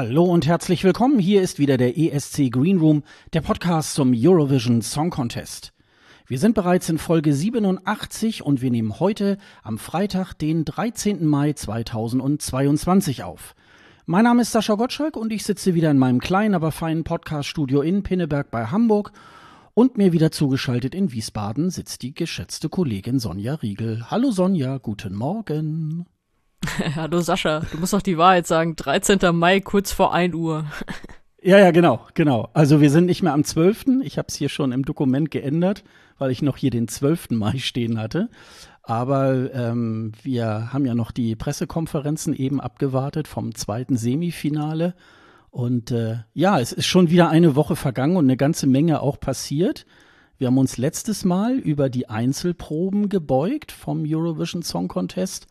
[0.00, 1.18] Hallo und herzlich willkommen.
[1.18, 3.02] Hier ist wieder der ESC Green Room,
[3.32, 5.72] der Podcast zum Eurovision Song Contest.
[6.28, 11.26] Wir sind bereits in Folge 87 und wir nehmen heute am Freitag, den 13.
[11.26, 13.56] Mai 2022 auf.
[14.06, 17.80] Mein Name ist Sascha Gottschalk und ich sitze wieder in meinem kleinen, aber feinen Podcaststudio
[17.80, 19.10] in Pinneberg bei Hamburg.
[19.74, 24.08] Und mir wieder zugeschaltet in Wiesbaden sitzt die geschätzte Kollegin Sonja Riegel.
[24.08, 26.06] Hallo Sonja, guten Morgen.
[26.96, 28.76] Hallo Sascha, du musst doch die Wahrheit sagen.
[28.76, 29.34] 13.
[29.34, 30.66] Mai, kurz vor 1 Uhr.
[31.40, 32.50] Ja, ja, genau, genau.
[32.52, 34.02] Also wir sind nicht mehr am 12.
[34.02, 35.84] Ich habe es hier schon im Dokument geändert,
[36.18, 37.30] weil ich noch hier den 12.
[37.30, 38.28] Mai stehen hatte.
[38.82, 44.94] Aber ähm, wir haben ja noch die Pressekonferenzen eben abgewartet vom zweiten Semifinale.
[45.50, 49.20] Und äh, ja, es ist schon wieder eine Woche vergangen und eine ganze Menge auch
[49.20, 49.86] passiert.
[50.38, 55.46] Wir haben uns letztes Mal über die Einzelproben gebeugt vom Eurovision Song Contest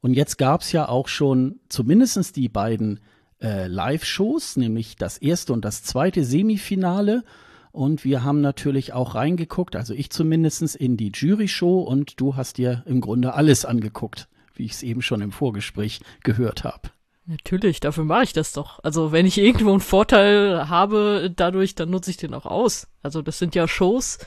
[0.00, 3.00] und jetzt gab es ja auch schon zumindest die beiden
[3.40, 7.24] äh, Live-Shows, nämlich das erste und das zweite Semifinale.
[7.72, 12.58] Und wir haben natürlich auch reingeguckt, also ich zumindest in die Jury-Show und du hast
[12.58, 16.90] dir im Grunde alles angeguckt, wie ich es eben schon im Vorgespräch gehört habe.
[17.26, 18.82] Natürlich, dafür mache ich das doch.
[18.82, 22.88] Also wenn ich irgendwo einen Vorteil habe dadurch, dann nutze ich den auch aus.
[23.02, 24.18] Also das sind ja Shows,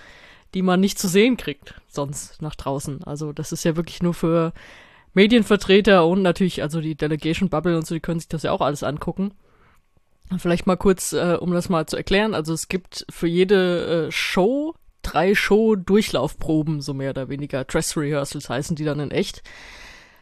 [0.53, 3.03] die man nicht zu sehen kriegt sonst nach draußen.
[3.03, 4.53] Also das ist ja wirklich nur für
[5.14, 8.62] Medienvertreter und natürlich, also die Delegation Bubble und so, die können sich das ja auch
[8.62, 9.34] alles angucken.
[10.38, 12.34] Vielleicht mal kurz, äh, um das mal zu erklären.
[12.34, 17.64] Also es gibt für jede äh, Show drei Show-Durchlaufproben, so mehr oder weniger.
[17.64, 19.44] Dress Rehearsals heißen die dann in echt.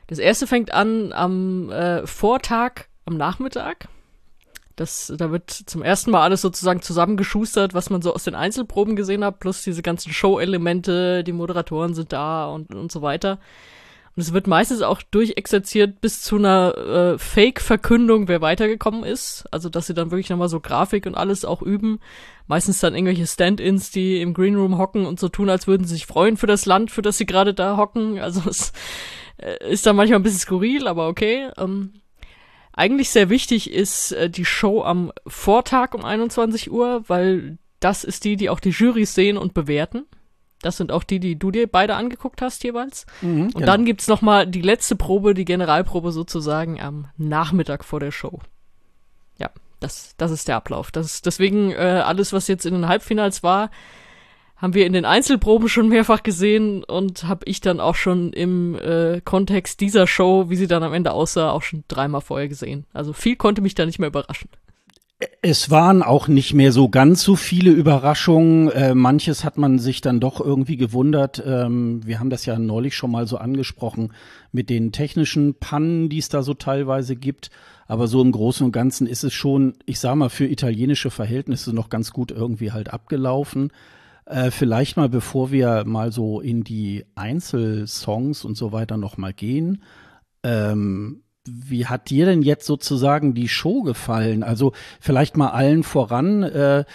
[0.08, 3.88] Das erste fängt an am äh, Vortag, am Nachmittag.
[4.76, 8.96] Das, da wird zum ersten Mal alles sozusagen zusammengeschustert, was man so aus den Einzelproben
[8.96, 13.40] gesehen hat, plus diese ganzen Show-Elemente, die Moderatoren sind da und, und so weiter.
[14.20, 19.46] Und es wird meistens auch durchexerziert bis zu einer äh, Fake-Verkündung, wer weitergekommen ist.
[19.50, 22.02] Also, dass sie dann wirklich nochmal so Grafik und alles auch üben.
[22.46, 25.94] Meistens dann irgendwelche Stand-ins, die im Green Room hocken und so tun, als würden sie
[25.94, 28.20] sich freuen für das Land, für das sie gerade da hocken.
[28.20, 28.74] Also, es
[29.38, 31.50] äh, ist dann manchmal ein bisschen skurril, aber okay.
[31.58, 31.94] Ähm,
[32.74, 38.26] eigentlich sehr wichtig ist äh, die Show am Vortag um 21 Uhr, weil das ist
[38.26, 40.08] die, die auch die Jurys sehen und bewerten.
[40.62, 43.06] Das sind auch die, die du dir beide angeguckt hast jeweils.
[43.22, 43.66] Mhm, und genau.
[43.66, 48.40] dann gibt's noch mal die letzte Probe, die Generalprobe sozusagen am Nachmittag vor der Show.
[49.38, 49.50] Ja,
[49.80, 50.92] das, das ist der Ablauf.
[50.92, 53.72] Das ist deswegen äh, alles, was jetzt in den Halbfinals war,
[54.58, 58.76] haben wir in den Einzelproben schon mehrfach gesehen und habe ich dann auch schon im
[58.76, 62.86] äh, Kontext dieser Show, wie sie dann am Ende aussah, auch schon dreimal vorher gesehen.
[62.92, 64.50] Also viel konnte mich da nicht mehr überraschen.
[65.42, 68.70] Es waren auch nicht mehr so ganz so viele Überraschungen.
[68.70, 71.44] Äh, manches hat man sich dann doch irgendwie gewundert.
[71.46, 74.14] Ähm, wir haben das ja neulich schon mal so angesprochen
[74.54, 77.50] mit den technischen Pannen, die es da so teilweise gibt.
[77.86, 81.74] Aber so im Großen und Ganzen ist es schon, ich sag mal, für italienische Verhältnisse
[81.74, 83.72] noch ganz gut irgendwie halt abgelaufen.
[84.26, 89.34] Äh, vielleicht mal, bevor wir mal so in die Einzelsongs und so weiter noch mal
[89.34, 89.84] gehen.
[90.44, 94.44] Ähm, wie hat dir denn jetzt sozusagen die Show gefallen?
[94.44, 96.86] Also vielleicht mal allen voran äh,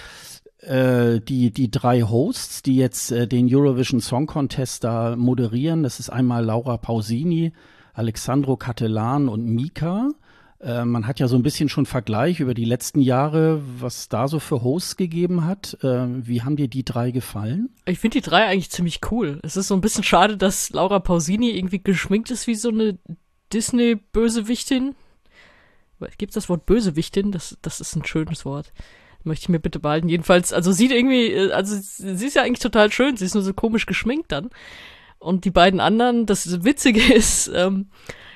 [0.61, 5.83] äh, die, die drei Hosts, die jetzt äh, den Eurovision Song Contest da moderieren.
[5.83, 7.53] Das ist einmal Laura Pausini,
[7.93, 10.11] Alexandro Cattelan und Mika.
[10.61, 14.29] Äh, man hat ja so ein bisschen schon Vergleich über die letzten Jahre, was da
[14.29, 15.77] so für Hosts gegeben hat.
[15.83, 17.71] Äh, wie haben dir die drei gefallen?
[17.85, 19.41] Ich finde die drei eigentlich ziemlich cool.
[19.43, 22.99] Es ist so ein bisschen schade, dass Laura Pausini irgendwie geschminkt ist wie so eine
[23.55, 24.95] Disney-Bösewichtin.
[26.19, 27.33] Gibt es das Wort Bösewichtin?
[27.33, 28.73] Das, das ist ein schönes Wort.
[29.23, 30.09] Möchte ich mir bitte behalten.
[30.09, 33.55] Jedenfalls, also sieht irgendwie, also sie ist ja eigentlich total schön, sie ist nur so
[33.55, 34.51] komisch geschminkt dann.
[35.19, 37.89] Und die beiden anderen, das Witzige ist, ähm,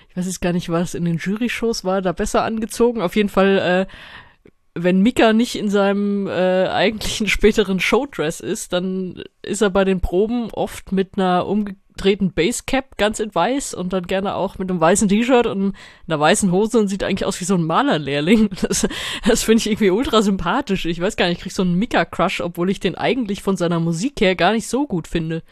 [0.08, 3.02] ich weiß jetzt gar nicht, was in den Jury-Shows war, da besser angezogen.
[3.02, 9.22] Auf jeden Fall, äh, wenn Mika nicht in seinem äh, eigentlichen späteren Showdress ist, dann
[9.42, 13.92] ist er bei den Proben oft mit einer umge umgedrehten Basecap ganz in weiß und
[13.92, 15.74] dann gerne auch mit einem weißen T-Shirt und
[16.06, 18.50] einer weißen Hose und sieht eigentlich aus wie so ein Malerlehrling.
[18.68, 18.86] Das,
[19.26, 20.84] das finde ich irgendwie ultra sympathisch.
[20.84, 23.80] Ich weiß gar nicht, ich krieg so einen Mika-Crush, obwohl ich den eigentlich von seiner
[23.80, 25.42] Musik her gar nicht so gut finde.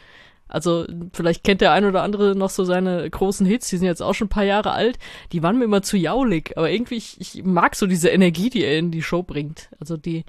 [0.48, 4.02] Also vielleicht kennt der ein oder andere noch so seine großen Hits, die sind jetzt
[4.02, 4.99] auch schon ein paar Jahre alt.
[5.32, 8.64] Die waren mir immer zu jaulig, aber irgendwie, ich, ich mag so diese Energie, die
[8.64, 9.70] er in die Show bringt.
[9.81, 10.25] Also die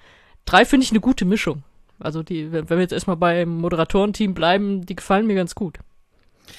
[0.45, 1.63] drei finde ich eine gute Mischung.
[1.99, 5.79] Also die, wenn wir jetzt erstmal beim Moderatorenteam bleiben, die gefallen mir ganz gut.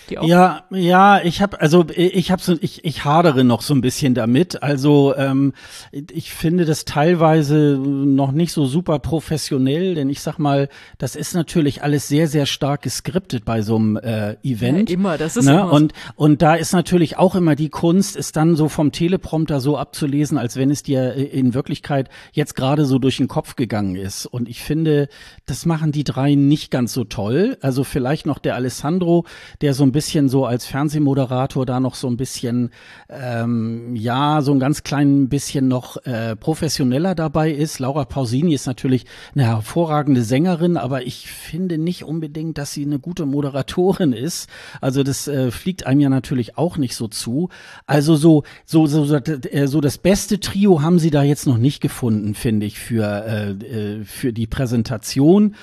[0.08, 4.14] Ja, ja, ich habe also ich habe so ich ich hadere noch so ein bisschen
[4.14, 4.62] damit.
[4.62, 5.52] Also ähm,
[5.92, 10.68] ich finde das teilweise noch nicht so super professionell, denn ich sag mal,
[10.98, 14.90] das ist natürlich alles sehr sehr stark geskriptet bei so einem äh, Event.
[14.90, 15.52] Ja, immer, das ist ne?
[15.52, 19.60] immer und und da ist natürlich auch immer die Kunst, ist dann so vom Teleprompter
[19.60, 23.96] so abzulesen, als wenn es dir in Wirklichkeit jetzt gerade so durch den Kopf gegangen
[23.96, 24.26] ist.
[24.26, 25.08] Und ich finde,
[25.46, 27.58] das machen die drei nicht ganz so toll.
[27.60, 29.24] Also vielleicht noch der Alessandro,
[29.60, 32.70] der so ein bisschen so als Fernsehmoderator da noch so ein bisschen,
[33.08, 37.78] ähm, ja, so ein ganz klein bisschen noch äh, professioneller dabei ist.
[37.78, 42.98] Laura Pausini ist natürlich eine hervorragende Sängerin, aber ich finde nicht unbedingt, dass sie eine
[42.98, 44.50] gute Moderatorin ist.
[44.82, 47.48] Also das äh, fliegt einem ja natürlich auch nicht so zu.
[47.86, 51.58] Also so, so, so, so, äh, so das beste Trio haben sie da jetzt noch
[51.58, 55.54] nicht gefunden, finde ich, für, äh, äh für die Präsentation.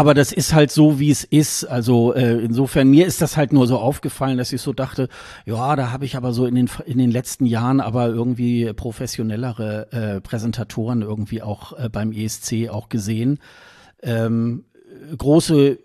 [0.00, 1.66] Aber das ist halt so, wie es ist.
[1.66, 5.10] Also äh, insofern, mir ist das halt nur so aufgefallen, dass ich so dachte,
[5.44, 9.92] ja, da habe ich aber so in den, in den letzten Jahren aber irgendwie professionellere
[9.92, 13.40] äh, Präsentatoren irgendwie auch äh, beim ESC auch gesehen.
[14.02, 14.64] Ähm,
[15.18, 15.78] große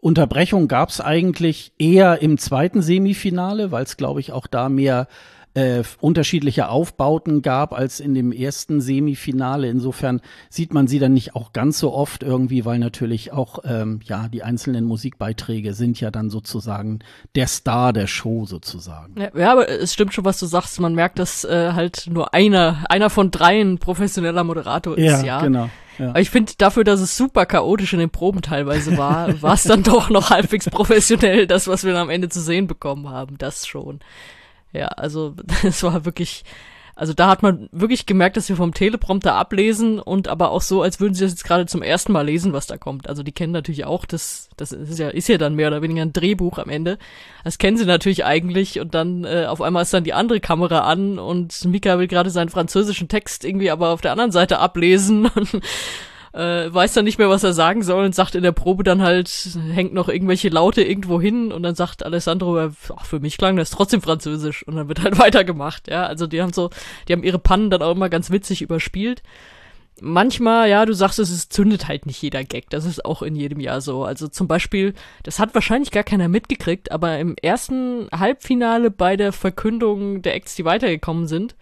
[0.00, 5.08] Unterbrechung gab es eigentlich eher im zweiten Semifinale, weil es, glaube ich, auch da mehr
[5.54, 9.68] äh, unterschiedliche Aufbauten gab als in dem ersten Semifinale.
[9.68, 14.00] Insofern sieht man sie dann nicht auch ganz so oft irgendwie, weil natürlich auch ähm,
[14.04, 17.00] ja die einzelnen Musikbeiträge sind ja dann sozusagen
[17.34, 19.14] der Star der Show sozusagen.
[19.20, 20.80] Ja, ja aber es stimmt schon, was du sagst.
[20.80, 25.04] Man merkt, dass äh, halt nur einer einer von dreien professioneller Moderator ist.
[25.04, 25.40] Ja, ja.
[25.42, 25.68] genau.
[25.98, 26.10] Ja.
[26.10, 29.64] Aber ich finde, dafür, dass es super chaotisch in den Proben teilweise war, war es
[29.64, 33.36] dann doch noch halbwegs professionell, das, was wir dann am Ende zu sehen bekommen haben.
[33.38, 34.00] Das schon.
[34.72, 36.44] Ja, also das war wirklich,
[36.94, 40.82] also da hat man wirklich gemerkt, dass wir vom Teleprompter ablesen und aber auch so,
[40.82, 43.08] als würden sie das jetzt gerade zum ersten Mal lesen, was da kommt.
[43.08, 46.02] Also die kennen natürlich auch, das, das ist ja, ist ja dann mehr oder weniger
[46.02, 46.98] ein Drehbuch am Ende.
[47.44, 50.80] Das kennen sie natürlich eigentlich und dann äh, auf einmal ist dann die andere Kamera
[50.80, 55.26] an und Mika will gerade seinen französischen Text irgendwie aber auf der anderen Seite ablesen
[55.34, 55.60] und
[56.32, 59.02] äh, weiß dann nicht mehr, was er sagen soll und sagt in der Probe dann
[59.02, 59.28] halt,
[59.72, 63.70] hängt noch irgendwelche Laute irgendwo hin und dann sagt Alessandro, ach, für mich klang das
[63.70, 66.06] trotzdem französisch und dann wird halt weitergemacht, ja.
[66.06, 66.70] Also die haben so,
[67.08, 69.22] die haben ihre Pannen dann auch immer ganz witzig überspielt.
[70.00, 72.70] Manchmal, ja, du sagst es, es zündet halt nicht jeder Gag.
[72.70, 74.04] Das ist auch in jedem Jahr so.
[74.04, 79.32] Also zum Beispiel, das hat wahrscheinlich gar keiner mitgekriegt, aber im ersten Halbfinale bei der
[79.32, 81.54] Verkündung der Acts, die weitergekommen sind,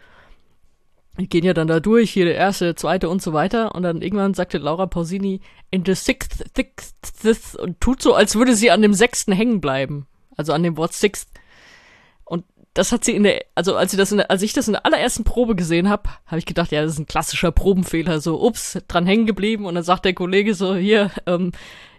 [1.17, 3.75] gehen ja dann da durch, hier der erste, der zweite und so weiter.
[3.75, 5.41] Und dann irgendwann sagte Laura Pausini
[5.71, 9.61] in the sixth, sixth, sixth und tut so, als würde sie an dem sechsten hängen
[9.61, 10.07] bleiben.
[10.37, 11.29] Also an dem Wort sixth.
[12.25, 14.69] Und das hat sie in der, also als sie das in der, als ich das
[14.69, 18.21] in der allerersten Probe gesehen habe, habe ich gedacht, ja, das ist ein klassischer Probenfehler.
[18.21, 19.67] So, ups, dran hängen geblieben.
[19.67, 21.53] Und dann sagt der Kollege so, hier, ähm,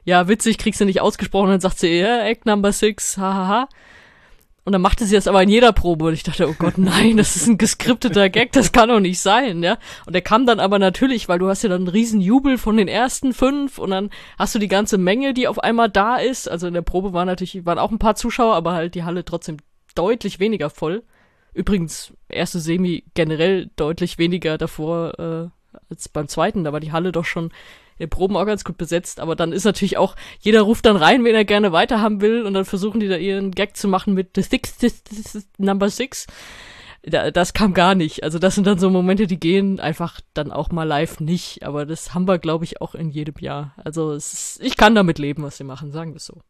[0.04, 1.46] ja, witzig, kriegst du nicht ausgesprochen.
[1.46, 3.48] Und dann sagt sie, ja, Act Number Six, hahaha.
[3.48, 3.70] Ha, ha.
[4.64, 7.18] Und dann machte sie das aber in jeder Probe und ich dachte, oh Gott, nein,
[7.18, 9.80] das ist ein geskripteter Gag, das kann doch nicht sein, ja.
[10.06, 12.78] Und der kam dann aber natürlich, weil du hast ja dann einen riesen Jubel von
[12.78, 16.48] den ersten fünf und dann hast du die ganze Menge, die auf einmal da ist.
[16.48, 19.26] Also in der Probe waren natürlich, waren auch ein paar Zuschauer, aber halt die Halle
[19.26, 19.58] trotzdem
[19.96, 21.04] deutlich weniger voll.
[21.54, 27.12] Übrigens, erste Semi generell deutlich weniger davor äh, als beim zweiten, da war die Halle
[27.12, 27.52] doch schon
[27.98, 31.24] in Proben auch ganz gut besetzt, aber dann ist natürlich auch, jeder ruft dann rein,
[31.24, 34.32] wen er gerne weiterhaben will und dann versuchen die da ihren Gag zu machen mit
[34.36, 36.28] The Six, this, this, Number Six.
[37.04, 38.24] Da, das kam gar nicht.
[38.24, 41.86] Also das sind dann so Momente, die gehen einfach dann auch mal live nicht, aber
[41.86, 43.74] das haben wir, glaube ich, auch in jedem Jahr.
[43.84, 46.42] Also ist, ich kann damit leben, was sie machen, sagen wir es so.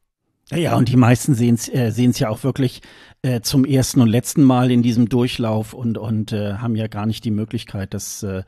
[0.49, 2.81] Ja, und die meisten sehen es äh, ja auch wirklich
[3.21, 7.05] äh, zum ersten und letzten Mal in diesem Durchlauf und, und äh, haben ja gar
[7.05, 8.43] nicht die Möglichkeit, das äh,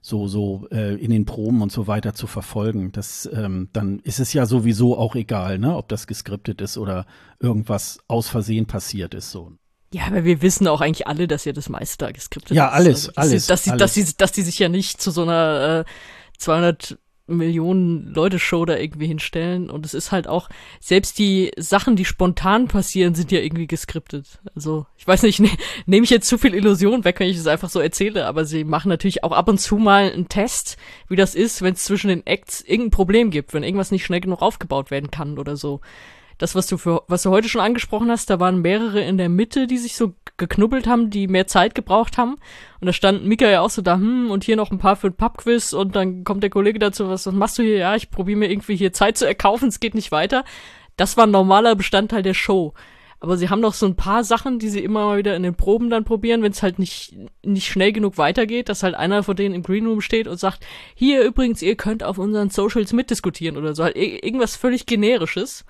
[0.00, 2.92] so so äh, in den Proben und so weiter zu verfolgen.
[2.92, 7.06] Das ähm, dann ist es ja sowieso auch egal, ne, ob das geskriptet ist oder
[7.40, 9.52] irgendwas aus Versehen passiert ist so.
[9.92, 12.70] Ja, aber wir wissen auch eigentlich alle, dass ja das meiste da geskriptet ja, ist.
[12.70, 13.46] Ja, alles, also, alles.
[13.46, 16.98] dass sie, dass sie, dass die sich ja nicht zu so einer äh, 200
[17.28, 20.48] Millionen Leute Show da irgendwie hinstellen und es ist halt auch
[20.80, 24.40] selbst die Sachen, die spontan passieren, sind ja irgendwie geskriptet.
[24.54, 25.50] Also ich weiß nicht, ne,
[25.86, 28.64] nehme ich jetzt zu viel Illusion weg, wenn ich es einfach so erzähle, aber sie
[28.64, 30.76] machen natürlich auch ab und zu mal einen Test,
[31.08, 34.20] wie das ist, wenn es zwischen den Acts irgendein Problem gibt, wenn irgendwas nicht schnell
[34.20, 35.80] genug aufgebaut werden kann oder so
[36.38, 39.28] das, was du für, was du heute schon angesprochen hast, da waren mehrere in der
[39.28, 42.36] Mitte, die sich so geknubbelt haben, die mehr Zeit gebraucht haben.
[42.80, 45.08] Und da stand Mika ja auch so da, hm, und hier noch ein paar für
[45.08, 47.78] ein Pubquiz und dann kommt der Kollege dazu, was, was machst du hier?
[47.78, 50.44] Ja, ich probiere mir irgendwie hier Zeit zu erkaufen, es geht nicht weiter.
[50.96, 52.72] Das war ein normaler Bestandteil der Show.
[53.20, 55.56] Aber sie haben noch so ein paar Sachen, die sie immer mal wieder in den
[55.56, 59.34] Proben dann probieren, wenn es halt nicht, nicht schnell genug weitergeht, dass halt einer von
[59.34, 60.64] denen im Greenroom steht und sagt,
[60.94, 65.64] hier übrigens, ihr könnt auf unseren Socials mitdiskutieren oder so, halt irgendwas völlig generisches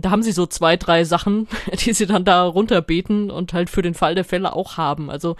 [0.00, 1.48] da haben sie so zwei, drei Sachen,
[1.84, 5.10] die sie dann da runterbeten und halt für den Fall der Fälle auch haben.
[5.10, 5.36] Also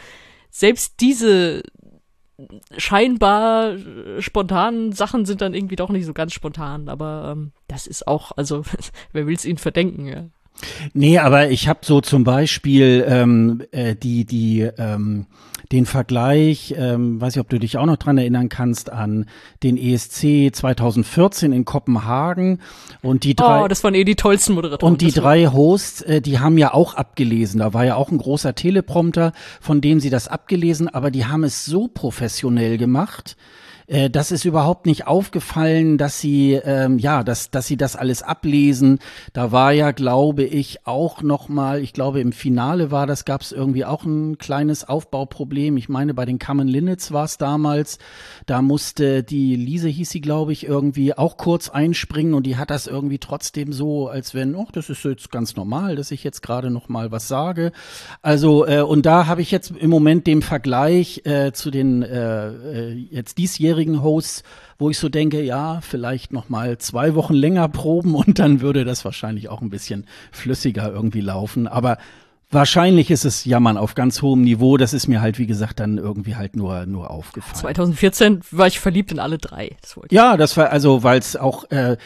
[0.50, 1.62] selbst diese
[2.76, 3.76] scheinbar
[4.20, 8.32] spontanen Sachen sind dann irgendwie doch nicht so ganz spontan, aber ähm, das ist auch,
[8.36, 8.62] also
[9.12, 10.24] wer will es ihnen verdenken, ja.
[10.92, 15.26] Nee, aber ich habe so zum Beispiel ähm, äh, die, die, ähm,
[15.72, 19.26] den Vergleich, ähm, weiß ich, ob du dich auch noch dran erinnern kannst, an
[19.62, 22.60] den ESC 2014 in Kopenhagen
[23.02, 23.64] und die drei.
[23.64, 24.92] Oh, das waren eh die tollsten Moderatoren.
[24.92, 27.60] Und die drei Hosts, äh, die haben ja auch abgelesen.
[27.60, 31.44] Da war ja auch ein großer Teleprompter, von dem sie das abgelesen, aber die haben
[31.44, 33.36] es so professionell gemacht
[33.88, 38.22] äh, das ist überhaupt nicht aufgefallen, dass sie ähm, ja, dass dass sie das alles
[38.22, 38.98] ablesen.
[39.32, 43.40] Da war ja, glaube ich, auch noch mal, ich glaube im Finale war das, gab
[43.40, 45.76] es irgendwie auch ein kleines Aufbauproblem.
[45.78, 47.98] Ich meine, bei den Kamen Linnets war es damals.
[48.46, 52.70] Da musste die Lise hieß sie, glaube ich, irgendwie auch kurz einspringen und die hat
[52.70, 56.42] das irgendwie trotzdem so, als wenn, oh, das ist jetzt ganz normal, dass ich jetzt
[56.42, 57.72] gerade noch mal was sage.
[58.20, 62.48] Also äh, und da habe ich jetzt im Moment den Vergleich äh, zu den äh,
[62.48, 64.42] äh jetzt diesjährigen bisherigen Hosts,
[64.78, 68.84] wo ich so denke, ja, vielleicht noch mal zwei Wochen länger proben und dann würde
[68.84, 71.66] das wahrscheinlich auch ein bisschen flüssiger irgendwie laufen.
[71.66, 71.98] Aber
[72.50, 74.78] Wahrscheinlich ist es Jammern auf ganz hohem Niveau.
[74.78, 77.56] Das ist mir halt, wie gesagt, dann irgendwie halt nur, nur aufgefallen.
[77.56, 79.76] 2014 war ich verliebt in alle drei.
[79.82, 81.98] Das ja, das war also, weil es auch äh,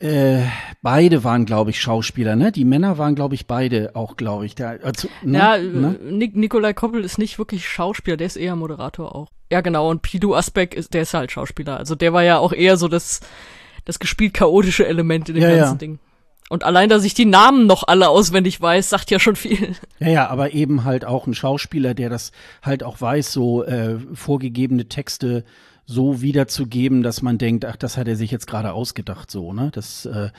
[0.00, 0.42] äh,
[0.82, 2.52] beide waren, glaube ich, Schauspieler, ne?
[2.52, 4.54] Die Männer waren, glaube ich, beide auch, glaube ich.
[4.54, 5.38] Der, also, ne?
[5.38, 5.98] Ja, ne?
[6.02, 9.28] Nik Nikolai Koppel ist nicht wirklich Schauspieler, der ist eher Moderator auch.
[9.52, 11.76] Ja, genau, und Pidu Asbeck ist, der ist halt Schauspieler.
[11.76, 13.20] Also der war ja auch eher so das,
[13.84, 15.78] das gespielt chaotische Element in dem ja, ganzen ja.
[15.78, 15.98] Ding.
[16.48, 19.76] Und allein, dass ich die Namen noch alle auswendig weiß, sagt ja schon viel.
[20.00, 23.98] Ja, ja, aber eben halt auch ein Schauspieler, der das halt auch weiß, so äh,
[24.14, 25.44] vorgegebene Texte
[25.90, 29.70] so wiederzugeben, dass man denkt, ach, das hat er sich jetzt gerade ausgedacht, so, ne?
[29.72, 30.30] Das, äh,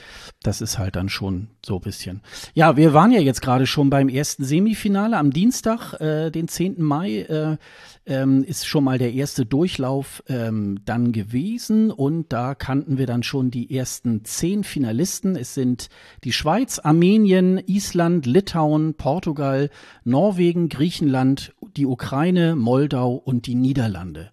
[0.42, 2.22] das ist halt dann schon so bisschen.
[2.54, 6.82] Ja, wir waren ja jetzt gerade schon beim ersten Semifinale am Dienstag, äh, den 10.
[6.82, 7.58] Mai, äh,
[8.06, 13.22] ähm, ist schon mal der erste Durchlauf ähm, dann gewesen und da kannten wir dann
[13.22, 15.36] schon die ersten zehn Finalisten.
[15.36, 15.90] Es sind
[16.24, 19.70] die Schweiz, Armenien, Island, Litauen, Portugal,
[20.06, 24.32] Norwegen, Griechenland, die Ukraine, Moldau und die Niederlande.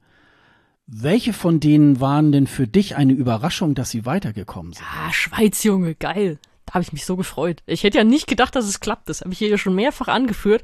[0.90, 4.86] Welche von denen waren denn für dich eine Überraschung, dass sie weitergekommen sind?
[4.86, 6.38] Ja, Schweiz, Junge, geil.
[6.64, 7.62] Da habe ich mich so gefreut.
[7.66, 9.10] Ich hätte ja nicht gedacht, dass es klappt.
[9.10, 10.62] Das habe ich hier ja schon mehrfach angeführt,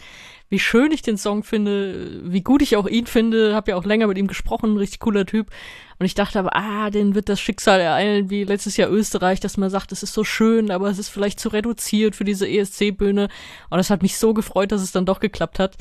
[0.49, 3.55] wie schön ich den Song finde, wie gut ich auch ihn finde.
[3.55, 5.51] Habe ja auch länger mit ihm gesprochen, richtig cooler Typ.
[5.99, 9.59] Und ich dachte aber, ah, den wird das Schicksal ereilen, wie letztes Jahr Österreich, dass
[9.59, 13.29] man sagt, es ist so schön, aber es ist vielleicht zu reduziert für diese ESC-Bühne.
[13.69, 15.77] Und es hat mich so gefreut, dass es dann doch geklappt hat.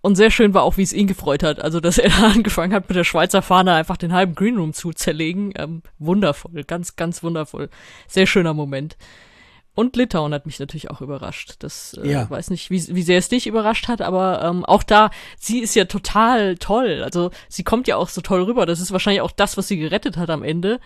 [0.00, 1.60] Und sehr schön war auch, wie es ihn gefreut hat.
[1.60, 4.92] Also, dass er da angefangen hat, mit der Schweizer Fahne einfach den halben Greenroom zu
[4.92, 5.52] zerlegen.
[5.56, 7.68] Ähm, wundervoll, ganz, ganz wundervoll.
[8.06, 8.96] Sehr schöner Moment.
[9.74, 11.54] Und Litauen hat mich natürlich auch überrascht.
[11.60, 12.28] Das äh, ja.
[12.28, 15.76] weiß nicht, wie, wie sehr es dich überrascht hat, aber ähm, auch da, sie ist
[15.76, 17.02] ja total toll.
[17.04, 18.66] Also sie kommt ja auch so toll rüber.
[18.66, 20.80] Das ist wahrscheinlich auch das, was sie gerettet hat am Ende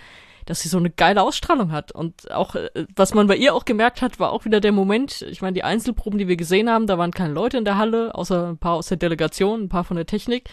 [0.46, 1.92] dass sie so eine geile Ausstrahlung hat.
[1.92, 5.22] Und auch, äh, was man bei ihr auch gemerkt hat, war auch wieder der Moment,
[5.22, 8.14] ich meine, die Einzelproben, die wir gesehen haben, da waren keine Leute in der Halle,
[8.14, 10.48] außer ein paar aus der Delegation, ein paar von der Technik.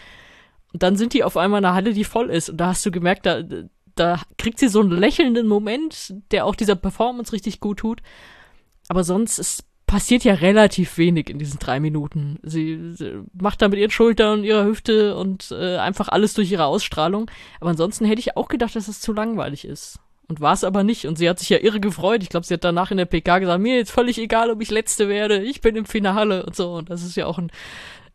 [0.73, 2.49] Und dann sind die auf einmal in einer Halle, die voll ist.
[2.49, 3.41] Und da hast du gemerkt, da,
[3.95, 8.01] da kriegt sie so einen lächelnden Moment, der auch dieser Performance richtig gut tut.
[8.87, 12.37] Aber sonst ist passiert ja relativ wenig in diesen drei Minuten.
[12.43, 16.51] Sie, sie macht da mit ihren Schultern und ihrer Hüfte und äh, einfach alles durch
[16.51, 17.31] ihre Ausstrahlung.
[17.59, 19.99] Aber ansonsten hätte ich auch gedacht, dass es zu langweilig ist.
[20.27, 21.07] Und war es aber nicht.
[21.07, 22.21] Und sie hat sich ja irre gefreut.
[22.21, 24.69] Ich glaube, sie hat danach in der PK gesagt, mir ist völlig egal, ob ich
[24.69, 25.41] Letzte werde.
[25.41, 26.73] Ich bin im Finale und so.
[26.73, 27.49] Und das ist ja auch ein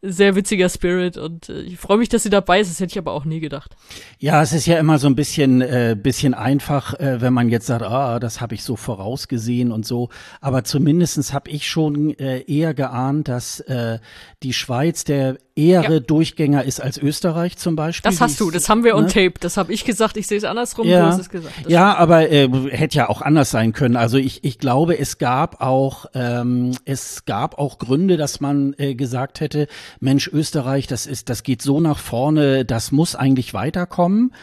[0.05, 2.71] sehr witziger Spirit und äh, ich freue mich, dass sie dabei ist.
[2.71, 3.75] Das hätte ich aber auch nie gedacht.
[4.19, 7.67] Ja, es ist ja immer so ein bisschen, äh, bisschen einfach, äh, wenn man jetzt
[7.67, 10.11] sagt, ah, das habe ich so vorausgesehen und so.
[10.41, 13.99] Aber zumindestens habe ich schon äh, eher geahnt, dass äh,
[14.43, 16.01] die Schweiz der ehre ja.
[16.01, 18.11] Durchgänger ist als Österreich zum Beispiel.
[18.11, 19.09] Das hast du, das haben wir on ne?
[19.09, 19.35] tape.
[19.39, 21.01] Das habe ich gesagt, ich sehe es andersrum, ja.
[21.01, 21.55] du hast es gesagt.
[21.63, 23.97] Das ja, aber äh, hätte ja auch anders sein können.
[23.97, 28.97] Also ich, ich glaube, es gab auch, ähm, es gab auch Gründe, dass man äh,
[28.97, 29.69] gesagt hätte,
[30.01, 34.35] Mensch, Österreich, das ist, das geht so nach vorne, das muss eigentlich weiterkommen.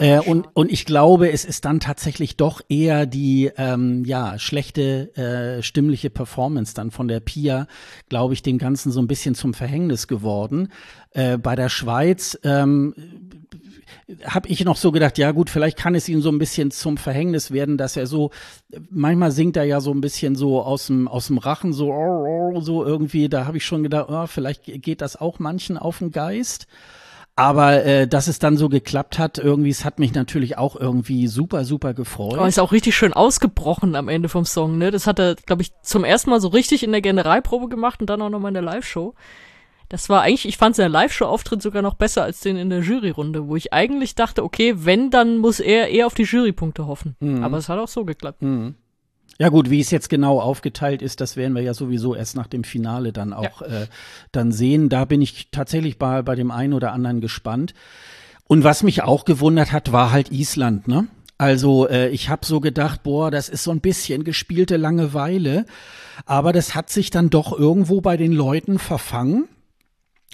[0.00, 4.38] Ja, äh, und, und ich glaube, es ist dann tatsächlich doch eher die ähm, ja,
[4.38, 7.66] schlechte äh, stimmliche Performance dann von der Pia,
[8.08, 10.72] glaube ich, dem Ganzen so ein bisschen zum Verhängnis geworden worden.
[11.10, 12.94] Äh, bei der Schweiz ähm,
[14.24, 16.96] habe ich noch so gedacht, ja gut, vielleicht kann es ihm so ein bisschen zum
[16.96, 18.30] Verhängnis werden, dass er so,
[18.90, 22.52] manchmal singt er ja so ein bisschen so aus dem, aus dem Rachen, so, oh,
[22.54, 25.98] oh, so irgendwie, da habe ich schon gedacht, oh, vielleicht geht das auch manchen auf
[25.98, 26.66] den Geist.
[27.36, 31.26] Aber äh, dass es dann so geklappt hat, irgendwie, es hat mich natürlich auch irgendwie
[31.26, 32.34] super, super gefreut.
[32.34, 34.92] Aber ist auch richtig schön ausgebrochen am Ende vom Song, ne?
[34.92, 38.08] Das hat er, glaube ich, zum ersten Mal so richtig in der Generalprobe gemacht und
[38.08, 39.14] dann auch nochmal in der Live-Show.
[39.88, 43.48] Das war eigentlich, ich fand seinen Live-Show-Auftritt sogar noch besser als den in der Juryrunde,
[43.48, 47.16] wo ich eigentlich dachte, okay, wenn, dann muss er eher auf die Jurypunkte hoffen.
[47.20, 47.44] Mhm.
[47.44, 48.42] Aber es hat auch so geklappt.
[48.42, 48.74] Mhm.
[49.38, 52.46] Ja gut, wie es jetzt genau aufgeteilt ist, das werden wir ja sowieso erst nach
[52.46, 53.82] dem Finale dann auch ja.
[53.82, 53.86] äh,
[54.30, 54.88] dann sehen.
[54.88, 57.74] Da bin ich tatsächlich bei, bei dem einen oder anderen gespannt.
[58.46, 61.08] Und was mich auch gewundert hat, war halt Island, ne?
[61.36, 65.66] Also äh, ich habe so gedacht, boah, das ist so ein bisschen gespielte Langeweile,
[66.26, 69.48] aber das hat sich dann doch irgendwo bei den Leuten verfangen.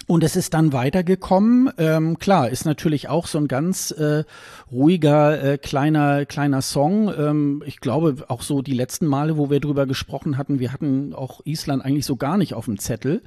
[0.07, 1.71] Und es ist dann weitergekommen.
[1.77, 4.23] Ähm, klar, ist natürlich auch so ein ganz äh,
[4.71, 7.13] ruhiger äh, kleiner kleiner Song.
[7.15, 11.13] Ähm, ich glaube auch so die letzten Male, wo wir drüber gesprochen hatten, wir hatten
[11.13, 13.21] auch Island eigentlich so gar nicht auf dem Zettel.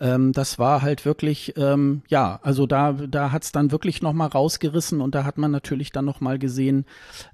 [0.00, 5.00] Ähm, das war halt wirklich, ähm, ja, also da, da hat's dann wirklich nochmal rausgerissen
[5.00, 6.84] und da hat man natürlich dann nochmal gesehen,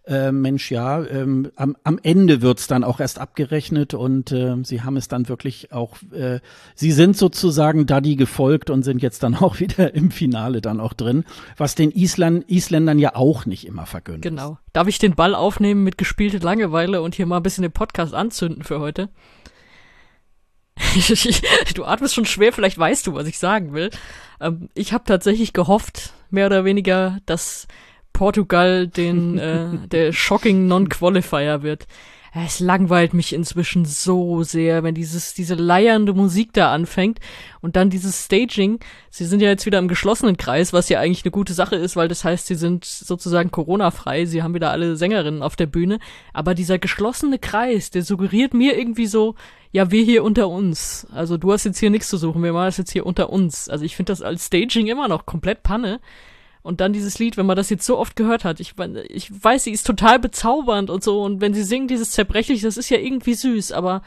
[0.07, 4.83] äh, Mensch, ja, ähm, am, am Ende wird's dann auch erst abgerechnet und äh, sie
[4.83, 6.41] haben es dann wirklich auch, äh,
[6.75, 10.95] sie sind sozusagen Daddy gefolgt und sind jetzt dann auch wieder im Finale dann auch
[10.95, 11.25] drin,
[11.57, 14.23] was den Island, Isländern ja auch nicht immer vergönnt.
[14.23, 14.59] Genau.
[14.73, 18.15] Darf ich den Ball aufnehmen mit gespielte Langeweile und hier mal ein bisschen den Podcast
[18.15, 19.11] anzünden für heute?
[21.75, 23.91] du atmest schon schwer, vielleicht weißt du, was ich sagen will.
[24.41, 27.67] Ähm, ich habe tatsächlich gehofft, mehr oder weniger, dass
[28.13, 31.87] Portugal den äh, der shocking Non-Qualifier wird.
[32.37, 37.21] Es langweilt mich inzwischen so sehr, wenn dieses, diese leiernde Musik da anfängt
[37.61, 38.81] und dann dieses Staging.
[39.09, 41.95] Sie sind ja jetzt wieder im geschlossenen Kreis, was ja eigentlich eine gute Sache ist,
[41.95, 44.25] weil das heißt, sie sind sozusagen Corona-frei.
[44.25, 46.01] Sie haben wieder alle Sängerinnen auf der Bühne.
[46.33, 49.37] Aber dieser geschlossene Kreis, der suggeriert mir irgendwie so,
[49.71, 51.07] ja, wir hier unter uns.
[51.13, 53.69] Also du hast jetzt hier nichts zu suchen, wir machen das jetzt hier unter uns.
[53.69, 56.01] Also ich finde das als Staging immer noch komplett Panne.
[56.65, 58.73] Und dann dieses Lied, wenn man das jetzt so oft gehört hat, ich,
[59.09, 61.23] ich weiß, sie ist total bezaubernd und so.
[61.23, 64.01] Und wenn sie singt, dieses zerbrechlich, das ist ja irgendwie süß, aber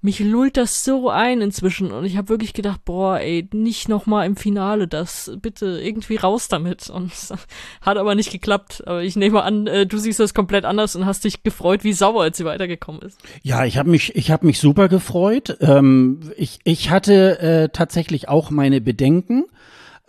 [0.00, 1.92] mich lullt das so ein inzwischen.
[1.92, 6.48] Und ich habe wirklich gedacht, boah, ey, nicht nochmal im Finale das, bitte irgendwie raus
[6.48, 6.88] damit.
[6.88, 7.12] Und
[7.82, 8.82] hat aber nicht geklappt.
[8.86, 11.92] Aber ich nehme an, äh, du siehst das komplett anders und hast dich gefreut, wie
[11.92, 13.20] sauer, als sie weitergekommen ist.
[13.42, 15.58] Ja, ich habe mich, ich habe mich super gefreut.
[15.60, 19.44] Ähm, ich, ich hatte äh, tatsächlich auch meine Bedenken.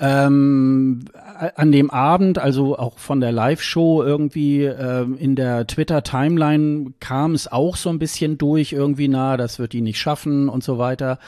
[0.03, 1.05] Ähm,
[1.55, 7.51] an dem Abend, also auch von der Live-Show irgendwie äh, in der Twitter-Timeline kam es
[7.51, 11.19] auch so ein bisschen durch, irgendwie, na, das wird die nicht schaffen und so weiter.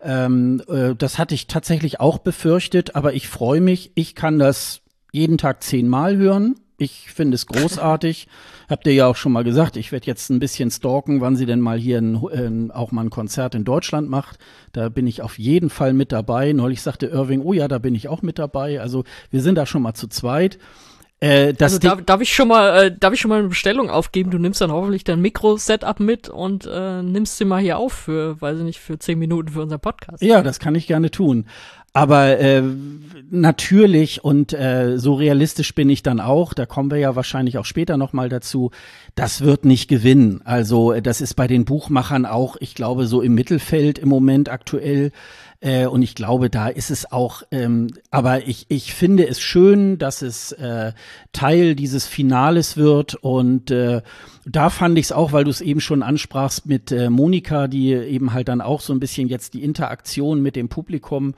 [0.00, 3.92] Ähm, äh, das hatte ich tatsächlich auch befürchtet, aber ich freue mich.
[3.94, 6.56] Ich kann das jeden Tag zehnmal hören.
[6.78, 8.26] Ich finde es großartig.
[8.68, 11.46] Habt ihr ja auch schon mal gesagt, ich werde jetzt ein bisschen stalken, wann sie
[11.46, 14.38] denn mal hier ein, äh, auch mal ein Konzert in Deutschland macht.
[14.72, 16.52] Da bin ich auf jeden Fall mit dabei.
[16.52, 18.80] Neulich sagte Irving, oh ja, da bin ich auch mit dabei.
[18.80, 20.58] Also wir sind da schon mal zu zweit.
[21.18, 24.30] Äh, also darf, darf ich schon mal, äh, darf ich schon mal eine Bestellung aufgeben?
[24.30, 28.38] Du nimmst dann hoffentlich dein Mikro-Setup mit und äh, nimmst sie mal hier auf für,
[28.40, 30.22] weiß ich nicht, für zehn Minuten für unseren Podcast.
[30.22, 31.46] Ja, das kann ich gerne tun.
[31.96, 32.62] Aber äh,
[33.30, 37.64] natürlich und äh, so realistisch bin ich dann auch, da kommen wir ja wahrscheinlich auch
[37.64, 38.70] später nochmal dazu,
[39.14, 40.42] das wird nicht gewinnen.
[40.44, 45.10] Also das ist bei den Buchmachern auch, ich glaube, so im Mittelfeld im Moment aktuell.
[45.60, 49.96] Äh, und ich glaube, da ist es auch, ähm, aber ich, ich finde es schön,
[49.96, 50.92] dass es äh,
[51.32, 53.14] Teil dieses Finales wird.
[53.14, 54.02] Und äh,
[54.44, 57.94] da fand ich es auch, weil du es eben schon ansprachst mit äh, Monika, die
[57.94, 61.34] eben halt dann auch so ein bisschen jetzt die Interaktion mit dem Publikum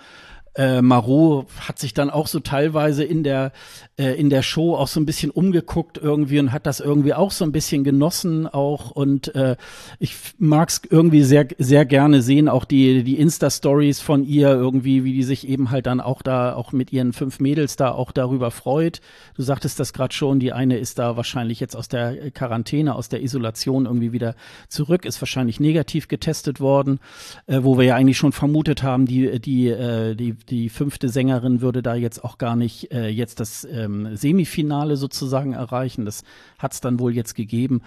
[0.59, 3.53] äh, Marot hat sich dann auch so teilweise in der
[3.97, 7.31] äh, in der Show auch so ein bisschen umgeguckt irgendwie und hat das irgendwie auch
[7.31, 9.57] so ein bisschen genossen auch und äh,
[10.01, 15.05] ich mag's irgendwie sehr sehr gerne sehen auch die die Insta Stories von ihr irgendwie
[15.05, 18.11] wie die sich eben halt dann auch da auch mit ihren fünf Mädels da auch
[18.11, 19.01] darüber freut.
[19.37, 23.09] Du sagtest das gerade schon, die eine ist da wahrscheinlich jetzt aus der Quarantäne aus
[23.09, 24.35] der Isolation irgendwie wieder
[24.69, 26.99] zurück, ist wahrscheinlich negativ getestet worden,
[27.47, 31.61] äh, wo wir ja eigentlich schon vermutet haben, die die äh, die die fünfte Sängerin
[31.61, 36.05] würde da jetzt auch gar nicht äh, jetzt das ähm, Semifinale sozusagen erreichen.
[36.05, 36.25] Das
[36.59, 37.83] hat es dann wohl jetzt gegeben.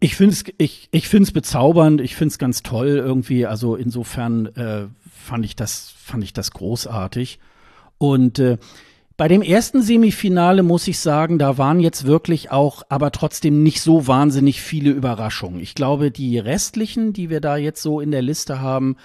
[0.00, 3.46] Ich finde es ich, ich find's bezaubernd, ich finde es ganz toll irgendwie.
[3.46, 7.38] Also insofern äh, fand ich das fand ich das großartig.
[7.98, 8.56] Und äh,
[9.20, 13.82] bei dem ersten Semifinale muss ich sagen, da waren jetzt wirklich auch, aber trotzdem nicht
[13.82, 15.60] so wahnsinnig viele Überraschungen.
[15.60, 18.96] Ich glaube, die restlichen, die wir da jetzt so in der Liste haben,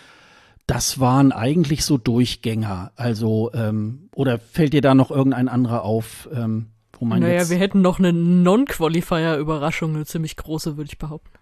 [0.67, 2.91] das waren eigentlich so Durchgänger.
[2.95, 6.29] Also, ähm, oder fällt dir da noch irgendein anderer auf?
[6.33, 11.37] Ähm, wo man naja, wir hätten noch eine Non-Qualifier-Überraschung, eine ziemlich große, würde ich behaupten.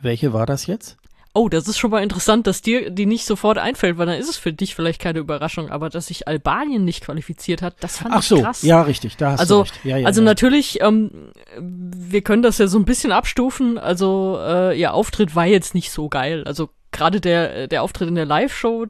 [0.00, 0.96] Welche war das jetzt?
[1.36, 4.28] Oh, das ist schon mal interessant, dass dir die nicht sofort einfällt, weil dann ist
[4.28, 8.14] es für dich vielleicht keine Überraschung, aber dass sich Albanien nicht qualifiziert hat, das fand
[8.14, 8.62] Ach ich so, krass.
[8.62, 9.84] ja, richtig, da hast also, du recht.
[9.84, 10.26] Ja, ja, also ja.
[10.26, 13.78] natürlich, ähm, wir können das ja so ein bisschen abstufen.
[13.78, 16.44] Also äh, ihr Auftritt war jetzt nicht so geil.
[16.46, 18.86] Also gerade der der Auftritt in der Live-Show,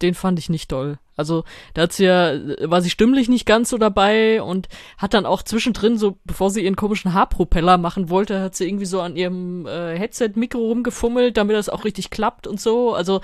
[0.00, 0.98] den fand ich nicht toll.
[1.16, 5.26] Also da hat sie ja, war sie stimmlich nicht ganz so dabei und hat dann
[5.26, 9.16] auch zwischendrin, so bevor sie ihren komischen Haarpropeller machen wollte, hat sie irgendwie so an
[9.16, 12.94] ihrem äh, Headset-Mikro rumgefummelt, damit das auch richtig klappt und so.
[12.94, 13.20] Also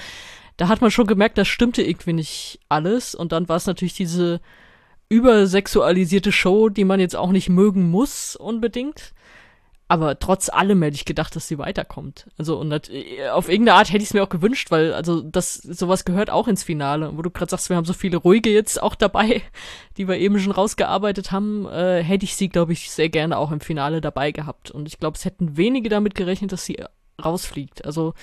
[0.59, 3.15] da hat man schon gemerkt, das stimmte irgendwie nicht alles.
[3.15, 4.41] Und dann war es natürlich diese
[5.09, 9.15] übersexualisierte Show, die man jetzt auch nicht mögen muss unbedingt.
[9.89, 12.27] Aber trotz allem hätte ich gedacht, dass sie weiterkommt.
[12.37, 12.83] Also und das,
[13.33, 16.49] auf irgendeine Art hätte ich es mir auch gewünscht, weil also das sowas gehört auch
[16.49, 17.17] ins Finale.
[17.17, 19.43] Wo du gerade sagst, wir haben so viele ruhige jetzt auch dabei,
[19.97, 23.53] die wir eben schon rausgearbeitet haben, äh, hätte ich sie, glaube ich, sehr gerne auch
[23.53, 24.73] im Finale dabei gehabt.
[24.73, 26.83] Und ich glaube, es hätten wenige damit gerechnet, dass sie
[27.25, 27.85] rausfliegt.
[27.85, 28.15] Also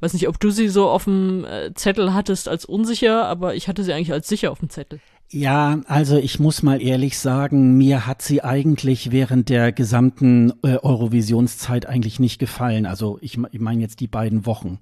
[0.00, 3.66] weiß nicht, ob du sie so auf dem äh, Zettel hattest als unsicher, aber ich
[3.66, 5.00] hatte sie eigentlich als sicher auf dem Zettel.
[5.30, 10.76] Ja, also ich muss mal ehrlich sagen, mir hat sie eigentlich während der gesamten äh,
[10.76, 12.86] Eurovisionszeit eigentlich nicht gefallen.
[12.86, 14.78] Also ich, ich meine jetzt die beiden Wochen.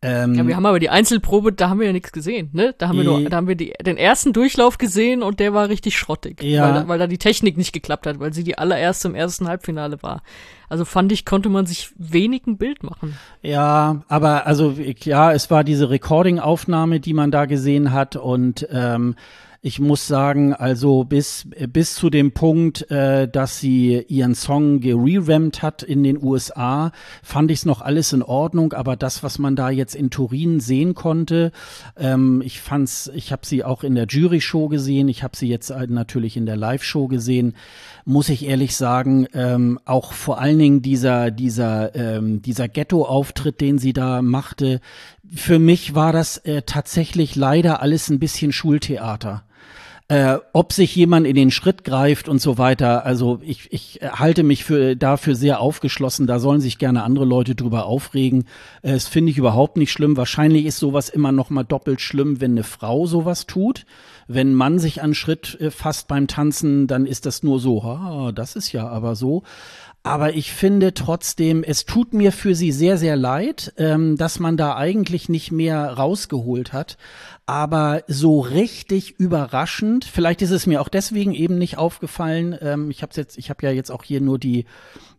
[0.00, 2.72] Ähm, ja, wir haben aber die Einzelprobe, da haben wir ja nichts gesehen, ne?
[2.78, 5.68] Da haben wir nur, da haben wir die, den ersten Durchlauf gesehen und der war
[5.68, 6.62] richtig schrottig, ja.
[6.62, 9.48] weil, da, weil da die Technik nicht geklappt hat, weil sie die allererste im ersten
[9.48, 10.22] Halbfinale war.
[10.68, 13.16] Also fand ich, konnte man sich wenig ein Bild machen.
[13.42, 19.16] Ja, aber also ja, es war diese Recording-Aufnahme, die man da gesehen hat und ähm,
[19.68, 25.60] ich muss sagen, also bis, bis zu dem Punkt, äh, dass sie ihren Song gererampt
[25.60, 26.90] hat in den USA,
[27.22, 28.72] fand ich es noch alles in Ordnung.
[28.72, 31.52] Aber das, was man da jetzt in Turin sehen konnte,
[31.98, 35.68] ähm, ich fand's, ich habe sie auch in der Jury-Show gesehen, ich habe sie jetzt
[35.68, 37.54] natürlich in der Live-Show gesehen,
[38.06, 43.76] muss ich ehrlich sagen, ähm, auch vor allen Dingen dieser, dieser, ähm, dieser Ghetto-Auftritt, den
[43.76, 44.80] sie da machte,
[45.34, 49.44] für mich war das äh, tatsächlich leider alles ein bisschen Schultheater.
[50.10, 53.04] Äh, ob sich jemand in den Schritt greift und so weiter.
[53.04, 56.26] Also ich, ich halte mich für dafür sehr aufgeschlossen.
[56.26, 58.46] Da sollen sich gerne andere Leute drüber aufregen.
[58.80, 60.16] Äh, das finde ich überhaupt nicht schlimm.
[60.16, 63.84] Wahrscheinlich ist sowas immer noch mal doppelt schlimm, wenn eine Frau sowas tut.
[64.26, 67.82] Wenn ein Mann sich an Schritt äh, fasst beim Tanzen, dann ist das nur so,
[67.82, 69.42] ah, das ist ja aber so.
[70.08, 74.56] Aber ich finde trotzdem, es tut mir für sie sehr, sehr leid, ähm, dass man
[74.56, 76.96] da eigentlich nicht mehr rausgeholt hat.
[77.44, 82.56] Aber so richtig überraschend, vielleicht ist es mir auch deswegen eben nicht aufgefallen.
[82.62, 84.64] Ähm, ich habe jetzt, ich habe ja jetzt auch hier nur die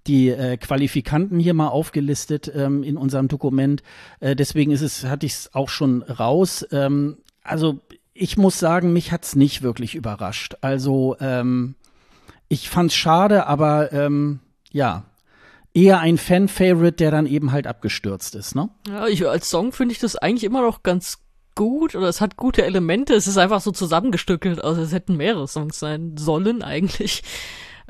[0.08, 3.84] die äh, Qualifikanten hier mal aufgelistet ähm, in unserem Dokument.
[4.22, 6.66] Äh, deswegen ist es, hatte ich es auch schon raus.
[6.72, 7.80] Ähm, also
[8.16, 10.56] ich muss sagen, mich hat's nicht wirklich überrascht.
[10.62, 11.76] Also ähm,
[12.48, 14.40] ich fand's schade, aber ähm,
[14.72, 15.04] ja,
[15.74, 18.70] eher ein Fan-Favorite, der dann eben halt abgestürzt ist, ne?
[18.88, 21.20] Ja, ich, als Song finde ich das eigentlich immer noch ganz
[21.56, 23.14] gut oder es hat gute Elemente.
[23.14, 27.24] Es ist einfach so zusammengestückelt, also es hätten mehrere Songs sein sollen eigentlich.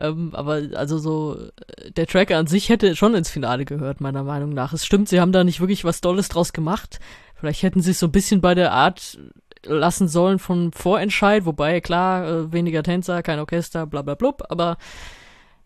[0.02, 1.50] Ähm, aber also so,
[1.98, 4.72] der Track an sich hätte schon ins Finale gehört, meiner Meinung nach.
[4.72, 7.02] Es stimmt, sie haben da nicht wirklich was Dolles draus gemacht.
[7.36, 9.20] Vielleicht hätten sie es so ein bisschen bei der Art
[9.65, 14.78] lassen sollen von Vorentscheid, wobei klar, äh, weniger Tänzer, kein Orchester, bla bla blub, aber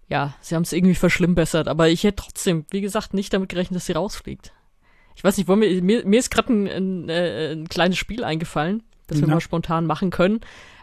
[0.10, 3.78] ja, sie haben es irgendwie verschlimmbessert, aber ich hätte trotzdem, wie gesagt, nicht damit gerechnet,
[3.78, 4.54] dass sie rausfliegt.
[5.16, 8.24] Ich weiß nicht, wollen wir, mir, mir ist gerade ein, ein, äh, ein, kleines Spiel
[8.24, 9.36] eingefallen, das wir ja.
[9.36, 10.42] mal spontan machen können.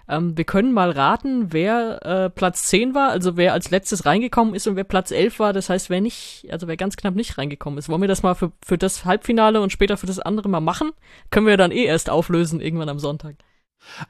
[0.09, 4.55] Ähm, wir können mal raten, wer äh, Platz 10 war, also wer als letztes reingekommen
[4.55, 7.39] ist und wer Platz 11 war, das heißt, wer nicht, also wer ganz knapp nicht
[7.39, 7.89] reingekommen ist.
[7.89, 10.91] Wollen wir das mal für, für das Halbfinale und später für das andere mal machen?
[11.31, 13.37] Können wir dann eh erst auflösen, irgendwann am Sonntag.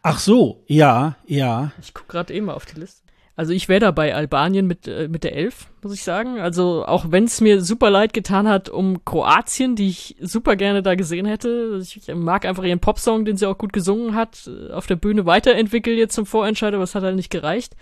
[0.03, 1.73] Ach so, ja, ja.
[1.81, 3.03] Ich guck gerade eh mal auf die Liste.
[3.41, 6.41] Also ich wäre da bei Albanien mit, äh, mit der Elf, muss ich sagen.
[6.41, 10.83] Also auch wenn es mir super leid getan hat um Kroatien, die ich super gerne
[10.83, 11.81] da gesehen hätte.
[11.83, 15.25] Ich mag einfach ihren Popsong, den sie auch gut gesungen hat, äh, auf der Bühne
[15.25, 17.77] weiterentwickelt jetzt zum Vorentscheider, aber es hat halt nicht gereicht.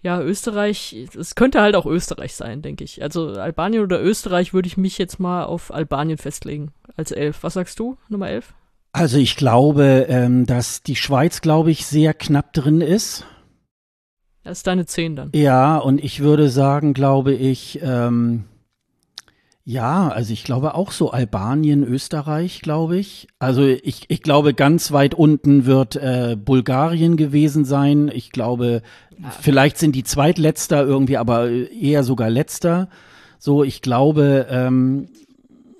[0.00, 3.02] Ja, Österreich, es könnte halt auch Österreich sein, denke ich.
[3.02, 7.42] Also Albanien oder Österreich würde ich mich jetzt mal auf Albanien festlegen als Elf.
[7.42, 8.54] Was sagst du, Nummer elf?
[8.92, 13.26] Also ich glaube, ähm, dass die Schweiz, glaube ich, sehr knapp drin ist.
[14.48, 15.30] Das ist deine 10 dann.
[15.34, 18.44] Ja, und ich würde sagen, glaube ich, ähm,
[19.62, 23.28] ja, also ich glaube auch so Albanien, Österreich, glaube ich.
[23.38, 28.10] Also ich, ich glaube, ganz weit unten wird äh, Bulgarien gewesen sein.
[28.10, 28.80] Ich glaube,
[29.18, 29.28] ja.
[29.38, 32.88] vielleicht sind die zweitletzter irgendwie, aber eher sogar letzter.
[33.38, 35.10] So, ich glaube, ähm,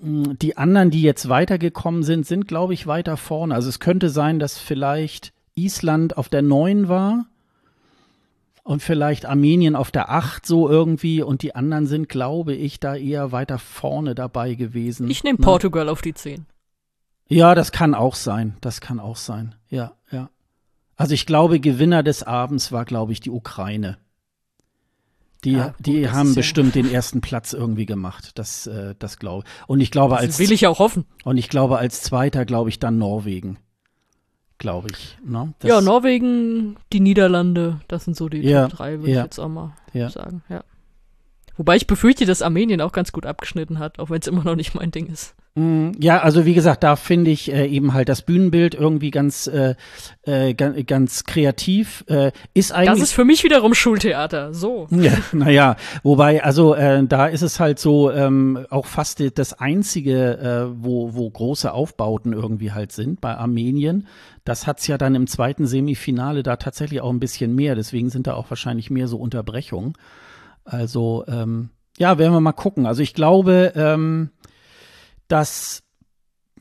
[0.02, 3.54] die anderen, die jetzt weitergekommen sind, sind, glaube ich, weiter vorne.
[3.54, 7.24] Also es könnte sein, dass vielleicht Island auf der 9 war
[8.68, 12.96] und vielleicht Armenien auf der 8 so irgendwie und die anderen sind, glaube ich, da
[12.96, 15.08] eher weiter vorne dabei gewesen.
[15.08, 16.44] Ich nehme Portugal auf die 10.
[17.28, 18.58] Ja, das kann auch sein.
[18.60, 19.54] Das kann auch sein.
[19.70, 20.28] Ja, ja.
[20.96, 23.96] Also ich glaube, Gewinner des Abends war, glaube ich, die Ukraine.
[25.44, 28.32] Die, ja, gut, die haben bestimmt ja den ersten Platz irgendwie gemacht.
[28.34, 29.68] Das, äh, das glaube ich.
[29.68, 31.06] Und ich glaube das als will ich auch hoffen.
[31.24, 33.56] Und ich glaube als Zweiter glaube ich dann Norwegen.
[34.58, 35.16] Glaube ich.
[35.24, 35.54] Ne?
[35.62, 39.48] ja, Norwegen, die Niederlande, das sind so die ja, Top 3, würde ich jetzt auch
[39.48, 40.42] mal sagen.
[40.48, 40.64] Ja.
[41.56, 44.56] Wobei ich befürchte, dass Armenien auch ganz gut abgeschnitten hat, auch wenn es immer noch
[44.56, 45.34] nicht mein Ding ist.
[45.58, 49.48] Mm, ja, also wie gesagt, da finde ich äh, eben halt das Bühnenbild irgendwie ganz,
[49.48, 49.74] äh,
[50.22, 52.04] äh, ganz, ganz kreativ.
[52.06, 52.90] Äh, ist eigentlich.
[52.90, 54.54] Das ist für mich wiederum Schultheater.
[54.54, 54.86] So.
[54.98, 60.38] Ja, naja, wobei, also äh, da ist es halt so ähm, auch fast das einzige,
[60.38, 64.06] äh, wo, wo große Aufbauten irgendwie halt sind bei Armenien.
[64.44, 67.74] Das hat's ja dann im zweiten Semifinale da tatsächlich auch ein bisschen mehr.
[67.74, 69.94] Deswegen sind da auch wahrscheinlich mehr so Unterbrechungen.
[70.64, 72.86] Also ähm, ja, werden wir mal gucken.
[72.86, 74.30] Also ich glaube, ähm,
[75.28, 75.82] dass,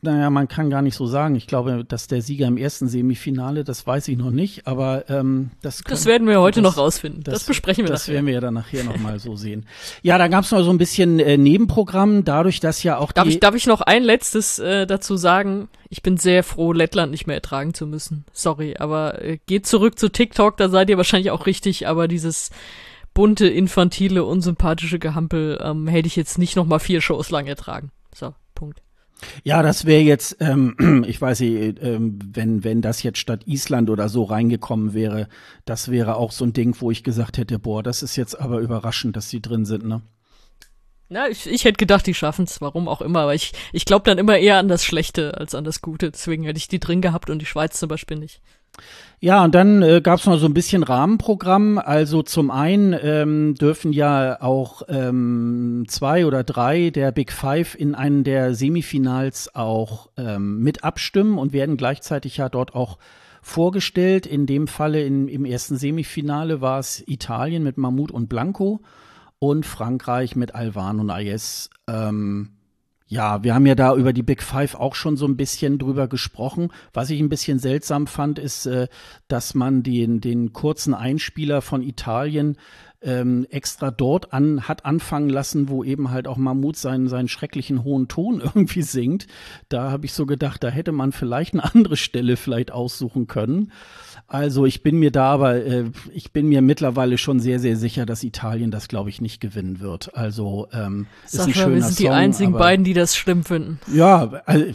[0.02, 1.34] naja, man kann gar nicht so sagen.
[1.34, 5.50] Ich glaube, dass der Sieger im ersten Semifinale, das weiß ich noch nicht, aber ähm,
[5.62, 7.24] das können, Das werden wir heute das, noch rausfinden.
[7.24, 8.14] Das, das, besprechen wir Das nachher.
[8.14, 9.66] werden wir ja dann nachher nochmal so sehen.
[10.02, 13.24] Ja, da gab es noch so ein bisschen äh, Nebenprogramm, dadurch, dass ja auch darf
[13.24, 15.68] die ich, Darf ich noch ein letztes äh, dazu sagen?
[15.90, 18.24] Ich bin sehr froh, Lettland nicht mehr ertragen zu müssen.
[18.32, 22.50] Sorry, aber äh, geht zurück zu TikTok, da seid ihr wahrscheinlich auch richtig, aber dieses
[23.14, 27.90] bunte, infantile, unsympathische Gehampel ähm, hätte ich jetzt nicht noch mal vier Shows lang ertragen.
[28.58, 28.82] Punkt.
[29.44, 33.88] Ja, das wäre jetzt, ähm, ich weiß nicht, ähm, wenn, wenn das jetzt statt Island
[33.88, 35.28] oder so reingekommen wäre,
[35.64, 38.58] das wäre auch so ein Ding, wo ich gesagt hätte, boah, das ist jetzt aber
[38.58, 40.02] überraschend, dass die drin sind, ne?
[41.10, 44.18] Na, ich, ich hätte gedacht, die schaffen's, warum auch immer, aber ich, ich glaube dann
[44.18, 46.10] immer eher an das Schlechte als an das Gute.
[46.10, 48.42] Deswegen hätte ich die drin gehabt und die Schweiz zum Beispiel nicht.
[49.20, 51.78] Ja, und dann äh, gab es noch so ein bisschen Rahmenprogramm.
[51.78, 57.96] Also zum einen ähm, dürfen ja auch ähm, zwei oder drei der Big Five in
[57.96, 62.98] einen der Semifinals auch ähm, mit abstimmen und werden gleichzeitig ja dort auch
[63.42, 64.24] vorgestellt.
[64.24, 68.82] In dem Falle in, im ersten Semifinale war es Italien mit Mahmoud und Blanco
[69.40, 71.70] und Frankreich mit Alvan und Ayes.
[71.88, 72.50] Ähm,
[73.08, 76.08] ja, wir haben ja da über die Big Five auch schon so ein bisschen drüber
[76.08, 76.68] gesprochen.
[76.92, 78.86] Was ich ein bisschen seltsam fand, ist, äh,
[79.28, 82.58] dass man den, den kurzen Einspieler von Italien
[83.00, 87.82] ähm, extra dort an, hat anfangen lassen, wo eben halt auch Mammut seinen, seinen schrecklichen
[87.82, 89.26] hohen Ton irgendwie singt.
[89.70, 93.72] Da habe ich so gedacht, da hätte man vielleicht eine andere Stelle vielleicht aussuchen können.
[94.30, 98.04] Also ich bin mir da aber, äh, ich bin mir mittlerweile schon sehr, sehr sicher,
[98.04, 100.14] dass Italien das, glaube ich, nicht gewinnen wird.
[100.14, 103.42] Also ähm, ist ein schöner wir sind Song, die einzigen aber, beiden, die das schlimm
[103.42, 103.80] finden.
[103.90, 104.66] Ja, also,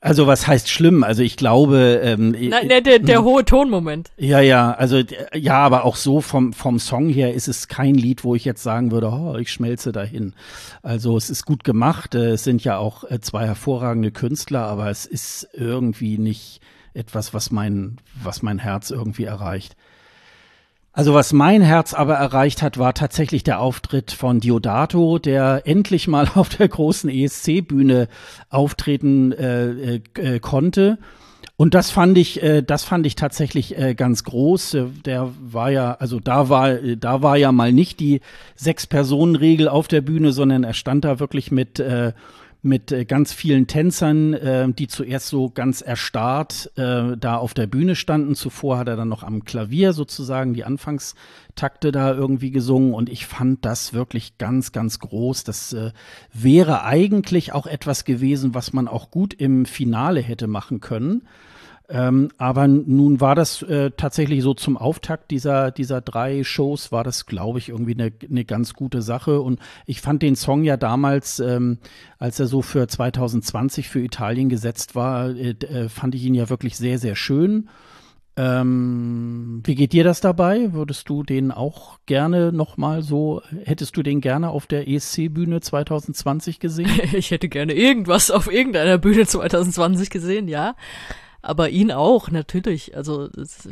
[0.00, 1.02] also was heißt schlimm?
[1.02, 2.00] Also ich glaube.
[2.04, 4.12] Ähm, Nein, der, der, der hohe Tonmoment.
[4.18, 5.02] Ja, ja, also
[5.34, 8.62] ja, aber auch so vom vom Song her ist es kein Lied, wo ich jetzt
[8.62, 10.32] sagen würde, oh, ich schmelze dahin.
[10.80, 12.14] Also es ist gut gemacht.
[12.14, 16.60] Äh, es sind ja auch äh, zwei hervorragende Künstler, aber es ist irgendwie nicht
[16.94, 19.76] etwas, was mein, was mein Herz irgendwie erreicht.
[20.96, 26.06] Also was mein Herz aber erreicht hat, war tatsächlich der Auftritt von Diodato, der endlich
[26.06, 28.08] mal auf der großen ESC-Bühne
[28.48, 30.98] auftreten äh, äh, konnte.
[31.56, 34.74] Und das fand ich, äh, das fand ich tatsächlich äh, ganz groß.
[34.74, 38.20] Äh, der war ja, also da war, da war ja mal nicht die
[38.54, 42.12] Sechs-Personen-Regel auf der Bühne, sondern er stand da wirklich mit äh,
[42.64, 47.66] mit äh, ganz vielen Tänzern, äh, die zuerst so ganz erstarrt äh, da auf der
[47.66, 48.34] Bühne standen.
[48.34, 53.26] Zuvor hat er dann noch am Klavier sozusagen die Anfangstakte da irgendwie gesungen und ich
[53.26, 55.44] fand das wirklich ganz, ganz groß.
[55.44, 55.92] Das äh,
[56.32, 61.22] wäre eigentlich auch etwas gewesen, was man auch gut im Finale hätte machen können.
[61.86, 67.04] Ähm, aber nun war das äh, tatsächlich so zum Auftakt dieser, dieser drei Shows, war
[67.04, 69.42] das, glaube ich, irgendwie eine, eine ganz gute Sache.
[69.42, 71.78] Und ich fand den Song ja damals, ähm,
[72.18, 76.48] als er so für 2020 für Italien gesetzt war, äh, äh, fand ich ihn ja
[76.48, 77.68] wirklich sehr, sehr schön.
[78.36, 80.72] Ähm, wie geht dir das dabei?
[80.72, 86.60] Würdest du den auch gerne nochmal so, hättest du den gerne auf der ESC-Bühne 2020
[86.60, 86.90] gesehen?
[87.12, 90.74] Ich hätte gerne irgendwas auf irgendeiner Bühne 2020 gesehen, ja
[91.44, 92.96] aber ihn auch, natürlich.
[92.96, 93.28] Also,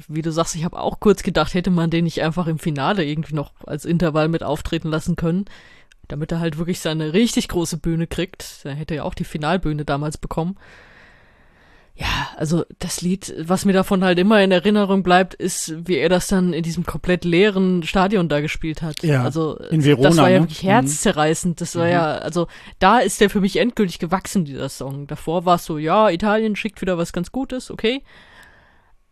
[0.08, 3.04] wie du sagst, ich habe auch kurz gedacht, hätte man den nicht einfach im Finale
[3.04, 5.46] irgendwie noch als Intervall mit auftreten lassen können,
[6.08, 8.60] damit er halt wirklich seine richtig große Bühne kriegt.
[8.64, 10.58] Er hätte ja auch die Finalbühne damals bekommen
[11.94, 16.08] ja, also das Lied, was mir davon halt immer in Erinnerung bleibt, ist, wie er
[16.08, 19.02] das dann in diesem komplett leeren Stadion da gespielt hat.
[19.02, 20.44] Ja, also in Verona, das war ja ne?
[20.44, 21.60] wirklich herzzerreißend.
[21.60, 21.92] Das war mhm.
[21.92, 22.46] ja, also
[22.78, 25.06] da ist der für mich endgültig gewachsen, dieser Song.
[25.06, 28.02] Davor war es so, ja, Italien schickt wieder was ganz Gutes, okay.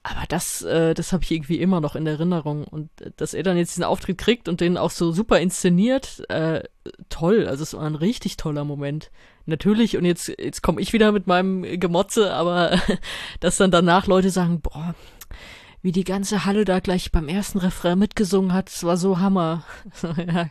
[0.02, 2.64] Aber das, äh, das habe ich irgendwie immer noch in Erinnerung.
[2.64, 6.24] Und äh, dass er dann jetzt diesen Auftritt kriegt und den auch so super inszeniert,
[6.30, 6.62] äh,
[7.08, 7.46] toll.
[7.46, 9.10] Also es war ein richtig toller Moment.
[9.46, 12.80] Natürlich, und jetzt, jetzt komme ich wieder mit meinem Gemotze, aber
[13.40, 14.94] dass dann danach Leute sagen, boah,
[15.82, 19.64] wie die ganze Halle da gleich beim ersten Refrain mitgesungen hat, das war so Hammer.
[20.16, 20.50] ja,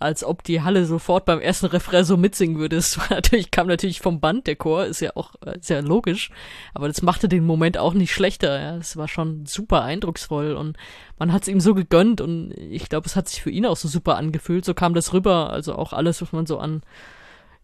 [0.00, 2.76] als ob die Halle sofort beim ersten Refrain so mitsingen würde.
[2.76, 6.30] Es war natürlich, kam natürlich vom Band, der Chor, ist ja auch äh, sehr logisch,
[6.74, 8.58] aber das machte den Moment auch nicht schlechter.
[8.58, 8.76] Ja.
[8.76, 10.78] Es war schon super eindrucksvoll und
[11.18, 13.76] man hat es ihm so gegönnt und ich glaube, es hat sich für ihn auch
[13.76, 14.64] so super angefühlt.
[14.64, 15.50] So kam das rüber.
[15.50, 16.82] Also auch alles, was man so an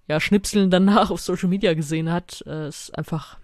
[0.06, 3.38] ja, Schnipseln danach auf Social Media gesehen hat, äh, ist einfach,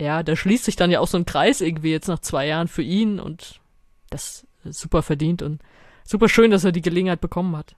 [0.00, 2.66] ja, da schließt sich dann ja auch so ein Kreis irgendwie jetzt nach zwei Jahren
[2.66, 3.60] für ihn und
[4.10, 5.62] das ist super verdient und
[6.04, 7.76] super schön, dass er die Gelegenheit bekommen hat.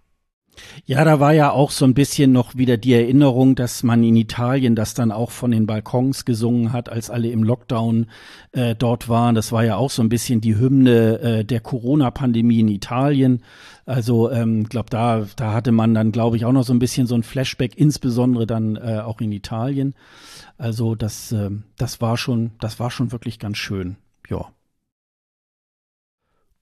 [0.87, 4.17] Ja, da war ja auch so ein bisschen noch wieder die Erinnerung, dass man in
[4.17, 8.07] Italien das dann auch von den Balkons gesungen hat, als alle im Lockdown
[8.53, 9.35] äh, dort waren.
[9.35, 13.43] Das war ja auch so ein bisschen die Hymne äh, der Corona-Pandemie in Italien.
[13.87, 17.07] Also ähm, glaube da da hatte man dann glaube ich auch noch so ein bisschen
[17.07, 19.95] so ein Flashback, insbesondere dann äh, auch in Italien.
[20.57, 23.97] Also das äh, das war schon das war schon wirklich ganz schön.
[24.29, 24.49] Ja.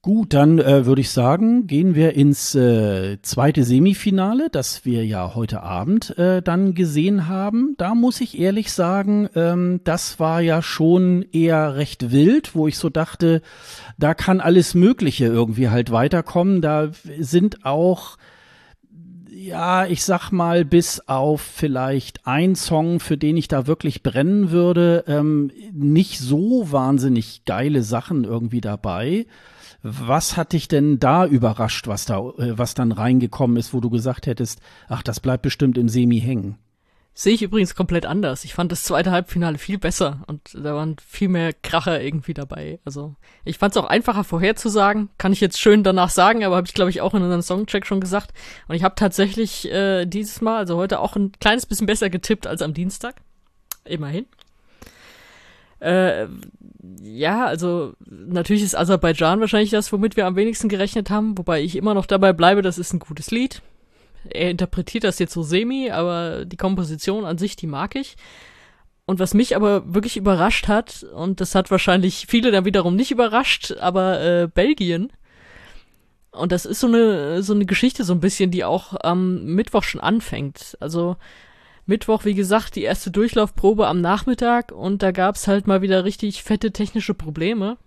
[0.05, 5.33] Gut, dann äh, würde ich sagen, gehen wir ins äh, zweite Semifinale, das wir ja
[5.33, 7.75] heute Abend äh, dann gesehen haben.
[7.77, 12.77] Da muss ich ehrlich sagen, ähm, das war ja schon eher recht wild, wo ich
[12.77, 13.41] so dachte,
[13.97, 16.61] da kann alles Mögliche irgendwie halt weiterkommen.
[16.61, 18.17] Da sind auch
[19.29, 24.51] ja, ich sag mal, bis auf vielleicht ein Song, für den ich da wirklich brennen
[24.51, 29.27] würde, ähm, nicht so wahnsinnig geile Sachen irgendwie dabei.
[29.85, 33.89] Was hat dich denn da überrascht, was da, äh, was dann reingekommen ist, wo du
[33.89, 36.57] gesagt hättest, ach, das bleibt bestimmt im Semi hängen?
[37.15, 38.43] Sehe ich übrigens komplett anders.
[38.43, 42.79] Ich fand das zweite Halbfinale viel besser und da waren viel mehr Kracher irgendwie dabei.
[42.85, 45.09] Also ich fand es auch einfacher vorherzusagen.
[45.19, 47.85] Kann ich jetzt schön danach sagen, aber habe ich glaube ich auch in unserem Songcheck
[47.85, 48.31] schon gesagt.
[48.67, 52.47] Und ich habe tatsächlich äh, dieses Mal, also heute auch ein kleines bisschen besser getippt
[52.47, 53.21] als am Dienstag.
[53.83, 54.25] Immerhin.
[55.81, 56.27] Äh,
[57.01, 61.77] ja, also natürlich ist Aserbaidschan wahrscheinlich das, womit wir am wenigsten gerechnet haben, wobei ich
[61.77, 63.61] immer noch dabei bleibe, das ist ein gutes Lied.
[64.29, 68.15] Er interpretiert das jetzt so semi, aber die Komposition an sich, die mag ich.
[69.05, 73.11] Und was mich aber wirklich überrascht hat, und das hat wahrscheinlich viele dann wiederum nicht
[73.11, 75.11] überrascht, aber äh, Belgien.
[76.31, 79.83] Und das ist so eine, so eine Geschichte so ein bisschen, die auch am Mittwoch
[79.83, 80.77] schon anfängt.
[80.79, 81.17] Also
[81.85, 86.43] Mittwoch, wie gesagt, die erste Durchlaufprobe am Nachmittag und da gab's halt mal wieder richtig
[86.43, 87.77] fette technische Probleme.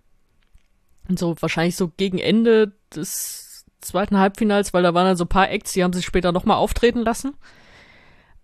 [1.09, 5.29] Und so wahrscheinlich so gegen Ende des zweiten Halbfinals, weil da waren dann so ein
[5.29, 7.35] paar Acts, die haben sich später nochmal auftreten lassen.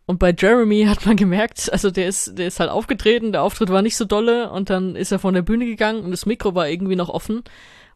[0.07, 3.69] Und bei Jeremy hat man gemerkt, also der ist, der ist halt aufgetreten, der Auftritt
[3.69, 6.55] war nicht so dolle und dann ist er von der Bühne gegangen und das Mikro
[6.55, 7.43] war irgendwie noch offen.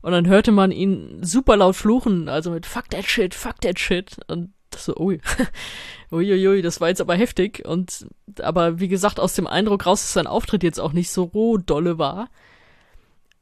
[0.03, 3.79] Und dann hörte man ihn super laut fluchen, also mit Fuck that shit, fuck that
[3.79, 4.17] shit.
[4.29, 5.21] Und so, ui,
[6.11, 7.65] uiuiui, das war jetzt aber heftig.
[7.65, 8.07] Und
[8.41, 11.99] aber wie gesagt, aus dem Eindruck raus, dass sein Auftritt jetzt auch nicht so dolle
[11.99, 12.29] war.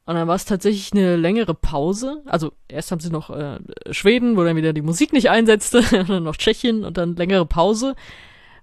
[0.07, 2.23] Und dann war es tatsächlich eine längere Pause.
[2.27, 3.59] Also erst haben sie noch äh,
[3.91, 7.95] Schweden, wo dann wieder die Musik nicht einsetzte, dann noch Tschechien und dann längere Pause.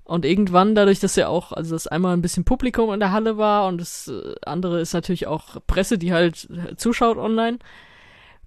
[0.03, 3.37] Und irgendwann, dadurch, dass ja auch, also dass einmal ein bisschen Publikum in der Halle
[3.37, 7.59] war und das äh, andere ist natürlich auch Presse, die halt zuschaut online,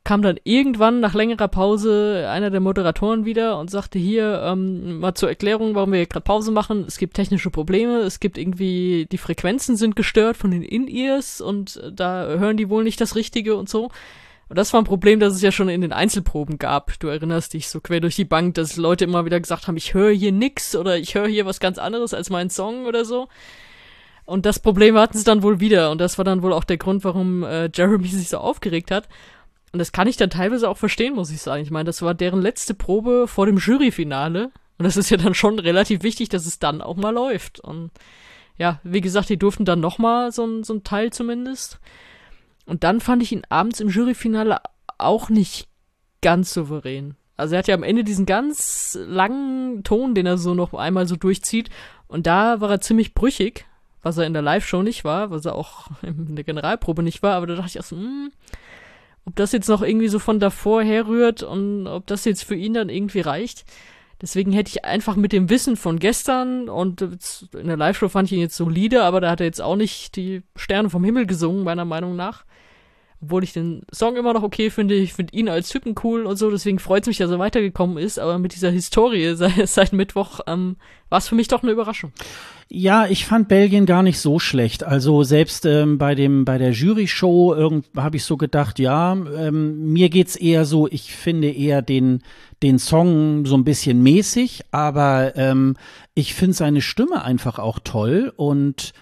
[0.05, 5.15] kam dann irgendwann nach längerer Pause einer der Moderatoren wieder und sagte hier ähm, mal
[5.15, 6.85] zur Erklärung, warum wir gerade Pause machen.
[6.87, 11.81] Es gibt technische Probleme, es gibt irgendwie die Frequenzen sind gestört von den In-Ears und
[11.91, 13.91] da hören die wohl nicht das Richtige und so.
[14.51, 16.99] Und das war ein Problem, das es ja schon in den Einzelproben gab.
[17.01, 19.95] Du erinnerst dich so quer durch die Bank, dass Leute immer wieder gesagt haben, ich
[19.95, 23.29] höre hier nix oder ich höre hier was ganz anderes als mein Song oder so.
[24.27, 25.91] Und das Problem hatten sie dann wohl wieder.
[25.91, 29.09] Und das war dann wohl auch der Grund, warum äh, Jeremy sich so aufgeregt hat.
[29.75, 31.61] Und das kann ich dann teilweise auch verstehen, muss ich sagen.
[31.61, 34.53] Ich meine, das war deren letzte Probe vor dem Juryfinale.
[34.79, 37.59] Und das ist ja dann schon relativ wichtig, dass es dann auch mal läuft.
[37.59, 37.91] Und
[38.57, 41.81] ja, wie gesagt, die durften dann noch mal so ein, so ein Teil zumindest.
[42.67, 44.59] Und dann fand ich ihn abends im Juryfinale
[44.99, 45.67] auch nicht
[46.23, 47.17] ganz souverän.
[47.37, 51.09] Also er hat ja am Ende diesen ganz langen Ton, den er so noch einmal
[51.09, 51.69] so durchzieht.
[52.07, 53.67] Und da war er ziemlich brüchig,
[54.03, 57.35] was er in der Live-Show nicht war, was er auch in der Generalprobe nicht war.
[57.35, 58.31] Aber da dachte ich auch so, hm,
[59.27, 62.75] ob das jetzt noch irgendwie so von davor herrührt und ob das jetzt für ihn
[62.75, 63.65] dann irgendwie reicht.
[64.21, 68.33] Deswegen hätte ich einfach mit dem Wissen von gestern und in der Live-Show fand ich
[68.33, 71.65] ihn jetzt solide, aber da hat er jetzt auch nicht die Sterne vom Himmel gesungen,
[71.65, 72.45] meiner Meinung nach.
[73.25, 76.37] Obwohl ich den Song immer noch okay finde, ich finde ihn als Typen cool und
[76.37, 79.93] so, deswegen freut es mich, dass er weitergekommen ist, aber mit dieser Historie seit, seit
[79.93, 80.77] Mittwoch ähm,
[81.09, 82.13] war es für mich doch eine Überraschung.
[82.69, 84.85] Ja, ich fand Belgien gar nicht so schlecht.
[84.85, 90.09] Also selbst ähm, bei dem bei der Jury-Show habe ich so gedacht, ja, ähm, mir
[90.09, 90.89] geht's eher so.
[90.89, 92.23] Ich finde eher den
[92.63, 95.77] den Song so ein bisschen mäßig, aber ähm,
[96.15, 98.93] ich finde seine Stimme einfach auch toll und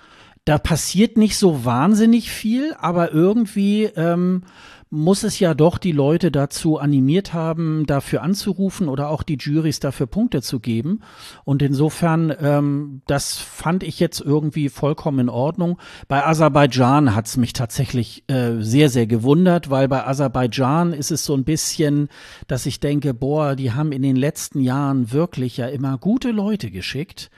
[0.44, 4.42] da passiert nicht so wahnsinnig viel, aber irgendwie ähm,
[4.90, 9.80] muss es ja doch die Leute dazu animiert haben, dafür anzurufen oder auch die Juries
[9.80, 11.00] dafür Punkte zu geben.
[11.44, 15.78] Und insofern, ähm, das fand ich jetzt irgendwie vollkommen in Ordnung.
[16.08, 21.34] Bei Aserbaidschan hat's mich tatsächlich äh, sehr, sehr gewundert, weil bei Aserbaidschan ist es so
[21.34, 22.08] ein bisschen,
[22.48, 26.70] dass ich denke, boah, die haben in den letzten Jahren wirklich ja immer gute Leute
[26.70, 27.30] geschickt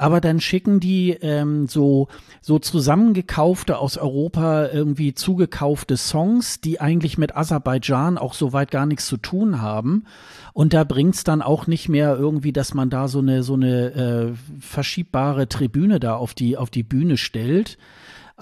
[0.00, 2.08] aber dann schicken die ähm, so,
[2.40, 9.06] so zusammengekaufte aus Europa irgendwie zugekaufte Songs, die eigentlich mit Aserbaidschan auch soweit gar nichts
[9.06, 10.06] zu tun haben.
[10.54, 13.92] Und da bringt's dann auch nicht mehr irgendwie, dass man da so eine, so eine
[13.92, 17.76] äh, verschiebbare Tribüne da auf die, auf die Bühne stellt.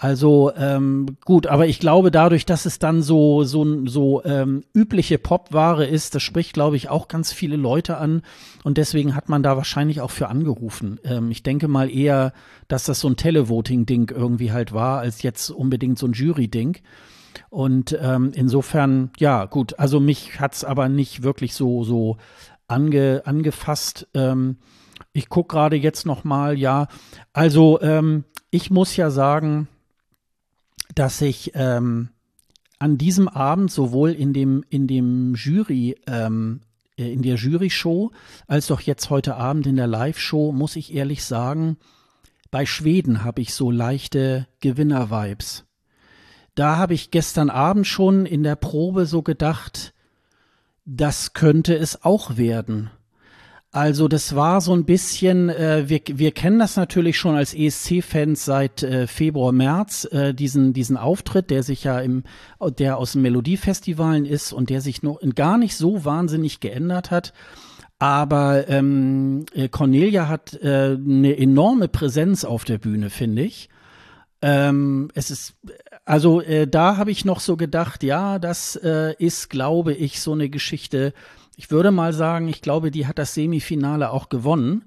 [0.00, 5.18] Also ähm, gut, aber ich glaube, dadurch, dass es dann so so so ähm, übliche
[5.18, 8.22] Popware ist, das spricht, glaube ich, auch ganz viele Leute an
[8.62, 11.00] und deswegen hat man da wahrscheinlich auch für angerufen.
[11.02, 12.32] Ähm, ich denke mal eher,
[12.68, 16.78] dass das so ein Televoting-Ding irgendwie halt war, als jetzt unbedingt so ein Jury-Ding.
[17.50, 22.18] Und ähm, insofern, ja, gut, also mich hat's aber nicht wirklich so so
[22.68, 24.06] ange, angefasst.
[24.14, 24.58] Ähm,
[25.12, 26.86] ich guck gerade jetzt noch mal, ja,
[27.32, 29.66] also ähm, ich muss ja sagen,
[30.98, 32.08] dass ich ähm,
[32.78, 36.60] an diesem Abend sowohl in dem, in dem Jury, ähm,
[36.96, 38.10] äh, in der Jury-Show,
[38.46, 41.76] als auch jetzt heute Abend in der Live-Show, muss ich ehrlich sagen,
[42.50, 45.64] bei Schweden habe ich so leichte Gewinner-Vibes.
[46.54, 49.94] Da habe ich gestern Abend schon in der Probe so gedacht,
[50.84, 52.90] das könnte es auch werden.
[53.70, 58.42] Also das war so ein bisschen, äh, wir, wir kennen das natürlich schon als ESC-Fans
[58.44, 62.24] seit äh, Februar, März, äh, diesen, diesen Auftritt, der sich ja im,
[62.78, 67.34] der aus den Melodiefestivalen ist und der sich noch gar nicht so wahnsinnig geändert hat.
[67.98, 73.68] Aber ähm, äh, Cornelia hat äh, eine enorme Präsenz auf der Bühne, finde ich.
[74.40, 75.56] Ähm, es ist,
[76.04, 80.32] also äh, da habe ich noch so gedacht, ja, das äh, ist, glaube ich, so
[80.32, 81.12] eine Geschichte,
[81.58, 84.84] ich würde mal sagen, ich glaube, die hat das Semifinale auch gewonnen.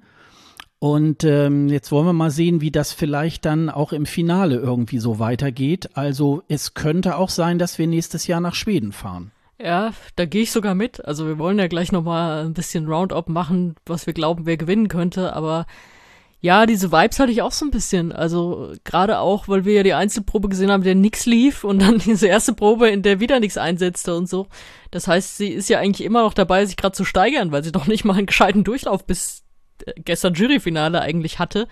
[0.80, 5.00] Und ähm, jetzt wollen wir mal sehen, wie das vielleicht dann auch im Finale irgendwie
[5.00, 5.90] so weitergeht.
[5.96, 9.32] Also es könnte auch sein, dass wir nächstes Jahr nach Schweden fahren.
[9.62, 11.04] Ja, da gehe ich sogar mit.
[11.04, 14.56] Also wir wollen ja gleich noch mal ein bisschen Roundup machen, was wir glauben, wer
[14.56, 15.36] gewinnen könnte.
[15.36, 15.66] Aber
[16.44, 18.12] ja, diese Vibes hatte ich auch so ein bisschen.
[18.12, 21.98] Also gerade auch, weil wir ja die Einzelprobe gesehen haben, der nix lief und dann
[22.06, 24.48] diese erste Probe, in der wieder nichts einsetzte und so.
[24.90, 27.72] Das heißt, sie ist ja eigentlich immer noch dabei, sich gerade zu steigern, weil sie
[27.72, 29.44] doch nicht mal einen gescheiten Durchlauf bis
[29.86, 31.68] äh, gestern Juryfinale eigentlich hatte.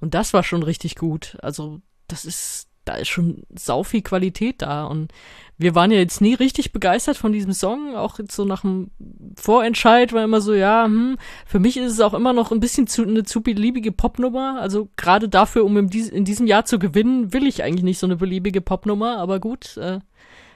[0.00, 1.38] Und das war schon richtig gut.
[1.40, 4.84] Also das ist da ist schon sau viel Qualität da.
[4.84, 5.12] Und
[5.58, 7.96] wir waren ja jetzt nie richtig begeistert von diesem Song.
[7.96, 8.92] Auch jetzt so nach dem
[9.36, 12.86] Vorentscheid war immer so, ja, hm, für mich ist es auch immer noch ein bisschen
[12.86, 14.58] zu, eine zu beliebige Popnummer.
[14.60, 18.06] Also gerade dafür, um in, in diesem Jahr zu gewinnen, will ich eigentlich nicht so
[18.06, 19.18] eine beliebige Popnummer.
[19.18, 19.98] Aber gut, äh,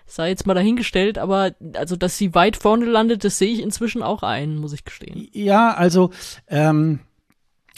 [0.07, 4.03] sei jetzt mal dahingestellt, aber also, dass sie weit vorne landet, das sehe ich inzwischen
[4.03, 5.29] auch ein, muss ich gestehen.
[5.33, 6.11] Ja, also
[6.49, 7.01] ähm,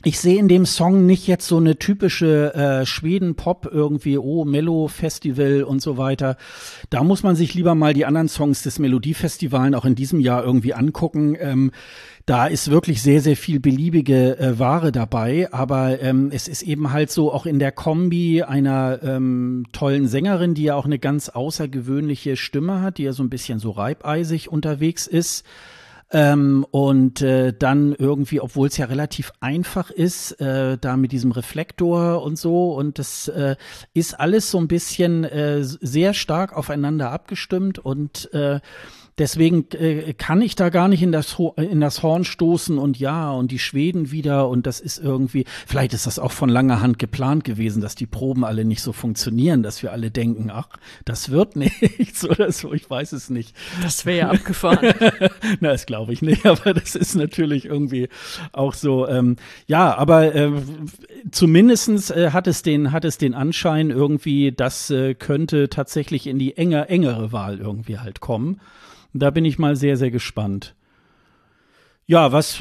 [0.04, 5.62] ich sehe in dem Song nicht jetzt so eine typische äh, Schweden-Pop irgendwie, oh, Mello-Festival
[5.62, 6.36] und so weiter.
[6.90, 10.44] Da muss man sich lieber mal die anderen Songs des Melodiefestivalen auch in diesem Jahr
[10.44, 11.36] irgendwie angucken.
[11.40, 11.70] Ähm,
[12.26, 16.92] da ist wirklich sehr, sehr viel beliebige äh, Ware dabei, aber ähm, es ist eben
[16.92, 21.28] halt so auch in der Kombi einer ähm, tollen Sängerin, die ja auch eine ganz
[21.28, 25.44] außergewöhnliche Stimme hat, die ja so ein bisschen so reibeisig unterwegs ist
[26.14, 31.32] ähm, und äh, dann irgendwie, obwohl es ja relativ einfach ist, äh, da mit diesem
[31.32, 33.56] Reflektor und so, und das äh,
[33.94, 38.60] ist alles so ein bisschen äh, sehr stark aufeinander abgestimmt und äh,
[39.16, 43.30] Deswegen äh, kann ich da gar nicht in das, in das Horn stoßen und ja,
[43.30, 46.98] und die Schweden wieder und das ist irgendwie, vielleicht ist das auch von langer Hand
[46.98, 50.68] geplant gewesen, dass die Proben alle nicht so funktionieren, dass wir alle denken, ach,
[51.04, 53.54] das wird nichts oder so, ich weiß es nicht.
[53.82, 54.94] Das wäre ja abgefahren.
[55.60, 58.08] Na, das glaube ich nicht, aber das ist natürlich irgendwie
[58.52, 59.36] auch so, ähm,
[59.68, 60.50] ja, aber äh,
[61.30, 66.40] zumindestens äh, hat es den, hat es den Anschein irgendwie, das äh, könnte tatsächlich in
[66.40, 68.60] die enger, engere Wahl irgendwie halt kommen.
[69.14, 70.74] Da bin ich mal sehr, sehr gespannt.
[72.06, 72.60] Ja, was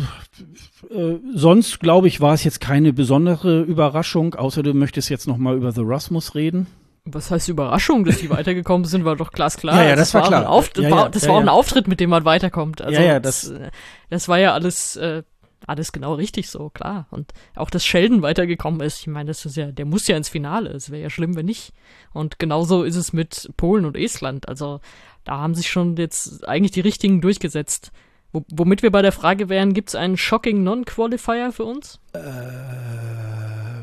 [0.89, 5.37] äh, sonst glaube ich, war es jetzt keine besondere Überraschung, außer du möchtest jetzt noch
[5.37, 6.67] mal über The Rasmus reden.
[7.05, 9.75] Was heißt Überraschung, dass die weitergekommen sind, war doch glasklar.
[9.75, 10.49] Ja, ja, das, das war, war klar.
[10.49, 12.81] Auf, das ja, war, ja, das ja, war auch ein Auftritt, mit dem man weiterkommt.
[12.81, 13.71] Also ja, ja, das, das,
[14.09, 15.23] das war ja alles, äh,
[15.67, 17.07] alles genau richtig so, klar.
[17.09, 20.29] Und auch, dass Sheldon weitergekommen ist, ich meine, das ist ja, der muss ja ins
[20.29, 20.69] Finale.
[20.69, 21.73] Es wäre ja schlimm, wenn nicht.
[22.13, 24.47] Und genauso ist es mit Polen und Estland.
[24.47, 24.79] Also
[25.23, 27.91] da haben sich schon jetzt eigentlich die richtigen durchgesetzt.
[28.31, 31.99] W womit wir bei der Frage wären, gibt es einen Shocking Non-Qualifier für uns?
[32.13, 32.19] Äh,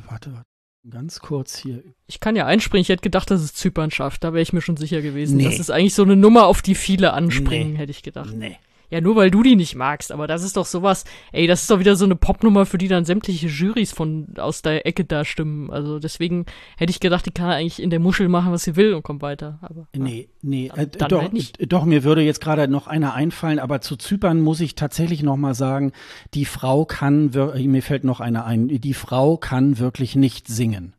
[0.08, 0.44] warte, warte.
[0.88, 1.82] Ganz kurz hier.
[2.06, 4.24] Ich kann ja einspringen, ich hätte gedacht, dass es Zypern schafft.
[4.24, 5.36] Da wäre ich mir schon sicher gewesen.
[5.36, 5.44] Nee.
[5.44, 7.78] Das ist eigentlich so eine Nummer, auf die viele anspringen, nee.
[7.78, 8.34] hätte ich gedacht.
[8.34, 8.56] Nee.
[8.90, 11.70] Ja, nur weil du die nicht magst, aber das ist doch sowas, ey, das ist
[11.70, 15.24] doch wieder so eine Popnummer, für die dann sämtliche Jurys von aus der Ecke da
[15.24, 15.70] stimmen.
[15.70, 18.94] Also deswegen hätte ich gedacht, die kann eigentlich in der Muschel machen, was sie will
[18.94, 19.58] und kommt weiter.
[19.62, 23.14] Aber, nee, nee, dann, äh, dann doch, halt doch, mir würde jetzt gerade noch einer
[23.14, 25.92] einfallen, aber zu Zypern muss ich tatsächlich noch mal sagen,
[26.34, 30.94] die Frau kann, mir fällt noch einer ein, die Frau kann wirklich nicht singen.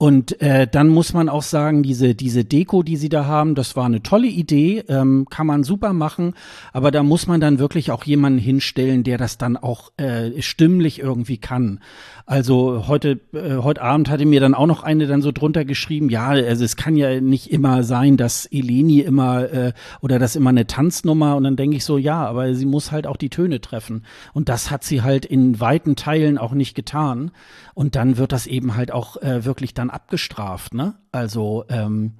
[0.00, 3.74] Und äh, dann muss man auch sagen, diese, diese Deko, die sie da haben, das
[3.74, 6.34] war eine tolle Idee, ähm, kann man super machen,
[6.72, 11.00] aber da muss man dann wirklich auch jemanden hinstellen, der das dann auch äh, stimmlich
[11.00, 11.80] irgendwie kann.
[12.26, 16.10] Also heute, äh, heute Abend hatte mir dann auch noch eine dann so drunter geschrieben,
[16.10, 20.50] ja, also es kann ja nicht immer sein, dass Eleni immer äh, oder das immer
[20.50, 23.60] eine Tanznummer und dann denke ich so, ja, aber sie muss halt auch die Töne
[23.60, 24.04] treffen.
[24.32, 27.32] Und das hat sie halt in weiten Teilen auch nicht getan.
[27.78, 30.96] Und dann wird das eben halt auch äh, wirklich dann abgestraft, ne?
[31.12, 32.14] Also ähm,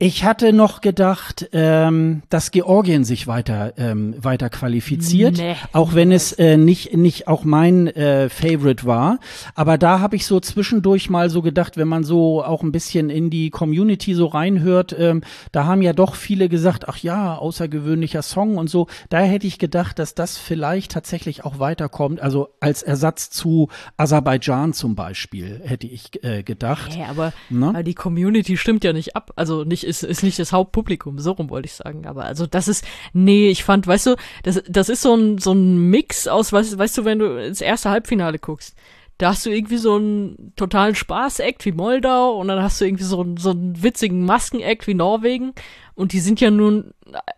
[0.00, 5.54] ich hatte noch gedacht, ähm, dass Georgien sich weiter ähm, weiter qualifiziert, nee.
[5.72, 9.20] auch wenn es äh, nicht nicht auch mein äh, Favorite war.
[9.54, 13.08] Aber da habe ich so zwischendurch mal so gedacht, wenn man so auch ein bisschen
[13.08, 15.22] in die Community so reinhört, ähm,
[15.52, 18.88] da haben ja doch viele gesagt, ach ja, außergewöhnlicher Song und so.
[19.10, 22.20] Da hätte ich gedacht, dass das vielleicht tatsächlich auch weiterkommt.
[22.20, 26.96] Also als Ersatz zu Aserbaidschan zum Beispiel hätte ich äh, gedacht.
[26.96, 27.32] Ja, aber,
[27.62, 31.32] aber die Community stimmt ja nicht ab, also nicht ist, ist nicht das Hauptpublikum, so
[31.32, 32.06] rum wollte ich sagen.
[32.06, 35.52] Aber also das ist, nee, ich fand, weißt du, das, das ist so ein, so
[35.52, 38.74] ein Mix aus, weißt, weißt du, wenn du ins erste Halbfinale guckst,
[39.18, 43.04] da hast du irgendwie so einen totalen Spaß-Act wie Moldau und dann hast du irgendwie
[43.04, 45.52] so einen, so einen witzigen Masken-Act wie Norwegen.
[45.94, 46.92] Und die sind ja nun,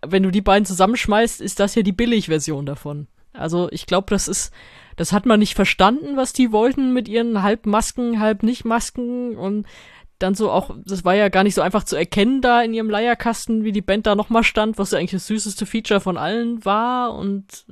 [0.06, 3.08] wenn du die beiden zusammenschmeißt, ist das ja die Billig-Version davon.
[3.34, 4.52] Also ich glaube, das ist,
[4.96, 9.36] das hat man nicht verstanden, was die wollten mit ihren halb Masken, halb nicht Masken
[9.36, 9.66] und
[10.18, 12.90] dann so auch, das war ja gar nicht so einfach zu erkennen da in ihrem
[12.90, 16.64] Leierkasten, wie die Band da nochmal stand, was ja eigentlich das süßeste Feature von allen
[16.64, 17.66] war und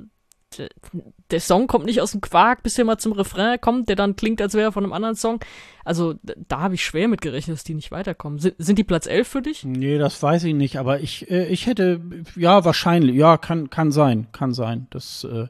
[1.31, 4.15] der Song kommt nicht aus dem Quark, bis er mal zum Refrain kommt, der dann
[4.15, 5.39] klingt, als wäre er von einem anderen Song.
[5.83, 8.39] Also da habe ich schwer mit gerechnet, dass die nicht weiterkommen.
[8.39, 9.63] Sind, sind die Platz 11 für dich?
[9.63, 12.01] Nee, das weiß ich nicht, aber ich, äh, ich hätte,
[12.35, 14.87] ja, wahrscheinlich, ja, kann, kann sein, kann sein.
[14.91, 15.47] Das, äh,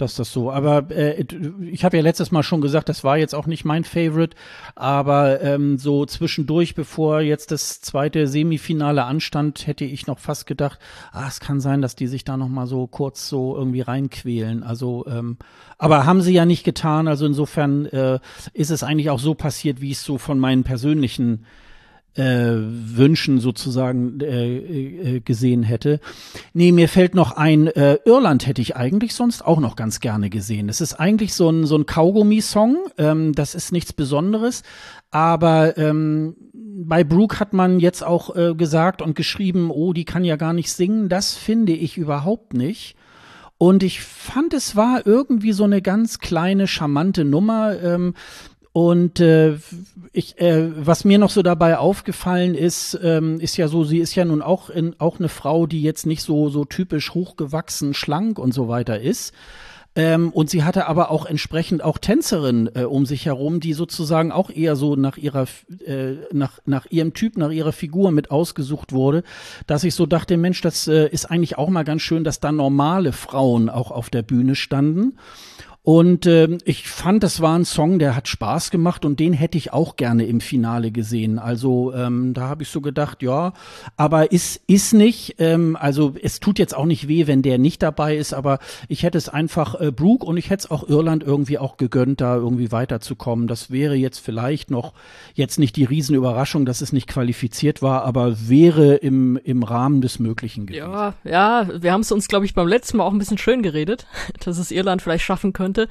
[0.00, 0.50] dass das so.
[0.50, 1.24] Aber äh,
[1.62, 4.36] ich habe ja letztes Mal schon gesagt, das war jetzt auch nicht mein Favorite,
[4.74, 10.78] aber ähm, so zwischendurch, bevor jetzt das zweite Semifinale anstand, hätte ich noch fast gedacht,
[11.12, 14.62] ah, es kann sein, dass die sich da noch mal so kurz so irgendwie reinquälen.
[14.62, 15.36] Also, ähm,
[15.78, 17.08] aber haben sie ja nicht getan.
[17.08, 18.18] Also insofern äh,
[18.52, 21.46] ist es eigentlich auch so passiert, wie ich es so von meinen persönlichen
[22.14, 26.00] äh, Wünschen sozusagen äh, äh, gesehen hätte.
[26.52, 30.30] Nee, mir fällt noch ein, äh, Irland hätte ich eigentlich sonst auch noch ganz gerne
[30.30, 30.68] gesehen.
[30.68, 34.62] Es ist eigentlich so ein, so ein Kaugummi-Song, ähm, das ist nichts Besonderes,
[35.10, 40.24] aber ähm, bei Brooke hat man jetzt auch äh, gesagt und geschrieben, oh, die kann
[40.24, 41.08] ja gar nicht singen.
[41.08, 42.96] Das finde ich überhaupt nicht.
[43.58, 47.78] Und ich fand, es war irgendwie so eine ganz kleine, charmante Nummer.
[47.82, 48.14] Ähm,
[48.72, 49.58] und äh,
[50.12, 54.14] ich, äh, was mir noch so dabei aufgefallen ist, ähm, ist ja so, sie ist
[54.14, 58.38] ja nun auch, in, auch eine Frau, die jetzt nicht so, so typisch hochgewachsen, schlank
[58.38, 59.32] und so weiter ist.
[59.96, 64.30] Ähm, und sie hatte aber auch entsprechend auch Tänzerinnen äh, um sich herum, die sozusagen
[64.30, 65.46] auch eher so nach ihrer,
[65.84, 69.24] äh, nach, nach ihrem Typ, nach ihrer Figur mit ausgesucht wurde,
[69.66, 72.52] dass ich so dachte, Mensch, das äh, ist eigentlich auch mal ganz schön, dass da
[72.52, 75.18] normale Frauen auch auf der Bühne standen.
[75.82, 79.56] Und äh, ich fand, das war ein Song, der hat Spaß gemacht und den hätte
[79.56, 81.38] ich auch gerne im Finale gesehen.
[81.38, 83.54] Also ähm, da habe ich so gedacht, ja,
[83.96, 85.36] aber ist, ist nicht.
[85.38, 88.58] Ähm, also es tut jetzt auch nicht weh, wenn der nicht dabei ist, aber
[88.88, 92.20] ich hätte es einfach äh, Brooke und ich hätte es auch Irland irgendwie auch gegönnt,
[92.20, 93.46] da irgendwie weiterzukommen.
[93.46, 94.92] Das wäre jetzt vielleicht noch
[95.32, 100.18] jetzt nicht die Riesenüberraschung, dass es nicht qualifiziert war, aber wäre im, im Rahmen des
[100.18, 100.90] Möglichen gewesen.
[100.92, 103.62] Ja, ja, wir haben es uns, glaube ich, beim letzten Mal auch ein bisschen schön
[103.62, 104.06] geredet,
[104.44, 105.88] dass es Irland vielleicht schaffen könnte könnte.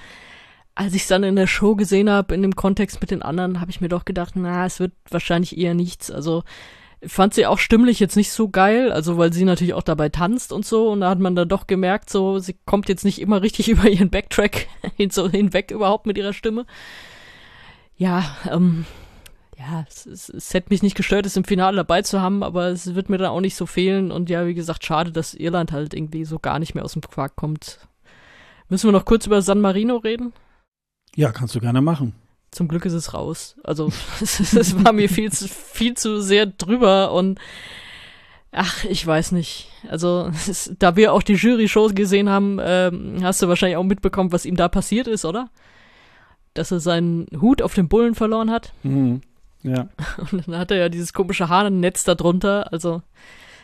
[0.76, 3.60] Als ich es dann in der Show gesehen habe, in dem Kontext mit den anderen,
[3.60, 6.10] habe ich mir doch gedacht, na, es wird wahrscheinlich eher nichts.
[6.10, 6.44] Also
[7.06, 10.52] fand sie auch stimmlich jetzt nicht so geil, also weil sie natürlich auch dabei tanzt
[10.52, 13.42] und so und da hat man dann doch gemerkt, so sie kommt jetzt nicht immer
[13.42, 14.68] richtig über ihren Backtrack
[14.98, 16.66] hin, so hinweg überhaupt mit ihrer Stimme.
[17.96, 18.86] Ja, ähm,
[19.58, 22.68] ja, es, es, es hätte mich nicht gestört, es im Finale dabei zu haben, aber
[22.68, 24.12] es wird mir dann auch nicht so fehlen.
[24.12, 27.02] Und ja, wie gesagt, schade, dass Irland halt irgendwie so gar nicht mehr aus dem
[27.02, 27.89] Quark kommt.
[28.70, 30.34] Müssen wir noch kurz über San Marino reden?
[31.16, 32.14] Ja, kannst du gerne machen.
[32.52, 33.56] Zum Glück ist es raus.
[33.64, 33.88] Also,
[34.22, 37.40] es, war mir viel zu, viel zu sehr drüber und
[38.52, 39.68] Ach, ich weiß nicht.
[39.90, 44.32] Also, es, da wir auch die Jury-Shows gesehen haben, ähm, hast du wahrscheinlich auch mitbekommen,
[44.32, 45.50] was ihm da passiert ist, oder?
[46.56, 48.74] Dass er seinen Hut auf dem Bullen verloren hat.
[48.82, 49.22] Mhm.
[49.62, 49.90] Ja.
[50.32, 52.74] Und dann hat er ja dieses komische Haarnetz da drunter.
[52.74, 53.04] Also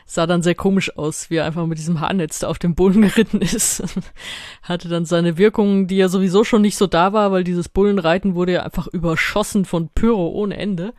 [0.06, 3.01] sah dann sehr komisch aus, wie er einfach mit diesem Haarnetz da auf dem Bullen
[3.10, 3.84] geritten ist.
[4.62, 8.36] Hatte dann seine Wirkung, die ja sowieso schon nicht so da war, weil dieses Bullenreiten
[8.36, 10.93] wurde ja einfach überschossen von Pyro ohne Ende.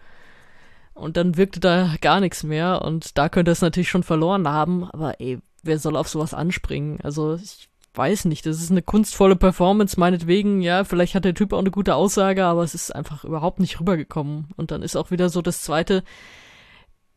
[0.95, 4.85] Und dann wirkte da gar nichts mehr und da könnte es natürlich schon verloren haben,
[4.91, 7.01] aber ey, wer soll auf sowas anspringen?
[7.03, 11.53] Also ich weiß nicht, das ist eine kunstvolle Performance, meinetwegen, ja, vielleicht hat der Typ
[11.53, 14.49] auch eine gute Aussage, aber es ist einfach überhaupt nicht rübergekommen.
[14.57, 16.03] Und dann ist auch wieder so das zweite,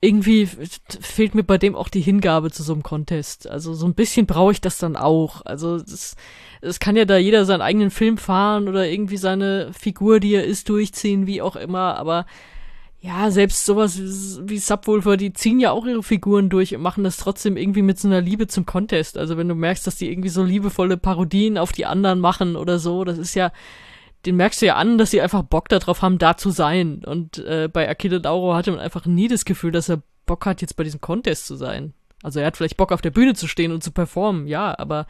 [0.01, 0.47] irgendwie
[1.01, 3.49] fehlt mir bei dem auch die Hingabe zu so einem Contest.
[3.49, 5.45] Also so ein bisschen brauche ich das dann auch.
[5.45, 6.15] Also es,
[6.79, 10.69] kann ja da jeder seinen eigenen Film fahren oder irgendwie seine Figur, die er ist,
[10.69, 12.25] durchziehen, wie auch immer, aber
[13.01, 13.99] ja, selbst sowas
[14.43, 17.97] wie Subwoofer, die ziehen ja auch ihre Figuren durch und machen das trotzdem irgendwie mit
[17.97, 19.17] so einer Liebe zum Contest.
[19.17, 22.77] Also wenn du merkst, dass die irgendwie so liebevolle Parodien auf die anderen machen oder
[22.77, 23.51] so, das ist ja,
[24.25, 27.03] den merkst du ja an, dass sie einfach Bock darauf haben, da zu sein.
[27.05, 30.61] Und äh, bei Akira Dauro hatte man einfach nie das Gefühl, dass er Bock hat,
[30.61, 31.93] jetzt bei diesem Contest zu sein.
[32.21, 35.07] Also er hat vielleicht Bock auf der Bühne zu stehen und zu performen, ja, aber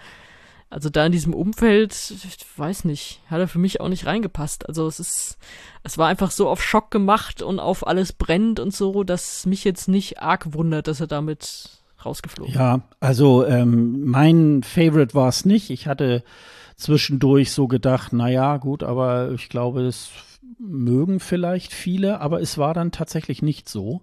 [0.69, 4.67] also da in diesem Umfeld, ich weiß nicht, hat er für mich auch nicht reingepasst.
[4.67, 5.39] Also es ist,
[5.83, 9.63] es war einfach so auf Schock gemacht und auf alles brennt und so, dass mich
[9.63, 11.69] jetzt nicht arg wundert, dass er damit
[12.05, 15.71] rausgeflogen Ja, also ähm, mein Favorite war es nicht.
[15.71, 16.23] Ich hatte
[16.79, 20.09] zwischendurch so gedacht, naja, gut, aber ich glaube, es
[20.57, 24.01] mögen vielleicht viele, aber es war dann tatsächlich nicht so.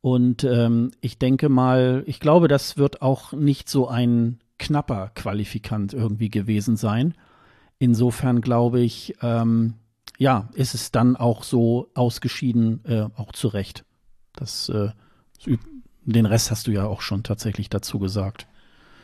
[0.00, 5.92] Und ähm, ich denke mal, ich glaube, das wird auch nicht so ein knapper Qualifikant
[5.92, 7.14] irgendwie gewesen sein.
[7.78, 9.74] Insofern glaube ich, ähm,
[10.18, 13.84] ja, ist es dann auch so ausgeschieden, äh, auch zu Recht.
[14.34, 14.90] Das, äh,
[16.04, 18.46] den Rest hast du ja auch schon tatsächlich dazu gesagt.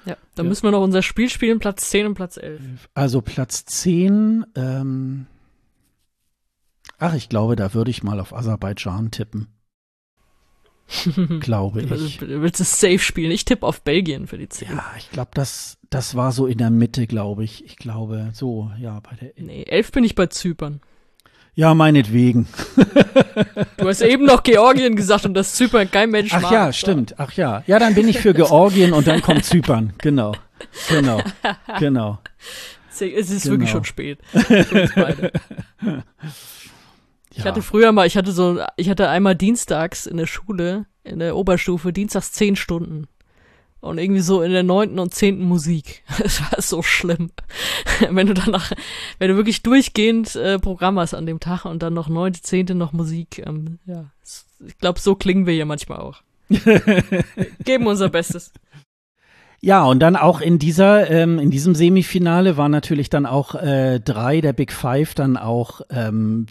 [0.09, 0.49] Ja, dann ja.
[0.49, 2.89] müssen wir noch unser Spiel spielen, Platz 10 und Platz 11.
[2.95, 5.27] Also Platz 10, ähm,
[6.99, 9.49] ach, ich glaube, da würde ich mal auf Aserbaidschan tippen.
[11.41, 12.19] glaube ich.
[12.19, 13.31] Du willst es safe spielen.
[13.31, 14.69] Ich tippe auf Belgien für die 10.
[14.71, 17.65] Ja, ich glaube, das, das war so in der Mitte, glaube ich.
[17.67, 19.33] Ich glaube, so, ja, bei der.
[19.37, 20.81] Nee, 11 bin ich bei Zypern.
[21.59, 22.47] Ja, meinetwegen.
[23.79, 26.53] Du hast eben noch Georgien gesagt und das Zypern kein Mensch Ach mag.
[26.53, 27.17] ja, stimmt.
[27.19, 27.65] Ach ja.
[27.67, 29.93] Ja, dann bin ich für Georgien und dann kommt Zypern.
[29.99, 30.37] Genau.
[30.89, 31.21] Genau.
[31.81, 32.21] Genau.
[32.91, 33.55] Es ist genau.
[33.55, 34.21] wirklich schon spät.
[34.95, 35.33] Beide.
[37.35, 41.19] Ich hatte früher mal, ich hatte so, ich hatte einmal dienstags in der Schule, in
[41.19, 43.09] der Oberstufe, dienstags zehn Stunden.
[43.81, 46.03] Und irgendwie so in der neunten und zehnten Musik.
[46.19, 47.31] Das war so schlimm.
[48.11, 48.73] wenn du danach,
[49.19, 52.75] wenn du wirklich durchgehend äh, Programm hast an dem Tag und dann noch neunte, zehnte
[52.75, 54.07] noch Musik, ähm, ja.
[54.67, 56.23] Ich glaube, so klingen wir hier manchmal auch.
[57.65, 58.53] Geben unser Bestes.
[59.61, 63.99] Ja, und dann auch in dieser, ähm, in diesem Semifinale war natürlich dann auch äh,
[63.99, 66.47] drei der Big Five dann auch ähm,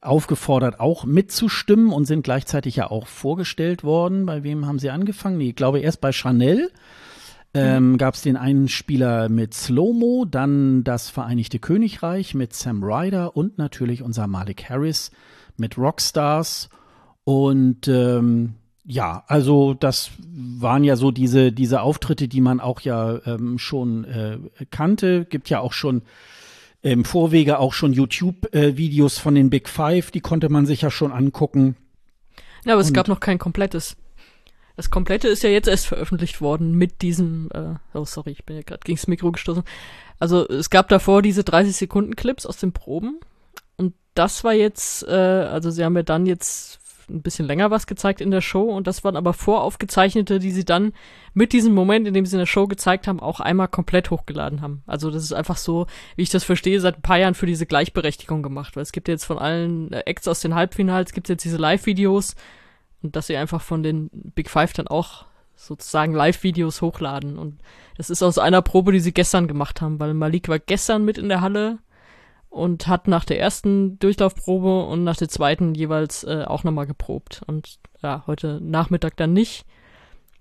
[0.00, 4.26] aufgefordert, auch mitzustimmen und sind gleichzeitig ja auch vorgestellt worden.
[4.26, 5.40] Bei wem haben sie angefangen?
[5.40, 6.70] Ich glaube erst bei Chanel.
[7.54, 7.98] Ähm, mhm.
[7.98, 13.58] gab es den einen Spieler mit Slow-Mo, dann das Vereinigte Königreich mit Sam Ryder und
[13.58, 15.10] natürlich unser Malik Harris
[15.58, 16.70] mit Rockstars.
[17.24, 18.54] Und ähm,
[18.84, 24.04] ja, also das waren ja so diese, diese Auftritte, die man auch ja ähm, schon
[24.04, 24.38] äh,
[24.70, 25.24] kannte.
[25.24, 26.02] Gibt ja auch schon
[26.82, 31.12] im Vorwege auch schon YouTube-Videos von den Big Five, die konnte man sich ja schon
[31.12, 31.76] angucken.
[32.64, 33.96] Ja, aber es gab noch kein komplettes.
[34.76, 38.56] Das komplette ist ja jetzt erst veröffentlicht worden mit diesem, äh, oh sorry, ich bin
[38.56, 39.62] ja gerade gegens Mikro gestoßen.
[40.18, 43.20] Also es gab davor diese 30 Sekunden Clips aus den Proben
[43.76, 47.86] und das war jetzt, äh, also sie haben ja dann jetzt ein bisschen länger was
[47.86, 50.92] gezeigt in der Show und das waren aber voraufgezeichnete, die sie dann
[51.34, 54.60] mit diesem Moment, in dem sie in der Show gezeigt haben, auch einmal komplett hochgeladen
[54.60, 54.82] haben.
[54.86, 55.86] Also das ist einfach so,
[56.16, 59.08] wie ich das verstehe, seit ein paar Jahren für diese Gleichberechtigung gemacht, weil es gibt
[59.08, 62.34] jetzt von allen Acts aus den Halbfinals, gibt es jetzt diese Live-Videos
[63.02, 65.26] und dass sie einfach von den Big Five dann auch
[65.56, 67.60] sozusagen Live-Videos hochladen und
[67.96, 71.18] das ist aus einer Probe, die sie gestern gemacht haben, weil Malik war gestern mit
[71.18, 71.78] in der Halle
[72.52, 77.40] und hat nach der ersten Durchlaufprobe und nach der zweiten jeweils äh, auch nochmal geprobt.
[77.46, 79.64] Und ja, heute Nachmittag dann nicht.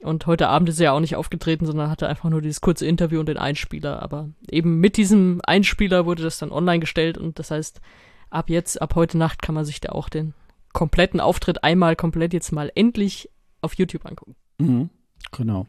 [0.01, 2.85] Und heute Abend ist er ja auch nicht aufgetreten, sondern hatte einfach nur dieses kurze
[2.85, 4.01] Interview und den Einspieler.
[4.01, 7.79] Aber eben mit diesem Einspieler wurde das dann online gestellt und das heißt,
[8.29, 10.33] ab jetzt, ab heute Nacht kann man sich da auch den
[10.73, 13.29] kompletten Auftritt einmal komplett jetzt mal endlich
[13.61, 14.35] auf YouTube angucken.
[14.57, 14.89] Mhm,
[15.31, 15.65] genau.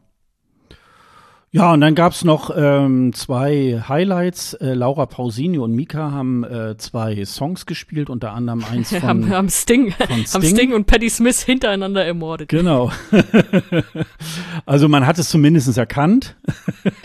[1.55, 4.55] Ja, und dann gab's noch ähm, zwei Highlights.
[4.55, 9.29] Äh, Laura Pausini und Mika haben äh, zwei Songs gespielt, unter anderem eins von, haben,
[9.29, 10.27] haben, Sting, von Sting.
[10.33, 12.49] haben Sting und Patti Smith hintereinander ermordet.
[12.49, 12.91] Genau.
[14.67, 16.37] also man hat es zumindest erkannt.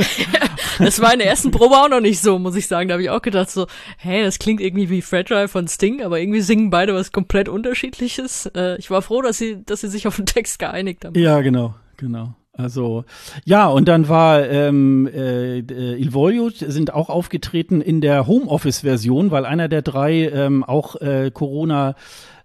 [0.79, 2.87] das war in der ersten Probe auch noch nicht so, muss ich sagen.
[2.87, 3.67] Da habe ich auch gedacht so,
[3.97, 8.45] hey, das klingt irgendwie wie Fragile von Sting, aber irgendwie singen beide was komplett unterschiedliches.
[8.55, 11.19] Äh, ich war froh, dass sie, dass sie sich auf den Text geeinigt haben.
[11.19, 12.33] Ja, genau, genau.
[12.57, 13.05] Also
[13.45, 19.45] ja, und dann war ähm, äh, Il Voglio sind auch aufgetreten in der Homeoffice-Version, weil
[19.45, 21.95] einer der drei ähm, auch äh, Corona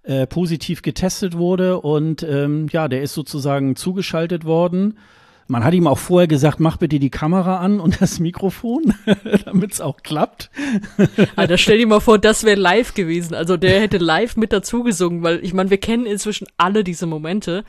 [0.02, 4.98] äh, positiv getestet wurde und ähm, ja, der ist sozusagen zugeschaltet worden
[5.52, 8.94] man hat ihm auch vorher gesagt, mach bitte die Kamera an und das Mikrofon,
[9.44, 10.50] damit es auch klappt.
[11.36, 13.34] Alter, stell dir mal vor, das wäre live gewesen.
[13.34, 17.04] Also der hätte live mit dazu gesungen, weil ich meine, wir kennen inzwischen alle diese
[17.04, 17.64] Momente,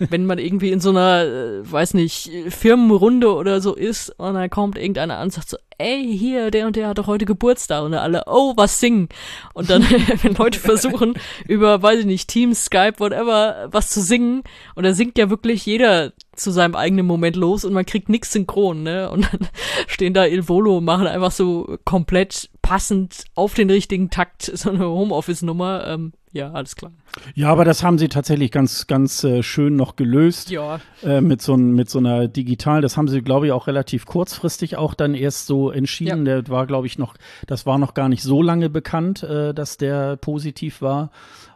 [0.00, 4.50] wenn man irgendwie in so einer, äh, weiß nicht, Firmenrunde oder so ist und dann
[4.50, 7.82] kommt irgendeiner an und sagt so, ey, hier, der und der hat doch heute Geburtstag
[7.82, 9.08] und alle, oh, was singen.
[9.54, 9.82] Und dann,
[10.22, 11.14] wenn Leute versuchen,
[11.48, 14.42] über, weiß ich nicht, Teams, Skype, whatever, was zu singen,
[14.74, 18.32] und da singt ja wirklich jeder zu seinem eigenen Moment los und man kriegt nix
[18.32, 19.10] synchron, ne?
[19.10, 19.48] Und dann
[19.86, 24.86] stehen da Il Volo machen einfach so komplett passend auf den richtigen Takt so eine
[24.86, 25.86] Homeoffice-Nummer.
[25.86, 26.92] Ähm, ja, alles klar.
[27.34, 30.50] Ja, aber das haben sie tatsächlich ganz, ganz äh, schön noch gelöst.
[30.50, 30.80] Ja.
[31.02, 34.76] Äh, mit, so, mit so einer digital, das haben sie, glaube ich, auch relativ kurzfristig
[34.76, 36.26] auch dann erst so entschieden.
[36.26, 36.42] Ja.
[36.42, 37.14] Der war, glaube ich, noch,
[37.46, 41.10] das war noch gar nicht so lange bekannt, äh, dass der positiv war.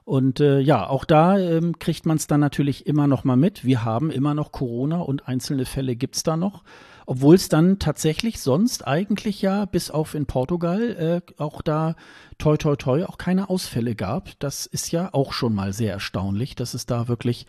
[0.04, 3.64] Und äh, ja, auch da ähm, kriegt man es dann natürlich immer noch mal mit.
[3.64, 6.62] Wir haben immer noch Corona und einzelne Fälle gibt's da noch.
[7.06, 11.96] Obwohl es dann tatsächlich sonst eigentlich ja, bis auf in Portugal, äh, auch da
[12.38, 14.38] toi toi toi auch keine Ausfälle gab.
[14.40, 17.46] Das ist ja auch schon mal sehr erstaunlich, dass es da wirklich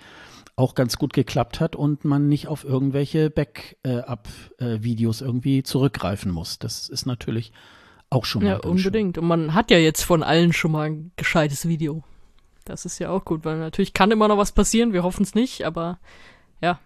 [0.55, 6.59] auch ganz gut geklappt hat und man nicht auf irgendwelche Backup-Videos irgendwie zurückgreifen muss.
[6.59, 7.51] Das ist natürlich
[8.09, 8.49] auch schon mal.
[8.49, 9.15] Ja, unbedingt.
[9.15, 9.23] Schön.
[9.23, 12.03] Und man hat ja jetzt von allen schon mal ein gescheites Video.
[12.63, 15.35] Das ist ja auch gut, weil natürlich kann immer noch was passieren, wir hoffen es
[15.35, 15.99] nicht, aber
[16.61, 16.79] ja,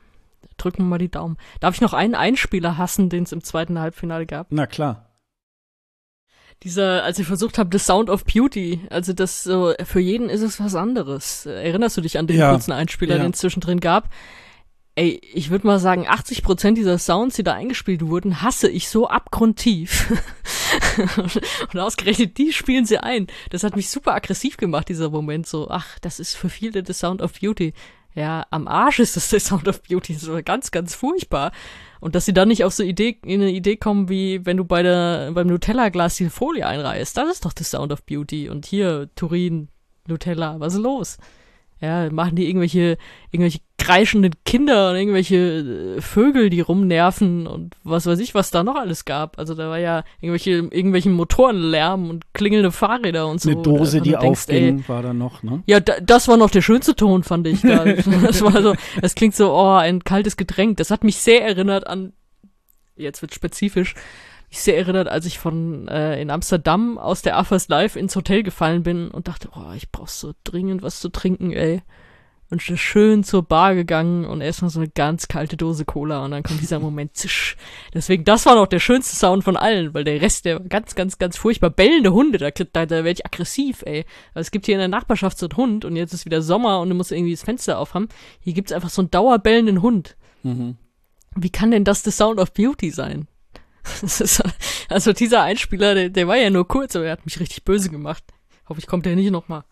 [0.64, 1.38] drücken wir mal die Daumen.
[1.60, 4.48] Darf ich noch einen Einspieler hassen, den es im zweiten Halbfinale gab?
[4.52, 5.06] Na klar.
[6.64, 10.42] Dieser, als ich versucht habe, The Sound of Beauty, also das so, für jeden ist
[10.42, 11.46] es was anderes.
[11.46, 12.52] Erinnerst du dich an den ja.
[12.52, 13.22] kurzen Einspieler, ja.
[13.22, 14.10] den es zwischendrin gab?
[15.00, 18.90] ey, ich würde mal sagen, 80 Prozent dieser Sounds, die da eingespielt wurden, hasse ich
[18.90, 20.12] so abgrundtief.
[21.74, 23.28] und ausgerechnet die spielen sie ein.
[23.50, 25.48] Das hat mich super aggressiv gemacht, dieser Moment.
[25.48, 27.74] So, ach, das ist für viele The Sound of Beauty.
[28.20, 30.14] Ja, am Arsch ist das The Sound of Beauty.
[30.14, 31.54] Das ist ganz, ganz furchtbar.
[32.02, 34.66] Und dass sie dann nicht auf so Idee, in eine Idee kommen, wie wenn du
[34.66, 37.16] bei der, beim Nutella-Glas die Folie einreißt.
[37.16, 38.50] Das ist doch The Sound of Beauty.
[38.50, 39.70] Und hier, Turin,
[40.06, 41.18] Nutella, was ist los?
[41.82, 42.98] Ja, machen die irgendwelche,
[43.32, 48.64] irgendwelche kreischenden Kinder und irgendwelche äh, Vögel, die rumnerven und was weiß ich, was da
[48.64, 49.40] noch alles gab.
[49.40, 53.50] Also da war ja irgendwelche, irgendwelchen Motorenlärm und klingelnde Fahrräder und so.
[53.50, 55.64] Eine Dose, die denkst, aufging, ey, war da noch, ne?
[55.66, 57.62] Ja, da, das war noch der schönste Ton, fand ich.
[57.62, 57.86] Da.
[57.86, 60.78] das war so, das klingt so, oh, ein kaltes Getränk.
[60.78, 62.12] Das hat mich sehr erinnert an,
[62.98, 63.96] jetzt wird spezifisch,
[64.50, 68.44] mich sehr erinnert, als ich von äh, in Amsterdam aus der AFAS Live ins Hotel
[68.44, 71.82] gefallen bin und dachte, oh, ich brauch so dringend was zu trinken, ey.
[72.52, 76.42] Und schön zur Bar gegangen und erstmal so eine ganz kalte Dose Cola und dann
[76.42, 77.56] kommt dieser Moment, zisch.
[77.94, 80.96] Deswegen, das war noch der schönste Sound von allen, weil der Rest, der war ganz,
[80.96, 81.70] ganz, ganz furchtbar.
[81.70, 84.04] Bellende Hunde, da, da, da werde ich aggressiv, ey.
[84.34, 86.80] Also es gibt hier in der Nachbarschaft so einen Hund und jetzt ist wieder Sommer
[86.80, 88.10] und du musst irgendwie das Fenster aufhaben.
[88.40, 90.18] Hier gibt's einfach so einen dauerbellenden Hund.
[90.42, 90.76] Mhm.
[91.36, 93.28] Wie kann denn das the Sound of Beauty sein?
[94.90, 97.90] also dieser Einspieler, der, der war ja nur kurz, aber er hat mich richtig böse
[97.90, 98.24] gemacht.
[98.68, 99.64] Hoffe ich, kommt der nicht nochmal.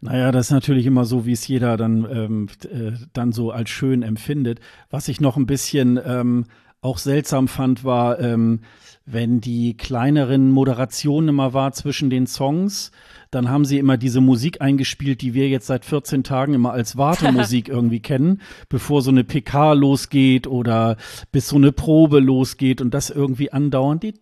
[0.00, 3.70] Naja, das ist natürlich immer so, wie es jeder dann, ähm, äh, dann so als
[3.70, 4.60] schön empfindet.
[4.90, 6.46] Was ich noch ein bisschen ähm,
[6.80, 8.60] auch seltsam fand, war, ähm,
[9.04, 12.90] wenn die kleineren Moderationen immer war zwischen den Songs,
[13.30, 16.96] dann haben sie immer diese Musik eingespielt, die wir jetzt seit 14 Tagen immer als
[16.96, 20.96] Wartemusik irgendwie kennen, bevor so eine PK losgeht oder
[21.32, 24.04] bis so eine Probe losgeht und das irgendwie andauernd.
[24.04, 24.12] und,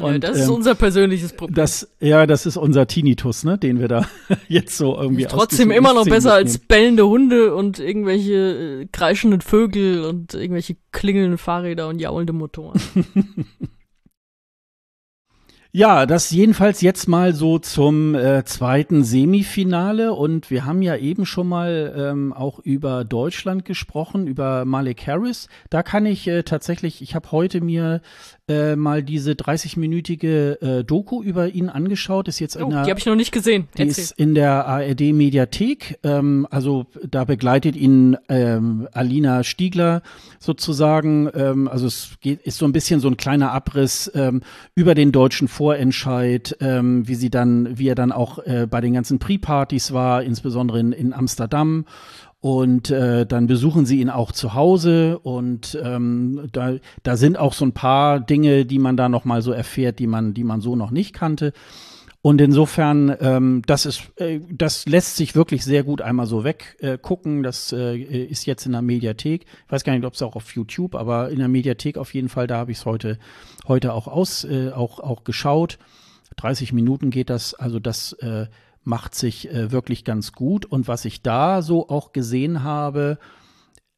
[0.00, 1.54] ja, das ist ähm, unser persönliches Problem.
[1.54, 4.06] Das, ja, das ist unser Tinnitus, ne, den wir da
[4.48, 6.46] jetzt so irgendwie Trotzdem immer noch besser mitnehmen.
[6.46, 12.80] als bellende Hunde und irgendwelche äh, kreischenden Vögel und irgendwelche klingelnden Fahrräder und jaulende Motoren.
[15.76, 21.26] Ja, das jedenfalls jetzt mal so zum äh, zweiten Semifinale und wir haben ja eben
[21.26, 25.48] schon mal ähm, auch über Deutschland gesprochen, über Malik Harris.
[25.70, 28.02] Da kann ich äh, tatsächlich, ich habe heute mir
[28.46, 32.28] äh, mal diese 30-minütige äh, Doku über ihn angeschaut.
[32.28, 33.68] Ist jetzt oh, in der, die habe ich noch nicht gesehen.
[33.78, 35.98] Die ist in der ARD Mediathek.
[36.02, 40.02] Ähm, also da begleitet ihn ähm, Alina Stiegler
[40.38, 41.30] sozusagen.
[41.34, 44.42] Ähm, also es geht, ist so ein bisschen so ein kleiner Abriss ähm,
[44.74, 48.92] über den deutschen Vorentscheid, ähm, wie sie dann, wie er dann auch äh, bei den
[48.92, 51.86] ganzen Pre-Partys war, insbesondere in, in Amsterdam
[52.44, 57.54] und äh, dann besuchen sie ihn auch zu Hause und ähm, da, da sind auch
[57.54, 60.60] so ein paar Dinge, die man da noch mal so erfährt, die man, die man
[60.60, 61.54] so noch nicht kannte.
[62.20, 67.40] Und insofern, ähm, das ist, äh, das lässt sich wirklich sehr gut einmal so weggucken.
[67.40, 69.46] Äh, das äh, ist jetzt in der Mediathek.
[69.64, 72.28] Ich weiß gar nicht, ob es auch auf YouTube, aber in der Mediathek auf jeden
[72.28, 72.46] Fall.
[72.46, 73.18] Da habe ich es heute,
[73.66, 75.78] heute auch aus, äh, auch auch geschaut.
[76.36, 77.54] 30 Minuten geht das.
[77.54, 78.48] Also das äh,
[78.84, 80.66] macht sich äh, wirklich ganz gut.
[80.66, 83.18] Und was ich da so auch gesehen habe,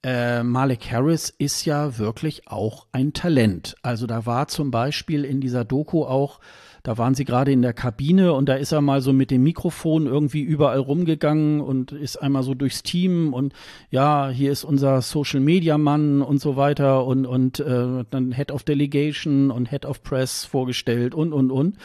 [0.03, 3.76] äh, Malik Harris ist ja wirklich auch ein Talent.
[3.82, 6.41] Also da war zum Beispiel in dieser Doku auch
[6.87, 9.43] da waren sie gerade in der Kabine und da ist er mal so mit dem
[9.43, 13.53] Mikrofon irgendwie überall rumgegangen und ist einmal so durchs Team und
[13.91, 18.53] ja, hier ist unser Social Media Mann und so weiter und, und äh, dann Head
[18.53, 21.76] of Delegation und Head of Press vorgestellt und, und, und.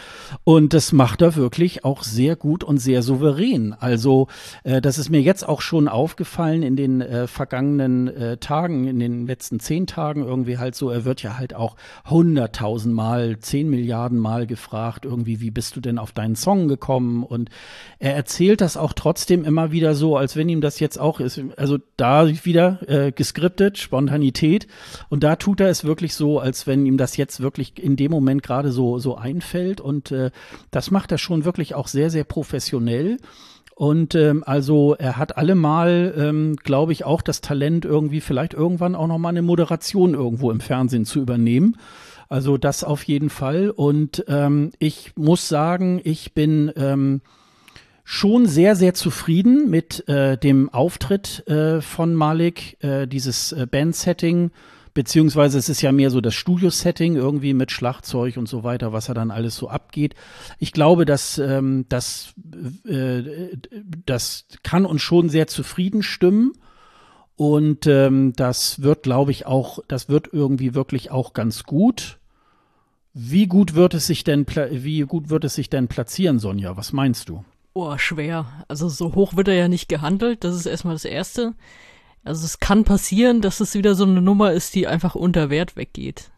[0.43, 3.73] Und das macht er wirklich auch sehr gut und sehr souverän.
[3.73, 4.27] Also
[4.63, 8.99] äh, das ist mir jetzt auch schon aufgefallen in den äh, vergangenen äh, Tagen, in
[8.99, 11.75] den letzten zehn Tagen irgendwie halt so, er wird ja halt auch
[12.07, 16.67] hunderttausend Mal, zehn Milliarden Mal gefragt, gefragt, irgendwie, wie bist du denn auf deinen Song
[16.67, 17.23] gekommen?
[17.23, 17.49] Und
[17.99, 21.41] er erzählt das auch trotzdem immer wieder so, als wenn ihm das jetzt auch ist.
[21.57, 24.67] Also da wieder äh, geskriptet, Spontanität.
[25.09, 28.11] Und da tut er es wirklich so, als wenn ihm das jetzt wirklich in dem
[28.11, 29.79] Moment gerade so, so einfällt.
[29.81, 30.31] Und äh,
[30.71, 33.17] das macht er schon wirklich auch sehr, sehr professionell.
[33.75, 38.95] Und ähm, also er hat allemal, ähm, glaube ich, auch das Talent, irgendwie vielleicht irgendwann
[38.95, 41.77] auch nochmal eine Moderation irgendwo im Fernsehen zu übernehmen.
[42.31, 43.71] Also das auf jeden Fall.
[43.71, 47.19] Und ähm, ich muss sagen, ich bin ähm,
[48.05, 54.51] schon sehr, sehr zufrieden mit äh, dem Auftritt äh, von Malik, äh, dieses äh, Band-Setting,
[54.93, 59.09] beziehungsweise es ist ja mehr so das Studio-Setting irgendwie mit Schlagzeug und so weiter, was
[59.09, 60.15] er dann alles so abgeht.
[60.57, 62.33] Ich glaube, dass ähm, das,
[62.87, 63.23] äh,
[64.05, 66.53] das kann uns schon sehr zufrieden stimmen.
[67.35, 72.20] Und ähm, das wird, glaube ich, auch, das wird irgendwie wirklich auch ganz gut.
[73.13, 76.77] Wie gut wird es sich denn, wie gut wird es sich denn platzieren, Sonja?
[76.77, 77.43] Was meinst du?
[77.73, 78.45] Oh, schwer.
[78.67, 80.43] Also so hoch wird er ja nicht gehandelt.
[80.43, 81.53] Das ist erstmal das Erste.
[82.23, 85.75] Also es kann passieren, dass es wieder so eine Nummer ist, die einfach unter Wert
[85.75, 86.31] weggeht.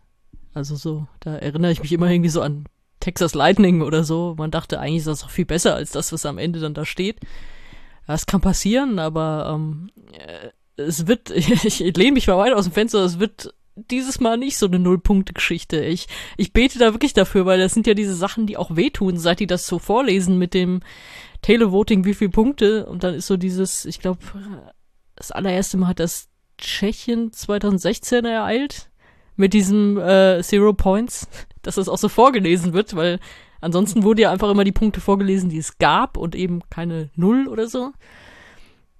[0.53, 2.65] Also so, da erinnere ich mich immer irgendwie so an
[2.99, 4.35] Texas Lightning oder so.
[4.37, 6.85] Man dachte, eigentlich ist das auch viel besser als das, was am Ende dann da
[6.85, 7.19] steht.
[8.07, 10.49] Das kann passieren, aber ähm, äh,
[10.81, 14.37] es wird, ich, ich lehne mich mal weit aus dem Fenster, es wird dieses Mal
[14.37, 15.83] nicht so eine Nullpunkte-Geschichte.
[15.83, 16.07] Ich,
[16.37, 19.39] ich bete da wirklich dafür, weil das sind ja diese Sachen, die auch wehtun, seit
[19.39, 20.81] die das so vorlesen mit dem
[21.41, 22.85] Televoting, wie viele Punkte.
[22.85, 24.19] Und dann ist so dieses, ich glaube,
[25.15, 28.89] das allererste Mal hat das Tschechien 2016 ereilt
[29.35, 31.27] mit diesem äh, Zero Points,
[31.61, 33.19] dass das auch so vorgelesen wird, weil
[33.61, 37.47] ansonsten wurde ja einfach immer die Punkte vorgelesen, die es gab und eben keine Null
[37.47, 37.91] oder so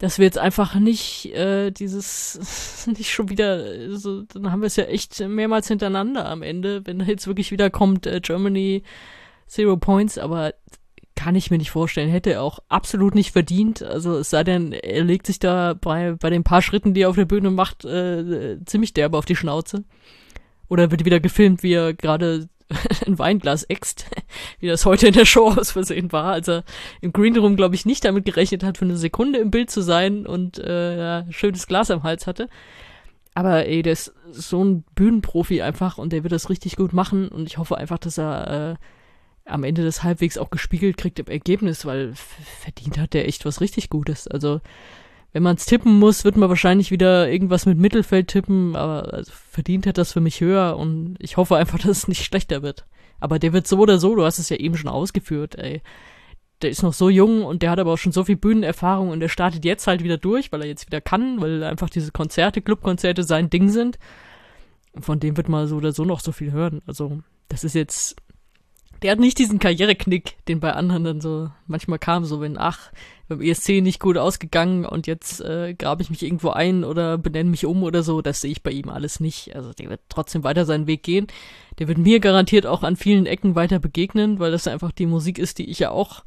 [0.03, 4.75] dass wir jetzt einfach nicht äh, dieses, nicht schon wieder, so, dann haben wir es
[4.75, 8.83] ja echt mehrmals hintereinander am Ende, wenn jetzt wirklich wieder kommt, äh, Germany
[9.47, 10.55] Zero Points, aber
[11.15, 12.09] kann ich mir nicht vorstellen.
[12.09, 13.81] Hätte er auch absolut nicht verdient.
[13.81, 17.09] Also es sei denn, er legt sich da bei, bei den paar Schritten, die er
[17.09, 19.85] auf der Bühne macht, äh, ziemlich derbe auf die Schnauze.
[20.67, 22.49] Oder wird wieder gefilmt, wie er gerade
[23.05, 24.05] ein Weinglas äxt,
[24.59, 26.63] wie das heute in der Show aus Versehen war, als er
[27.01, 29.81] im Green Room, glaube ich, nicht damit gerechnet hat, für eine Sekunde im Bild zu
[29.81, 32.49] sein und äh, ja, schönes Glas am Hals hatte.
[33.35, 37.29] Aber ey, der ist so ein Bühnenprofi einfach und der wird das richtig gut machen
[37.29, 38.75] und ich hoffe einfach, dass er äh,
[39.45, 43.59] am Ende des halbwegs auch gespiegelt kriegt im Ergebnis, weil verdient hat der echt was
[43.59, 44.27] richtig Gutes.
[44.27, 44.61] Also
[45.33, 49.31] wenn man es tippen muss, wird man wahrscheinlich wieder irgendwas mit Mittelfeld tippen, aber also
[49.33, 52.85] verdient hat das für mich höher und ich hoffe einfach, dass es nicht schlechter wird.
[53.19, 55.81] Aber der wird so oder so, du hast es ja eben schon ausgeführt, ey.
[56.61, 59.19] Der ist noch so jung und der hat aber auch schon so viel Bühnenerfahrung und
[59.19, 62.61] der startet jetzt halt wieder durch, weil er jetzt wieder kann, weil einfach diese Konzerte,
[62.61, 63.99] Clubkonzerte sein Ding sind.
[64.97, 66.81] Von dem wird man so oder so noch so viel hören.
[66.85, 67.19] Also,
[67.49, 68.15] das ist jetzt
[69.03, 72.91] der hat nicht diesen Karriereknick, den bei anderen dann so manchmal kam, so wenn, ach,
[73.27, 77.49] beim ESC nicht gut ausgegangen und jetzt äh, grabe ich mich irgendwo ein oder benenne
[77.49, 79.55] mich um oder so, das sehe ich bei ihm alles nicht.
[79.55, 81.27] Also der wird trotzdem weiter seinen Weg gehen.
[81.79, 85.37] der wird mir garantiert auch an vielen Ecken weiter begegnen, weil das einfach die Musik
[85.37, 86.23] ist, die ich ja auch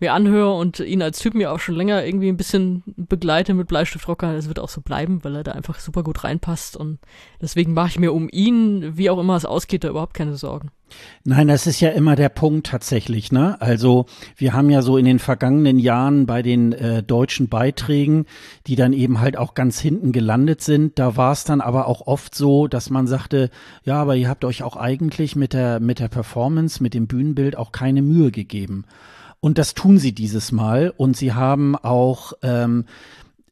[0.00, 3.68] mir anhöre und ihn als Typ mir auch schon länger irgendwie ein bisschen begleite mit
[3.68, 4.34] Bleistiftrocker.
[4.34, 6.98] Das wird auch so bleiben, weil er da einfach super gut reinpasst und
[7.40, 10.70] deswegen mache ich mir um ihn, wie auch immer es ausgeht, da überhaupt keine Sorgen.
[11.24, 13.60] Nein, das ist ja immer der Punkt tatsächlich, ne?
[13.60, 18.26] Also wir haben ja so in den vergangenen Jahren bei den äh, deutschen Beiträgen,
[18.66, 22.06] die dann eben halt auch ganz hinten gelandet sind, da war es dann aber auch
[22.06, 23.50] oft so, dass man sagte,
[23.84, 27.56] ja, aber ihr habt euch auch eigentlich mit der mit der Performance, mit dem Bühnenbild
[27.56, 28.84] auch keine Mühe gegeben.
[29.44, 30.90] Und das tun sie dieses Mal.
[30.96, 32.86] Und sie haben auch ähm,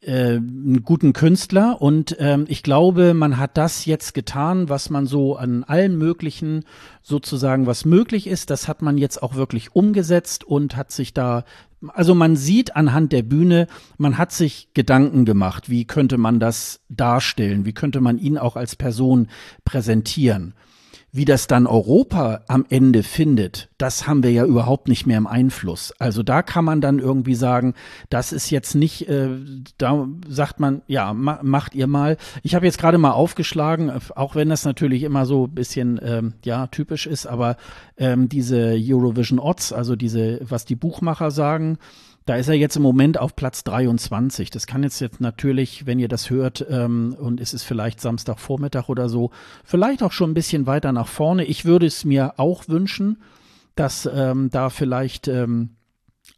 [0.00, 1.82] äh, einen guten Künstler.
[1.82, 6.64] Und ähm, ich glaube, man hat das jetzt getan, was man so an allen möglichen
[7.02, 11.44] sozusagen, was möglich ist, das hat man jetzt auch wirklich umgesetzt und hat sich da
[11.88, 13.66] also man sieht anhand der Bühne,
[13.98, 18.54] man hat sich Gedanken gemacht, wie könnte man das darstellen, wie könnte man ihn auch
[18.54, 19.26] als Person
[19.64, 20.54] präsentieren.
[21.14, 25.26] Wie das dann Europa am Ende findet, das haben wir ja überhaupt nicht mehr im
[25.26, 25.92] Einfluss.
[25.98, 27.74] Also da kann man dann irgendwie sagen,
[28.08, 29.28] das ist jetzt nicht, äh,
[29.76, 32.16] da sagt man, ja, ma macht ihr mal.
[32.42, 36.32] Ich habe jetzt gerade mal aufgeschlagen, auch wenn das natürlich immer so ein bisschen, ähm,
[36.46, 37.58] ja, typisch ist, aber
[37.98, 41.76] ähm, diese Eurovision Odds, also diese, was die Buchmacher sagen,
[42.24, 44.50] da ist er jetzt im Moment auf Platz 23.
[44.50, 48.88] Das kann jetzt, jetzt natürlich, wenn ihr das hört, ähm, und es ist vielleicht Samstagvormittag
[48.88, 49.30] oder so,
[49.64, 51.44] vielleicht auch schon ein bisschen weiter nach vorne.
[51.44, 53.22] Ich würde es mir auch wünschen,
[53.74, 55.70] dass ähm, da vielleicht ähm,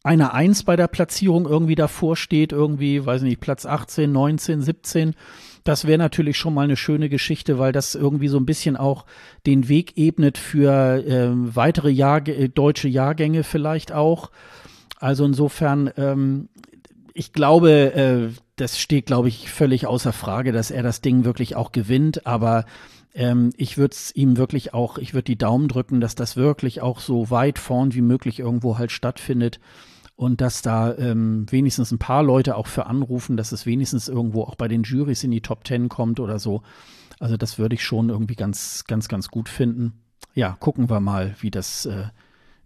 [0.03, 5.15] eine Eins bei der Platzierung irgendwie davor steht, irgendwie, weiß nicht, Platz 18, 19, 17.
[5.65, 9.07] Das wäre natürlich schon mal eine schöne Geschichte, weil das irgendwie so ein bisschen auch
[9.47, 14.31] den Weg ebnet für ähm, weitere Jahr äh, deutsche Jahrgänge vielleicht auch.
[14.99, 16.49] Also insofern, ähm,
[17.13, 21.57] ich glaube, äh, das steht, glaube ich, völlig außer Frage, dass er das Ding wirklich
[21.57, 22.27] auch gewinnt.
[22.27, 22.65] Aber
[23.15, 26.81] ähm, ich würde es ihm wirklich auch, ich würde die Daumen drücken, dass das wirklich
[26.83, 29.61] auch so weit vorn wie möglich irgendwo halt stattfindet
[30.17, 34.43] und dass da ähm, wenigstens ein paar Leute auch für anrufen, dass es wenigstens irgendwo
[34.43, 36.63] auch bei den Jurys in die Top Ten kommt oder so.
[37.19, 39.93] Also das würde ich schon irgendwie ganz, ganz, ganz gut finden.
[40.35, 42.07] Ja, gucken wir mal, wie das, äh,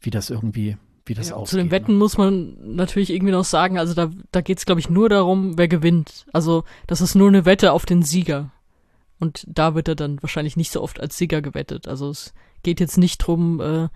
[0.00, 0.76] wie das irgendwie
[1.08, 1.50] wie das ja, ausgeht.
[1.50, 1.98] Zu den Wetten ne?
[1.98, 5.58] muss man natürlich irgendwie noch sagen, also da, da geht es, glaube ich, nur darum,
[5.58, 6.26] wer gewinnt.
[6.32, 8.50] Also das ist nur eine Wette auf den Sieger.
[9.20, 11.88] Und da wird er dann wahrscheinlich nicht so oft als Sieger gewettet.
[11.88, 13.88] Also es geht jetzt nicht drum, äh,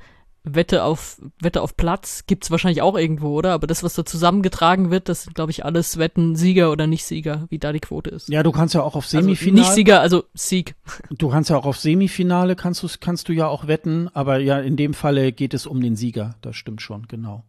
[0.45, 3.53] Wette auf Wette auf Platz gibt's wahrscheinlich auch irgendwo, oder?
[3.53, 7.05] Aber das, was da zusammengetragen wird, das sind, glaube ich, alles Wetten Sieger oder nicht
[7.05, 8.29] Sieger, wie da die Quote ist.
[8.29, 9.61] Ja, du kannst ja auch auf Semifinale.
[9.61, 10.75] Also nicht Sieger, also Sieg.
[11.11, 14.59] Du kannst ja auch auf Semifinale kannst du kannst du ja auch wetten, aber ja,
[14.59, 16.35] in dem Falle geht es um den Sieger.
[16.43, 17.45] Das stimmt schon, genau.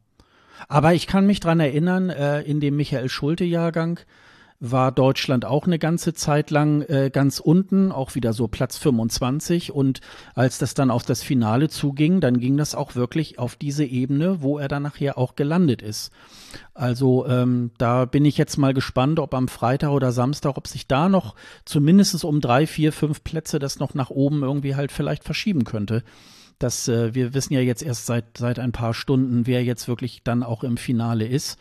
[0.67, 3.99] Aber ich kann mich dran erinnern, äh, in dem Michael Schulte Jahrgang
[4.65, 9.73] war Deutschland auch eine ganze Zeit lang äh, ganz unten, auch wieder so Platz 25.
[9.73, 9.99] Und
[10.35, 14.41] als das dann auf das Finale zuging, dann ging das auch wirklich auf diese Ebene,
[14.41, 16.13] wo er dann nachher auch gelandet ist.
[16.73, 20.87] Also ähm, da bin ich jetzt mal gespannt, ob am Freitag oder Samstag, ob sich
[20.87, 21.35] da noch
[21.65, 26.03] zumindest um drei, vier, fünf Plätze das noch nach oben irgendwie halt vielleicht verschieben könnte.
[26.57, 30.23] Das, äh, wir wissen ja jetzt erst seit, seit ein paar Stunden, wer jetzt wirklich
[30.23, 31.59] dann auch im Finale ist.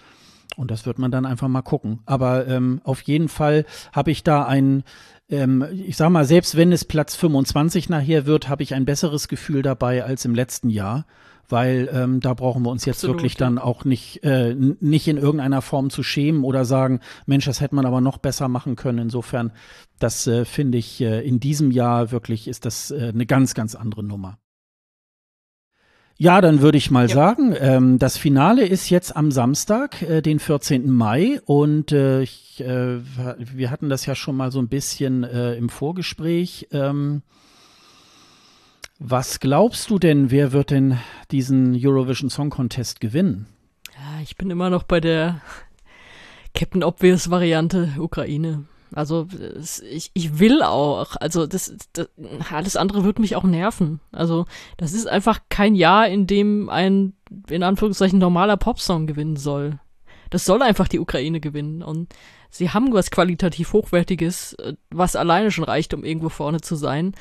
[0.57, 2.01] Und das wird man dann einfach mal gucken.
[2.07, 4.85] Aber ähm, auf jeden Fall habe ich da ein,
[5.31, 9.29] ähm, ich sag mal, selbst wenn es Platz 25 nachher wird, habe ich ein besseres
[9.29, 11.07] Gefühl dabei als im letzten Jahr.
[11.49, 15.19] Weil ähm, da brauchen wir uns jetzt Absolut, wirklich dann auch nicht, äh, nicht in
[15.19, 18.99] irgendeiner Form zu schämen oder sagen, Mensch, das hätte man aber noch besser machen können.
[18.99, 19.53] Insofern,
[19.99, 23.75] das äh, finde ich äh, in diesem Jahr wirklich ist das äh, eine ganz, ganz
[23.75, 24.39] andere Nummer.
[26.23, 27.15] Ja, dann würde ich mal ja.
[27.17, 30.89] sagen, ähm, das Finale ist jetzt am Samstag, äh, den 14.
[30.89, 31.41] Mai.
[31.47, 35.69] Und äh, ich, äh, wir hatten das ja schon mal so ein bisschen äh, im
[35.69, 36.69] Vorgespräch.
[36.71, 37.23] Ähm,
[39.01, 40.97] was glaubst du denn, wer wird denn
[41.33, 43.47] diesen Eurovision Song Contest gewinnen?
[43.93, 45.41] Ja, ich bin immer noch bei der
[46.55, 48.67] Captain Obvious Variante Ukraine.
[48.95, 49.27] Also
[49.91, 51.17] ich, ich will auch.
[51.17, 52.09] Also das, das
[52.51, 54.01] alles andere wird mich auch nerven.
[54.13, 57.15] Also das ist einfach kein Jahr, in dem ein
[57.49, 59.79] in Anführungszeichen normaler Popsong gewinnen soll.
[60.31, 62.15] Das soll einfach die Ukraine gewinnen und
[62.51, 67.13] sie haben was qualitativ hochwertiges, äh, was alleine schon reicht, um irgendwo vorne zu sein.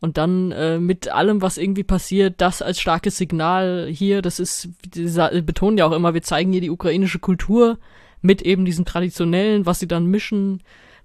[0.00, 4.68] Und dann äh, mit allem, was irgendwie passiert, das als starkes Signal hier, das ist,
[4.84, 7.78] die betonen ja auch immer, wir zeigen hier die ukrainische Kultur
[8.20, 10.62] mit eben diesem traditionellen, was sie dann mischen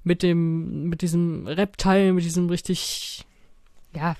[0.07, 3.25] mit dem, mit diesem Rap-Teil, mit diesem richtig,
[3.93, 4.15] ja,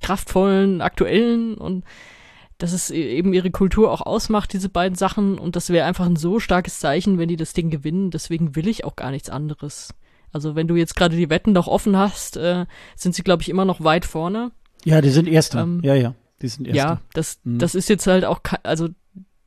[0.00, 1.84] kraftvollen, aktuellen und
[2.58, 5.38] dass es e-, eben ihre Kultur auch ausmacht, diese beiden Sachen.
[5.38, 8.10] Und das wäre einfach ein so starkes Zeichen, wenn die das Ding gewinnen.
[8.10, 9.94] Deswegen will ich auch gar nichts anderes.
[10.32, 12.66] Also wenn du jetzt gerade die Wetten noch offen hast, äh,
[12.96, 14.50] sind sie, glaube ich, immer noch weit vorne.
[14.84, 15.62] Ja, die sind Erster.
[15.62, 16.82] Ähm, ja, ja, die sind Erster.
[16.82, 17.58] Ja, das, mhm.
[17.58, 18.88] das ist jetzt halt auch, also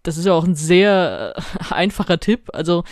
[0.04, 1.42] das ist ja auch ein sehr äh,
[1.74, 2.50] einfacher Tipp.
[2.54, 2.84] Also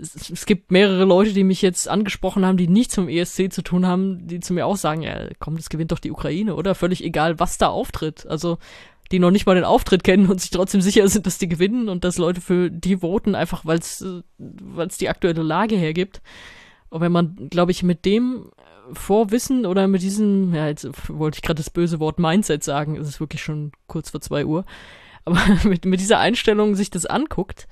[0.00, 3.62] es, es, gibt mehrere Leute, die mich jetzt angesprochen haben, die nichts zum ESC zu
[3.62, 6.74] tun haben, die zu mir auch sagen, ja, komm, das gewinnt doch die Ukraine, oder?
[6.74, 8.26] Völlig egal, was da auftritt.
[8.26, 8.58] Also
[9.10, 11.88] die noch nicht mal den Auftritt kennen und sich trotzdem sicher sind, dass die gewinnen
[11.88, 14.04] und dass Leute für die voten, einfach weil es
[14.78, 16.22] es die aktuelle Lage hergibt.
[16.90, 18.50] Und wenn man, glaube ich, mit dem
[18.92, 23.08] Vorwissen oder mit diesem, ja, jetzt wollte ich gerade das böse Wort Mindset sagen, es
[23.08, 24.64] ist wirklich schon kurz vor zwei Uhr,
[25.24, 27.66] aber mit, mit dieser Einstellung sich das anguckt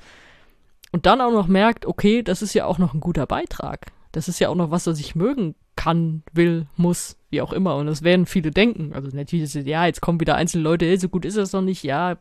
[0.93, 3.93] und dann auch noch merkt, okay, das ist ja auch noch ein guter Beitrag.
[4.13, 7.77] Das ist ja auch noch was, was ich mögen kann, will, muss, wie auch immer.
[7.77, 8.93] Und das werden viele denken.
[8.95, 11.85] Also natürlich ja, jetzt kommen wieder einzelne Leute, hey, so gut ist das noch nicht.
[11.85, 12.19] Ja,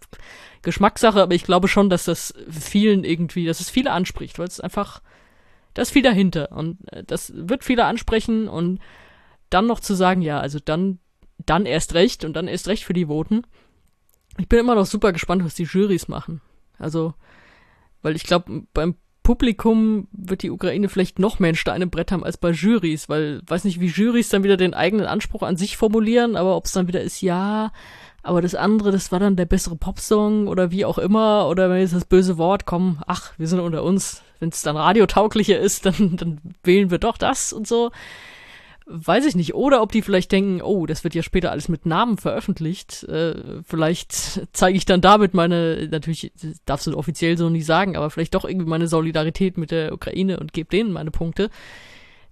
[0.61, 4.59] Geschmackssache, aber ich glaube schon, dass das vielen irgendwie, dass es viele anspricht, weil es
[4.59, 5.01] einfach,
[5.74, 6.51] da ist viel dahinter.
[6.51, 8.80] Und äh, das wird viele ansprechen und
[9.49, 10.99] dann noch zu sagen, ja, also dann,
[11.43, 13.41] dann erst recht und dann erst recht für die Voten.
[14.38, 16.41] Ich bin immer noch super gespannt, was die Jurys machen.
[16.78, 17.15] Also,
[18.08, 22.14] weil ich glaube, beim Publikum wird die Ukraine vielleicht noch mehr ein Stein im Brett
[22.14, 25.58] haben als bei Jurys, weil weiß nicht, wie Jurys dann wieder den eigenen Anspruch an
[25.58, 27.74] sich formulieren, aber ob es dann wieder ist, ja,
[28.24, 31.82] aber das andere, das war dann der bessere Popsong oder wie auch immer, oder wenn
[31.82, 35.86] jetzt das böse Wort, komm, ach, wir sind unter uns, wenn es dann radiotauglicher ist,
[35.86, 37.91] dann, dann wählen wir doch das und so
[38.88, 39.54] weiß ich nicht.
[39.54, 43.04] Oder ob die vielleicht denken, oh, das wird ja später alles mit Namen veröffentlicht.
[43.04, 46.32] Äh, vielleicht zeige ich dann damit meine, natürlich
[46.66, 50.40] darfst du offiziell so nicht sagen, aber vielleicht doch irgendwie meine Solidarität mit der Ukraine
[50.40, 51.50] und gebe denen meine Punkte.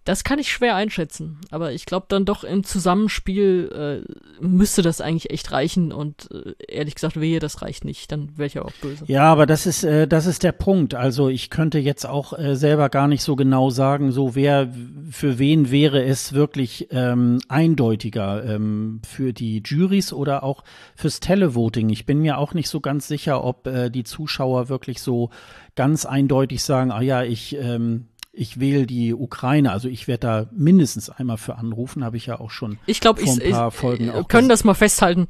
[0.06, 5.02] Das kann ich schwer einschätzen, aber ich glaube dann doch im Zusammenspiel äh, müsste das
[5.02, 8.62] eigentlich echt reichen und äh, ehrlich gesagt, wehe, das reicht nicht, dann wäre ich ja
[8.62, 9.06] auch böse.
[9.08, 10.94] Ja, aber das ist, äh, das ist der Punkt.
[10.94, 14.72] Also ich könnte jetzt auch äh, selber gar nicht so genau sagen, so wer,
[15.10, 20.64] für wen wäre es wirklich ähm, eindeutiger, ähm, für die Juries oder auch
[20.96, 21.90] fürs Televoting.
[21.90, 25.32] Ich bin mir auch nicht so ganz sicher, ob äh, die Zuschauer wirklich so
[25.76, 29.72] ganz eindeutig sagen, ah ja, ich ähm, ich wähle die Ukraine.
[29.72, 33.20] Also ich werde da mindestens einmal für anrufen, habe ich ja auch schon ich glaub,
[33.20, 35.28] vor ein paar ich, Folgen auch können das mal festhalten.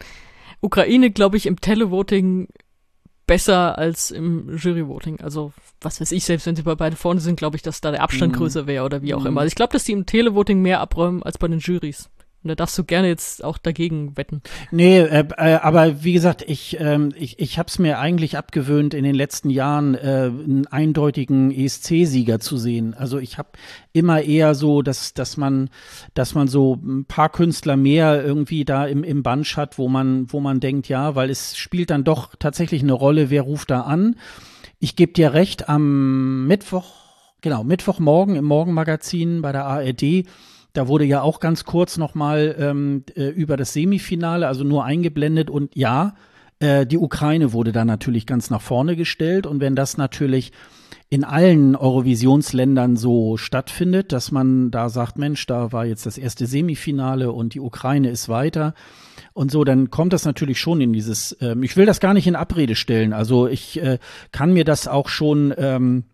[0.62, 2.48] Ukraine, glaube ich, im Televoting
[3.28, 5.22] besser als im Juryvoting.
[5.22, 7.92] Also, was weiß ich, selbst wenn sie bei beide vorne sind, glaube ich, dass da
[7.92, 8.38] der Abstand mhm.
[8.38, 9.28] größer wäre oder wie auch mhm.
[9.28, 9.42] immer.
[9.42, 12.10] Also ich glaube, dass die im Televoting mehr abräumen als bei den Jurys.
[12.46, 14.44] Und da darfst du gerne jetzt auch dagegen wetten.
[14.70, 18.94] Nee, äh, äh, aber wie gesagt, ich, ähm, ich, ich habe es mir eigentlich abgewöhnt,
[18.94, 22.94] in den letzten Jahren äh, einen eindeutigen ESC-Sieger zu sehen.
[22.94, 23.50] Also ich habe
[23.94, 25.72] immer eher so, dass, dass man,
[26.14, 30.32] dass man so ein paar Künstler mehr irgendwie da im, im Bunch hat, wo man,
[30.32, 33.82] wo man denkt, ja, weil es spielt dann doch tatsächlich eine Rolle, wer ruft da
[33.82, 34.18] an.
[34.78, 36.94] Ich gebe dir recht, am Mittwoch,
[37.42, 40.26] genau, Mittwochmorgen im Morgenmagazin bei der ARD
[40.76, 45.50] da wurde ja auch ganz kurz nochmal ähm, äh, über das Semifinale, also nur eingeblendet.
[45.50, 46.16] Und ja,
[46.60, 49.48] äh, die Ukraine wurde da natürlich ganz nach vorne gestellt.
[49.48, 50.52] Und wenn das natürlich
[51.10, 56.46] in allen Eurovisionsländern so stattfindet, dass man da sagt, Mensch, da war jetzt das erste
[56.48, 58.74] Semifinale und die Ukraine ist weiter
[59.34, 62.28] und so, dann kommt das natürlich schon in dieses, ähm, ich will das gar nicht
[62.28, 64.00] in Abrede stellen, also ich äh,
[64.32, 66.06] kann mir das auch schon ähm,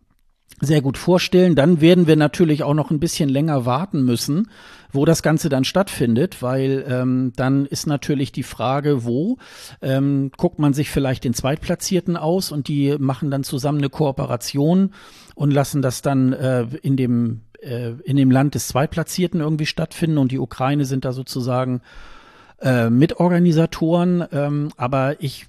[0.62, 1.56] sehr gut vorstellen.
[1.56, 4.50] Dann werden wir natürlich auch noch ein bisschen länger warten müssen,
[4.92, 9.38] wo das Ganze dann stattfindet, weil ähm, dann ist natürlich die Frage, wo
[9.82, 14.94] ähm, guckt man sich vielleicht den Zweitplatzierten aus und die machen dann zusammen eine Kooperation
[15.36, 20.18] und lassen das dann äh, in dem äh, in dem Land des Zweitplatzierten irgendwie stattfinden
[20.18, 21.82] und die Ukraine sind da sozusagen
[22.62, 24.26] äh, Mitorganisatoren.
[24.32, 25.48] Ähm, aber ich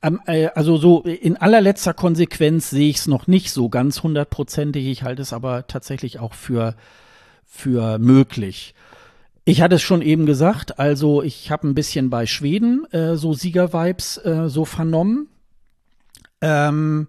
[0.00, 4.86] also so in allerletzter Konsequenz sehe ich es noch nicht so ganz hundertprozentig.
[4.86, 6.76] Ich halte es aber tatsächlich auch für,
[7.44, 8.74] für möglich.
[9.44, 13.32] Ich hatte es schon eben gesagt, also ich habe ein bisschen bei Schweden äh, so
[13.32, 15.28] Siegervibes äh, so vernommen.
[16.40, 17.08] Ähm,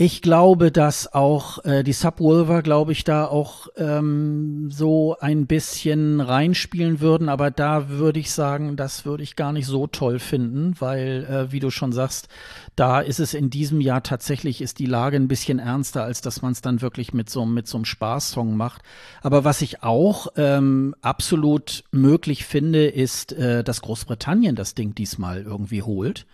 [0.00, 6.20] ich glaube, dass auch äh, die Subwolver, glaube ich, da auch ähm, so ein bisschen
[6.20, 10.76] reinspielen würden, aber da würde ich sagen, das würde ich gar nicht so toll finden,
[10.78, 12.28] weil, äh, wie du schon sagst,
[12.76, 16.42] da ist es in diesem Jahr tatsächlich, ist die Lage ein bisschen ernster, als dass
[16.42, 18.82] man es dann wirklich mit so, mit so einem Spaßsong macht.
[19.20, 25.42] Aber was ich auch ähm, absolut möglich finde, ist, äh, dass Großbritannien das Ding diesmal
[25.42, 26.24] irgendwie holt.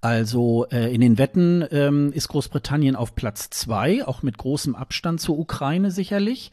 [0.00, 5.20] Also äh, in den Wetten ähm, ist Großbritannien auf Platz zwei, auch mit großem Abstand
[5.20, 6.52] zur Ukraine sicherlich.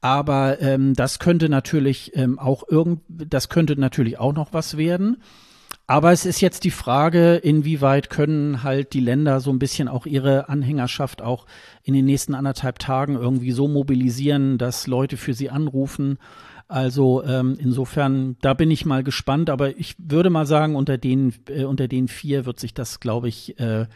[0.00, 5.22] Aber ähm, das könnte natürlich ähm, auch irgend, das könnte natürlich auch noch was werden.
[5.86, 10.06] Aber es ist jetzt die Frage, inwieweit können halt die Länder so ein bisschen auch
[10.06, 11.46] ihre Anhängerschaft auch
[11.82, 16.18] in den nächsten anderthalb Tagen irgendwie so mobilisieren, dass Leute für sie anrufen
[16.74, 21.32] Also ähm, insofern, da bin ich mal gespannt, aber ich würde mal sagen, unter den,
[21.48, 23.86] äh, unter den vier wird sich das, glaube ich, äh,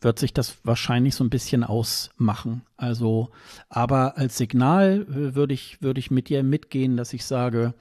[0.00, 2.62] wird sich das wahrscheinlich so ein bisschen ausmachen.
[2.76, 3.28] Also,
[3.68, 7.72] aber als Signal äh, würde ich, würde ich mit dir mitgehen, dass ich sage,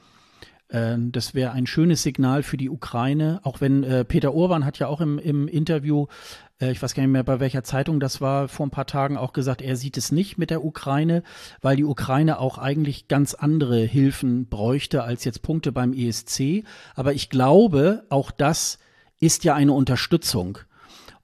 [0.74, 4.88] das wäre ein schönes Signal für die Ukraine, auch wenn äh, Peter Urban hat ja
[4.88, 6.08] auch im, im Interview
[6.64, 9.18] äh, ich weiß gar nicht mehr, bei welcher Zeitung das war, vor ein paar Tagen
[9.18, 11.24] auch gesagt, er sieht es nicht mit der Ukraine,
[11.62, 16.64] weil die Ukraine auch eigentlich ganz andere Hilfen bräuchte als jetzt Punkte beim ESC.
[16.96, 18.80] Aber ich glaube, auch das
[19.20, 20.60] ist ja eine Unterstützung.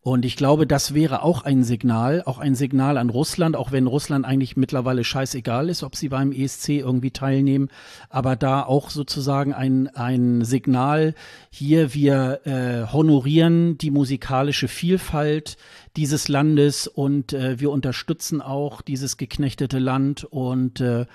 [0.09, 3.85] Und ich glaube, das wäre auch ein Signal, auch ein Signal an Russland, auch wenn
[3.85, 7.69] Russland eigentlich mittlerweile scheißegal ist, ob sie beim ESC irgendwie teilnehmen,
[8.09, 11.13] aber da auch sozusagen ein, ein Signal,
[11.51, 15.57] hier wir äh, honorieren die musikalische Vielfalt
[15.95, 21.05] dieses Landes und äh, wir unterstützen auch dieses geknechtete Land und äh,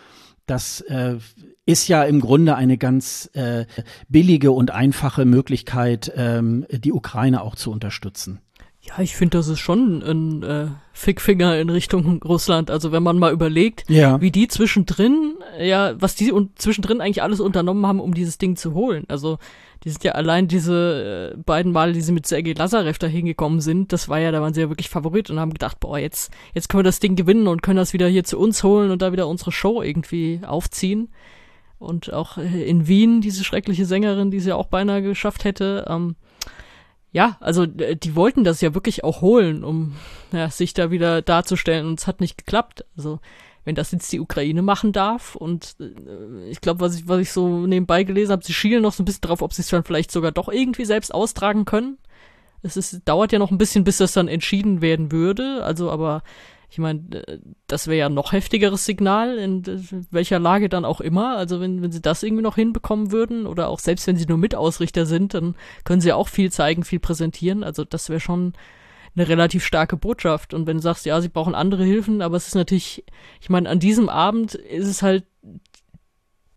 [0.47, 1.17] das äh,
[1.67, 3.67] ist ja im Grunde eine ganz äh,
[4.09, 8.41] billige und einfache Möglichkeit, ähm, die Ukraine auch zu unterstützen.
[8.87, 12.71] Ja, ich finde, das ist schon ein äh, Fickfinger in Richtung Russland.
[12.71, 14.21] Also wenn man mal überlegt, ja.
[14.21, 18.57] wie die zwischendrin, ja, was die und zwischendrin eigentlich alles unternommen haben, um dieses Ding
[18.57, 19.05] zu holen.
[19.09, 19.39] Also
[19.85, 23.61] die sind ja allein diese äh, beiden Male, die sie mit Sergei Lazarev da hingekommen
[23.61, 26.31] sind, das war ja, da waren sie ja wirklich Favorit und haben gedacht, boah, jetzt,
[26.53, 29.01] jetzt können wir das Ding gewinnen und können das wieder hier zu uns holen und
[29.01, 31.09] da wieder unsere Show irgendwie aufziehen.
[31.79, 36.17] Und auch äh, in Wien, diese schreckliche Sängerin, die sie auch beinahe geschafft hätte, ähm,
[37.15, 39.95] ja, also äh, die wollten das ja wirklich auch holen, um
[40.33, 42.85] ja, sich da wieder darzustellen und es hat nicht geklappt.
[42.97, 43.21] Also
[43.65, 47.31] wenn das jetzt die Ukraine machen darf und äh, ich glaube, was ich, was ich
[47.31, 49.85] so nebenbei gelesen habe, sie schielen noch so ein bisschen drauf, ob sie es dann
[49.85, 51.99] vielleicht sogar doch irgendwie selbst austragen können.
[52.63, 55.63] Es ist, dauert ja noch ein bisschen, bis das dann entschieden werden würde.
[55.63, 56.25] Also, aber
[56.71, 59.63] ich meine, äh, das wäre ja noch heftigeres Signal, in
[60.11, 61.37] welcher Lage dann auch immer.
[61.37, 64.39] Also wenn, wenn sie das irgendwie noch hinbekommen würden oder auch selbst wenn sie nur
[64.39, 65.55] Mitausrichter sind, dann
[65.85, 67.63] können sie auch viel zeigen, viel präsentieren.
[67.63, 68.55] Also das wäre schon
[69.17, 70.55] eine relativ starke Botschaft.
[70.55, 73.05] Und wenn du sagst, ja, sie brauchen andere Hilfen, aber es ist natürlich,
[73.41, 75.25] ich meine, an diesem Abend ist es halt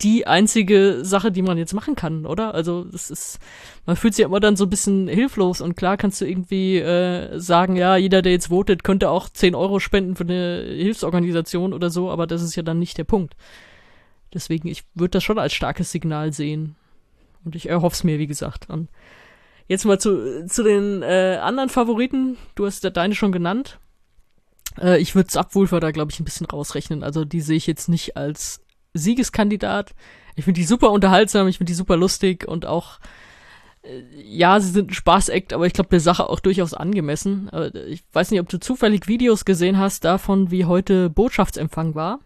[0.01, 2.53] die einzige Sache, die man jetzt machen kann, oder?
[2.53, 3.39] Also das ist,
[3.85, 7.39] man fühlt sich immer dann so ein bisschen hilflos und klar kannst du irgendwie äh,
[7.39, 11.89] sagen, ja, jeder, der jetzt votet, könnte auch 10 Euro spenden für eine Hilfsorganisation oder
[11.89, 13.35] so, aber das ist ja dann nicht der Punkt.
[14.33, 16.75] Deswegen, ich würde das schon als starkes Signal sehen.
[17.43, 18.69] Und ich erhoffe es mir, wie gesagt.
[18.69, 18.89] Und
[19.67, 22.37] jetzt mal zu, zu den äh, anderen Favoriten.
[22.55, 23.79] Du hast ja deine schon genannt.
[24.79, 27.03] Äh, ich würde Subwoofer da, glaube ich, ein bisschen rausrechnen.
[27.03, 28.61] Also die sehe ich jetzt nicht als
[28.93, 29.93] Siegeskandidat.
[30.35, 32.99] Ich finde die super unterhaltsam, ich finde die super lustig und auch,
[33.83, 37.49] äh, ja, sie sind ein Spaßact, aber ich glaube der Sache auch durchaus angemessen.
[37.87, 42.19] Ich weiß nicht, ob du zufällig Videos gesehen hast davon, wie heute Botschaftsempfang war.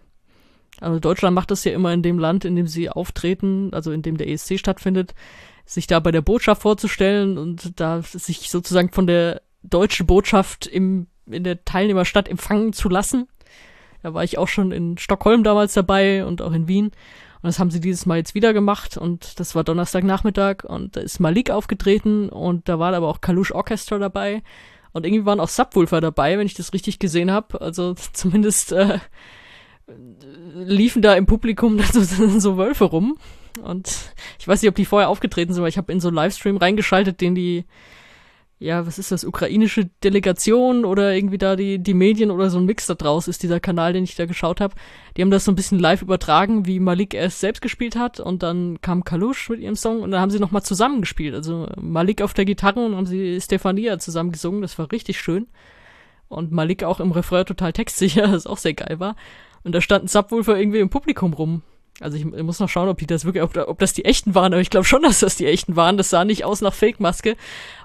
[0.80, 4.02] Also Deutschland macht das ja immer in dem Land, in dem sie auftreten, also in
[4.02, 5.14] dem der ESC stattfindet,
[5.66, 11.08] sich da bei der Botschaft vorzustellen und da sich sozusagen von der deutschen Botschaft im,
[11.30, 13.28] in der Teilnehmerstadt empfangen zu lassen.
[14.04, 16.86] Da war ich auch schon in Stockholm damals dabei und auch in Wien.
[16.86, 18.98] Und das haben sie dieses Mal jetzt wieder gemacht.
[18.98, 20.64] Und das war Donnerstagnachmittag.
[20.64, 22.30] Und da ist Malik aufgetreten.
[22.30, 24.44] Und da war aber auch Kalush Orchestra dabei.
[24.94, 27.60] Und irgendwie waren auch Subwoofer dabei, wenn ich das richtig gesehen habe.
[27.62, 29.00] Also zumindest äh,
[30.54, 33.18] liefen da im Publikum so, so Wölfe rum.
[33.64, 33.92] Und
[34.40, 36.58] ich weiß nicht, ob die vorher aufgetreten sind, weil ich habe in so einen Livestream
[36.58, 37.66] reingeschaltet, den die
[38.62, 42.66] ja, was ist das, ukrainische Delegation oder irgendwie da die, die Medien oder so ein
[42.66, 44.76] Mix da draus ist dieser Kanal, den ich da geschaut habe.
[45.18, 48.44] Die haben das so ein bisschen live übertragen, wie Malik erst selbst gespielt hat und
[48.44, 51.34] dann kam Kalush mit ihrem Song und dann haben sie nochmal zusammen gespielt.
[51.34, 55.48] Also Malik auf der Gitarre und haben sie Stefania zusammen gesungen, das war richtig schön.
[56.28, 59.16] Und Malik auch im Refrain total textsicher, das auch sehr geil war.
[59.64, 61.64] Und da stand ein Subwoofer irgendwie im Publikum rum.
[62.02, 64.34] Also ich, ich, muss noch schauen, ob die das wirklich, ob, ob das die echten
[64.34, 65.98] waren, aber ich glaube schon, dass das die echten waren.
[65.98, 67.36] Das sah nicht aus nach Fake-Maske.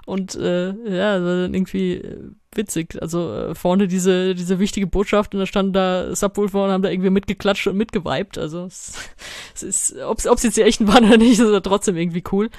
[0.05, 2.97] Und äh, ja, irgendwie äh, witzig.
[3.01, 6.89] Also äh, vorne diese, diese wichtige Botschaft und da standen da Subwoofer und haben da
[6.89, 8.37] irgendwie mitgeklatscht und mitgeweibt.
[8.37, 8.93] Also es,
[9.55, 12.49] es ist, ob es jetzt die echten waren oder nicht, ist aber trotzdem irgendwie cool.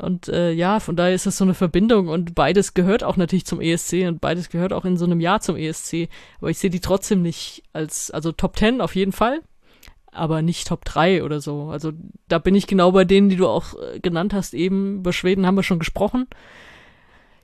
[0.00, 3.44] Und äh, ja, von daher ist das so eine Verbindung und beides gehört auch natürlich
[3.44, 6.08] zum ESC und beides gehört auch in so einem Jahr zum ESC.
[6.38, 9.40] Aber ich sehe die trotzdem nicht als, also Top 10 auf jeden Fall
[10.12, 11.70] aber nicht Top 3 oder so.
[11.70, 11.92] Also
[12.28, 14.98] da bin ich genau bei denen, die du auch äh, genannt hast eben.
[14.98, 16.26] Über Schweden haben wir schon gesprochen.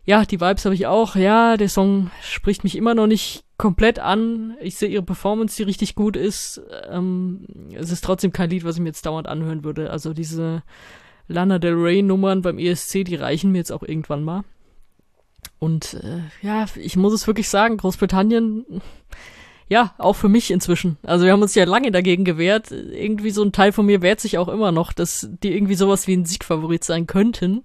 [0.05, 1.17] Ja, die Vibes habe ich auch.
[1.17, 4.57] Ja, der Song spricht mich immer noch nicht komplett an.
[4.61, 6.61] Ich sehe ihre Performance, die richtig gut ist.
[6.89, 9.91] Ähm, es ist trotzdem kein Lied, was ich mir jetzt dauernd anhören würde.
[9.91, 10.63] Also diese
[11.29, 14.45] Lana Del Rey Nummern beim ESC, die reichen mir jetzt auch irgendwann mal.
[15.59, 18.65] Und äh, ja, ich muss es wirklich sagen, Großbritannien
[19.69, 20.97] ja, auch für mich inzwischen.
[21.03, 22.71] Also wir haben uns ja lange dagegen gewehrt.
[22.71, 26.07] Irgendwie so ein Teil von mir wehrt sich auch immer noch, dass die irgendwie sowas
[26.07, 27.65] wie ein Siegfavorit sein könnten.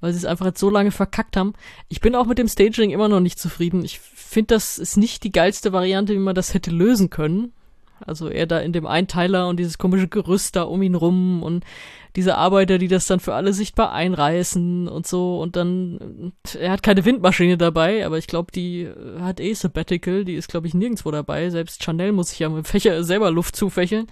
[0.00, 1.52] Weil sie es einfach jetzt so lange verkackt haben.
[1.88, 3.84] Ich bin auch mit dem Staging immer noch nicht zufrieden.
[3.84, 7.52] Ich finde, das ist nicht die geilste Variante, wie man das hätte lösen können.
[8.06, 11.64] Also er da in dem Einteiler und dieses komische Gerüst da um ihn rum und
[12.14, 16.82] diese Arbeiter, die das dann für alle sichtbar einreißen und so und dann, er hat
[16.82, 21.10] keine Windmaschine dabei, aber ich glaube, die hat eh Sabbatical, die ist glaube ich nirgendwo
[21.10, 24.08] dabei, selbst Chanel muss sich ja mit Fächer selber Luft zufächeln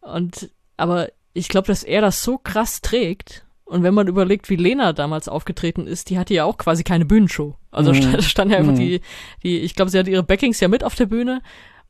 [0.00, 4.56] und, aber ich glaube, dass er das so krass trägt und wenn man überlegt, wie
[4.56, 7.56] Lena damals aufgetreten ist, die hatte ja auch quasi keine Bühnenshow.
[7.70, 8.02] Also mhm.
[8.02, 8.76] stand, stand ja einfach mhm.
[8.76, 9.00] die,
[9.42, 11.40] die, ich glaube, sie hat ihre Backings ja mit auf der Bühne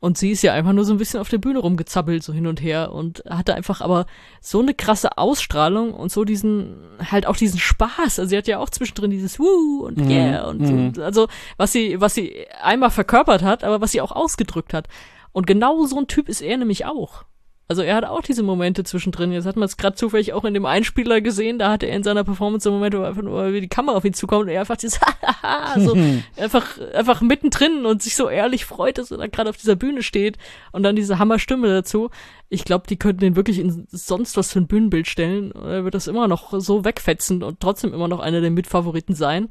[0.03, 2.49] und sie ist ja einfach nur so ein bisschen auf der Bühne rumgezappelt, so hin
[2.49, 4.07] und her und hatte einfach aber
[4.41, 6.75] so eine krasse Ausstrahlung und so diesen,
[7.09, 8.19] halt auch diesen Spaß.
[8.19, 10.11] Also sie hat ja auch zwischendrin dieses Woo und mhm.
[10.11, 10.93] Yeah und mhm.
[10.93, 14.89] so, also was sie, was sie einmal verkörpert hat, aber was sie auch ausgedrückt hat.
[15.31, 17.25] Und genau so ein Typ ist er nämlich auch.
[17.73, 19.33] Also er hat auch diese Momente zwischendrin.
[19.33, 21.59] Jetzt hat man es gerade zufällig auch in dem Einspieler gesehen.
[21.59, 24.05] Da hatte er in seiner Performance so Momente, wo einfach nur wie die Kamera auf
[24.05, 25.01] ihn zukommt und er einfach dieses
[25.79, 25.97] so
[26.37, 30.03] einfach einfach mittendrin und sich so ehrlich freut, dass er da gerade auf dieser Bühne
[30.03, 30.37] steht
[30.73, 32.11] und dann diese Hammerstimme dazu.
[32.51, 35.53] Ich glaube, die könnten den wirklich in sonst was für ein Bühnenbild stellen.
[35.53, 39.49] Er wird das immer noch so wegfetzen und trotzdem immer noch einer der Mitfavoriten sein.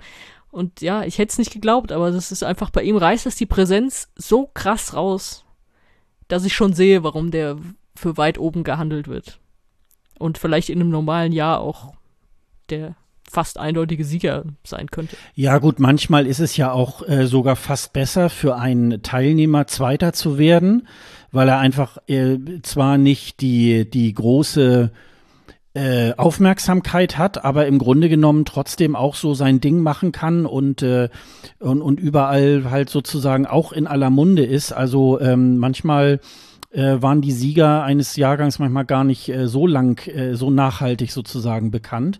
[0.52, 3.35] Und ja, ich hätte es nicht geglaubt, aber das ist einfach bei ihm reißt das
[3.35, 5.43] die Präsenz so krass raus,
[6.27, 7.57] dass ich schon sehe, warum der
[7.95, 9.39] für weit oben gehandelt wird.
[10.18, 11.93] Und vielleicht in einem normalen Jahr auch
[12.69, 12.95] der
[13.30, 15.15] fast eindeutige Sieger sein könnte.
[15.35, 20.11] Ja gut, manchmal ist es ja auch äh, sogar fast besser für einen Teilnehmer Zweiter
[20.11, 20.88] zu werden,
[21.31, 24.91] weil er einfach äh, zwar nicht die, die große
[25.73, 30.81] äh, Aufmerksamkeit hat, aber im Grunde genommen trotzdem auch so sein Ding machen kann und,
[30.81, 31.07] äh,
[31.59, 34.73] und, und überall halt sozusagen auch in aller Munde ist.
[34.73, 36.19] Also ähm, manchmal
[36.72, 41.11] äh, waren die Sieger eines Jahrgangs manchmal gar nicht äh, so lang, äh, so nachhaltig
[41.11, 42.19] sozusagen bekannt.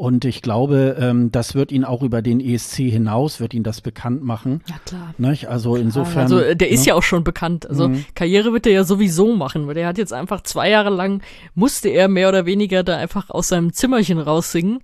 [0.00, 3.82] Und ich glaube, ähm, das wird ihn auch über den ESC hinaus, wird ihn das
[3.82, 4.62] bekannt machen.
[4.66, 5.14] Ja, klar.
[5.18, 5.48] Nicht?
[5.48, 5.82] Also klar.
[5.82, 6.22] insofern.
[6.22, 6.86] Also äh, der ist ne?
[6.86, 7.68] ja auch schon bekannt.
[7.68, 8.06] Also mhm.
[8.14, 11.20] Karriere wird er ja sowieso machen, weil der hat jetzt einfach zwei Jahre lang,
[11.54, 14.78] musste er mehr oder weniger da einfach aus seinem Zimmerchen raussingen.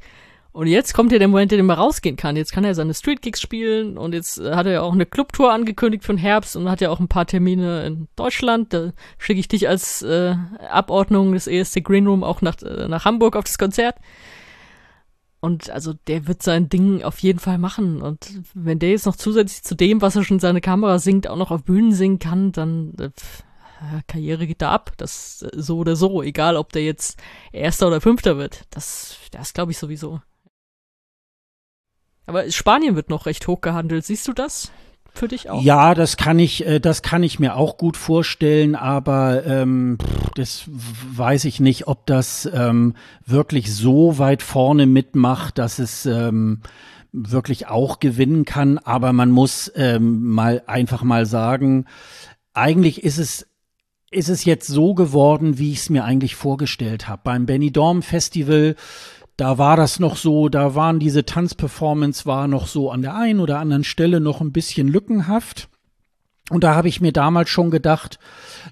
[0.56, 2.34] Und jetzt kommt ja der Moment, in dem er rausgehen kann.
[2.34, 5.04] Jetzt kann er seine Street Gigs spielen und jetzt äh, hat er ja auch eine
[5.04, 8.72] Clubtour angekündigt für den Herbst und hat ja auch ein paar Termine in Deutschland.
[8.72, 10.34] Da schicke ich dich als äh,
[10.70, 13.96] Abordnung des ESC Green Room auch nach, äh, nach Hamburg auf das Konzert.
[15.40, 18.00] Und also der wird sein Ding auf jeden Fall machen.
[18.00, 21.28] Und wenn der jetzt noch zusätzlich zu dem, was er schon in seine Kamera singt,
[21.28, 23.10] auch noch auf Bühnen singen kann, dann äh,
[24.06, 24.92] Karriere geht da ab.
[24.96, 27.20] Das äh, so oder so, egal ob der jetzt
[27.52, 28.62] Erster oder Fünfter wird.
[28.70, 30.22] Das, das glaube ich sowieso.
[32.26, 34.04] Aber Spanien wird noch recht hoch gehandelt.
[34.04, 34.70] Siehst du das?
[35.14, 35.62] Für dich auch?
[35.62, 39.96] Ja, das kann ich, äh, das kann ich mir auch gut vorstellen, aber ähm,
[40.34, 42.94] das weiß ich nicht, ob das ähm,
[43.24, 46.60] wirklich so weit vorne mitmacht, dass es ähm,
[47.12, 48.76] wirklich auch gewinnen kann.
[48.76, 51.86] Aber man muss ähm, mal einfach mal sagen,
[52.52, 53.46] eigentlich ist es
[54.10, 57.22] ist es jetzt so geworden, wie ich es mir eigentlich vorgestellt habe.
[57.24, 58.76] Beim Benny Dorm Festival
[59.36, 63.40] da war das noch so, da waren diese Tanzperformance war noch so an der einen
[63.40, 65.68] oder anderen Stelle noch ein bisschen lückenhaft.
[66.48, 68.20] Und da habe ich mir damals schon gedacht,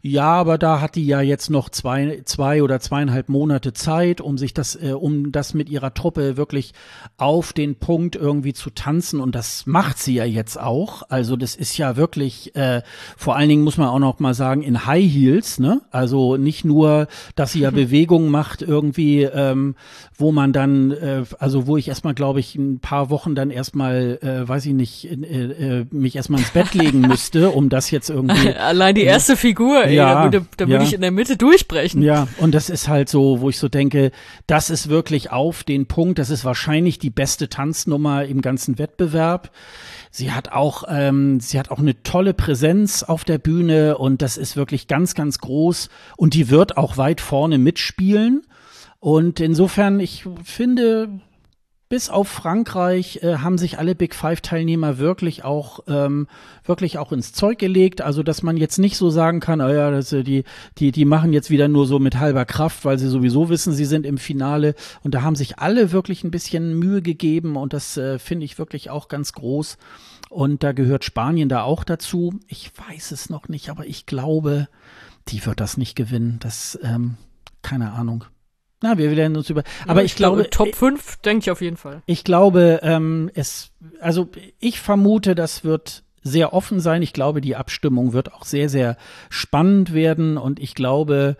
[0.00, 4.38] ja, aber da hat die ja jetzt noch zwei, zwei oder zweieinhalb Monate Zeit, um
[4.38, 6.72] sich das, äh, um das mit ihrer Truppe wirklich
[7.16, 9.20] auf den Punkt irgendwie zu tanzen.
[9.20, 11.02] Und das macht sie ja jetzt auch.
[11.08, 12.82] Also das ist ja wirklich, äh,
[13.16, 15.82] vor allen Dingen muss man auch noch mal sagen, in High Heels, ne?
[15.90, 19.74] Also nicht nur, dass sie ja Bewegungen macht irgendwie, ähm,
[20.16, 24.18] wo man dann, äh, also wo ich erstmal, glaube ich, ein paar Wochen dann erstmal,
[24.22, 28.10] äh, weiß ich nicht, äh, äh, mich erstmal ins Bett legen müsste, um das jetzt
[28.10, 28.54] irgendwie.
[28.54, 30.88] Allein die erste Figur, ey, ja, da würde, da würde ja.
[30.88, 32.02] ich in der Mitte durchbrechen.
[32.02, 34.10] Ja, und das ist halt so, wo ich so denke,
[34.46, 39.50] das ist wirklich auf den Punkt, das ist wahrscheinlich die beste Tanznummer im ganzen Wettbewerb.
[40.10, 44.36] Sie hat auch, ähm, sie hat auch eine tolle Präsenz auf der Bühne und das
[44.36, 48.42] ist wirklich ganz, ganz groß und die wird auch weit vorne mitspielen.
[49.00, 51.20] Und insofern, ich finde,
[51.94, 56.26] bis auf Frankreich äh, haben sich alle Big Five Teilnehmer wirklich auch ähm,
[56.64, 58.02] wirklich auch ins Zeug gelegt.
[58.02, 60.42] Also dass man jetzt nicht so sagen kann, oh ja, das, äh, die
[60.78, 63.84] die die machen jetzt wieder nur so mit halber Kraft, weil sie sowieso wissen, sie
[63.84, 64.74] sind im Finale.
[65.04, 68.58] Und da haben sich alle wirklich ein bisschen Mühe gegeben und das äh, finde ich
[68.58, 69.78] wirklich auch ganz groß.
[70.30, 72.40] Und da gehört Spanien da auch dazu.
[72.48, 74.66] Ich weiß es noch nicht, aber ich glaube,
[75.28, 76.40] die wird das nicht gewinnen.
[76.40, 77.18] Das ähm,
[77.62, 78.24] keine Ahnung.
[78.84, 79.62] Na, wir werden uns über.
[79.86, 82.02] Aber ja, ich, ich, glaube, glaube Top 5 denke ich auf jeden Fall.
[82.04, 84.28] Ich glaube, ähm, es, also
[84.60, 87.00] ich vermute, das wird sehr offen sein.
[87.00, 88.98] Ich glaube, die Abstimmung wird auch sehr, sehr
[89.30, 91.38] spannend werden und ich glaube,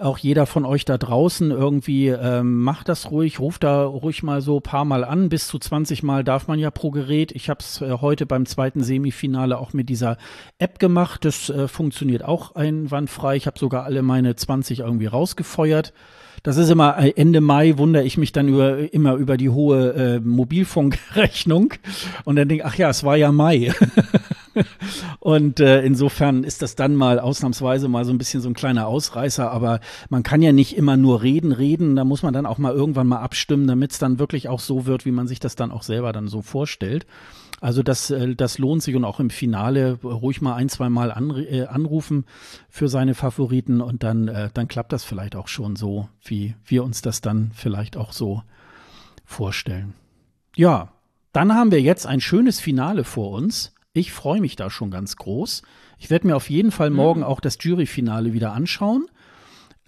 [0.00, 4.40] auch jeder von euch da draußen irgendwie ähm, macht das ruhig, ruft da ruhig mal
[4.40, 5.28] so paar Mal an.
[5.28, 7.32] Bis zu 20 Mal darf man ja pro Gerät.
[7.32, 10.16] Ich habe es äh, heute beim zweiten Semifinale auch mit dieser
[10.56, 11.26] App gemacht.
[11.26, 13.36] Das äh, funktioniert auch einwandfrei.
[13.36, 15.92] Ich habe sogar alle meine 20 irgendwie rausgefeuert.
[16.42, 19.92] Das ist immer äh, Ende Mai wundere ich mich dann über, immer über die hohe
[19.92, 21.74] äh, Mobilfunkrechnung
[22.24, 23.72] und dann denke ach ja, es war ja Mai.
[25.20, 28.88] und äh, insofern ist das dann mal ausnahmsweise mal so ein bisschen so ein kleiner
[28.88, 29.78] Ausreißer, aber
[30.08, 33.06] man kann ja nicht immer nur reden, reden, da muss man dann auch mal irgendwann
[33.06, 35.84] mal abstimmen, damit es dann wirklich auch so wird, wie man sich das dann auch
[35.84, 37.06] selber dann so vorstellt.
[37.62, 41.10] Also das, äh, das lohnt sich und auch im Finale ruhig mal ein, zwei Mal
[41.48, 42.26] äh, anrufen
[42.68, 46.82] für seine Favoriten und dann, äh, dann klappt das vielleicht auch schon so, wie wir
[46.82, 48.42] uns das dann vielleicht auch so
[49.24, 49.94] vorstellen.
[50.56, 50.90] Ja,
[51.32, 53.72] dann haben wir jetzt ein schönes Finale vor uns.
[53.92, 55.62] Ich freue mich da schon ganz groß.
[55.98, 56.96] Ich werde mir auf jeden Fall mhm.
[56.96, 59.06] morgen auch das Juryfinale wieder anschauen.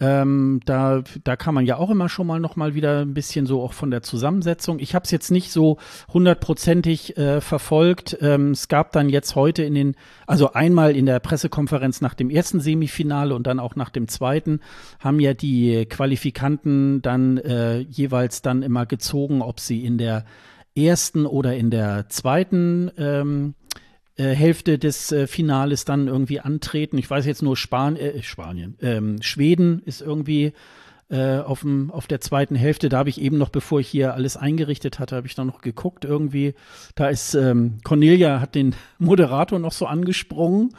[0.01, 3.47] Ähm, da, da kann man ja auch immer schon mal noch mal wieder ein bisschen
[3.47, 4.81] so auch von der Zusammensetzung.
[4.81, 5.79] Ich habe es jetzt nicht so
[6.13, 8.19] hundertprozentig äh, verfolgt.
[8.21, 9.95] Ähm, es gab dann jetzt heute in den,
[10.27, 14.61] also einmal in der Pressekonferenz nach dem ersten Semifinale und dann auch nach dem zweiten,
[14.99, 20.25] haben ja die Qualifikanten dann äh, jeweils dann immer gezogen, ob sie in der
[20.77, 23.55] ersten oder in der zweiten ähm,
[24.17, 26.99] äh, Hälfte des äh, Finales dann irgendwie antreten.
[26.99, 30.53] Ich weiß jetzt nur Span äh, Spanien, ähm, Schweden ist irgendwie
[31.11, 32.89] äh, auf, dem, auf der zweiten Hälfte.
[32.89, 35.61] Da habe ich eben noch, bevor ich hier alles eingerichtet hatte, habe ich dann noch
[35.61, 36.55] geguckt irgendwie.
[36.95, 40.75] Da ist ähm, Cornelia hat den Moderator noch so angesprungen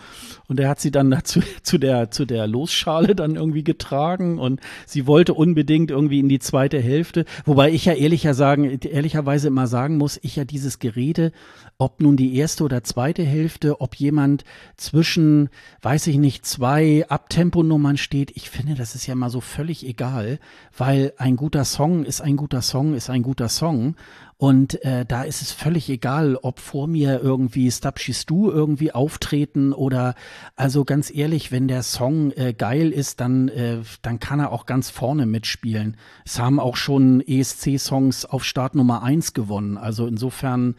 [0.47, 4.61] und er hat sie dann dazu, zu der zu der Losschale dann irgendwie getragen und
[4.87, 7.25] sie wollte unbedingt irgendwie in die zweite Hälfte.
[7.45, 11.33] Wobei ich ja ehrlicher sagen, ehrlicherweise immer sagen muss, ich ja dieses Gerede,
[11.77, 14.45] ob nun die erste oder zweite Hälfte, ob jemand
[14.77, 15.49] zwischen,
[15.81, 20.39] weiß ich nicht, zwei Abtemponummern steht, ich finde, das ist ja mal so völlig egal,
[20.77, 23.95] weil ein guter Song ist ein guter Song ist ein guter Song
[24.38, 30.14] und äh, da ist es völlig egal, ob vor mir irgendwie Stu irgendwie auftreten oder
[30.57, 34.65] also ganz ehrlich, wenn der Song äh, geil ist, dann, äh, dann kann er auch
[34.65, 35.95] ganz vorne mitspielen.
[36.26, 39.77] Es haben auch schon ESC-Songs auf Start Nummer eins gewonnen.
[39.77, 40.76] Also insofern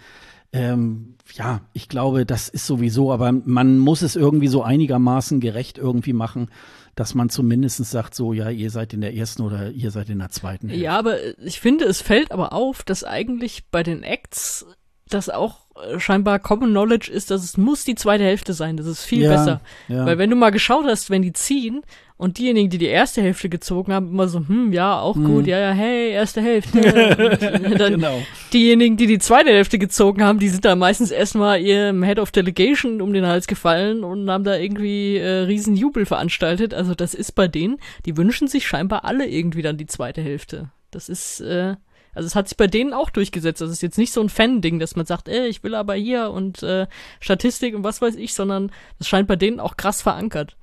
[0.53, 5.79] ähm, ja, ich glaube, das ist sowieso, aber man muss es irgendwie so einigermaßen gerecht
[5.79, 6.49] irgendwie machen
[6.97, 10.19] dass man zumindest sagt, so, ja, ihr seid in der ersten oder ihr seid in
[10.19, 10.69] der zweiten.
[10.69, 10.83] Hälfte.
[10.83, 14.67] Ja, aber ich finde, es fällt aber auf, dass eigentlich bei den Acts
[15.07, 15.66] das auch
[15.99, 18.77] scheinbar Common Knowledge ist, dass es muss die zweite Hälfte sein.
[18.77, 19.61] Das ist viel ja, besser.
[19.89, 20.07] Ja.
[20.07, 21.83] Weil wenn du mal geschaut hast, wenn die ziehen
[22.17, 25.25] und diejenigen, die die erste Hälfte gezogen haben, immer so, hm, ja, auch mhm.
[25.25, 26.79] gut, ja, ja, hey, erste Hälfte.
[26.79, 28.23] und dann genau.
[28.53, 32.31] diejenigen, die die zweite Hälfte gezogen haben, die sind da meistens erstmal ihrem Head of
[32.31, 36.73] Delegation um den Hals gefallen und haben da irgendwie äh, riesen Jubel veranstaltet.
[36.73, 40.71] Also das ist bei denen, die wünschen sich scheinbar alle irgendwie dann die zweite Hälfte.
[40.91, 41.75] Das ist, äh,
[42.17, 43.61] also es hat sich bei denen auch durchgesetzt.
[43.61, 46.31] Das ist jetzt nicht so ein Fan-Ding, dass man sagt, ey, ich will aber hier
[46.31, 46.87] und äh,
[47.21, 50.57] Statistik und was weiß ich, sondern das scheint bei denen auch krass verankert.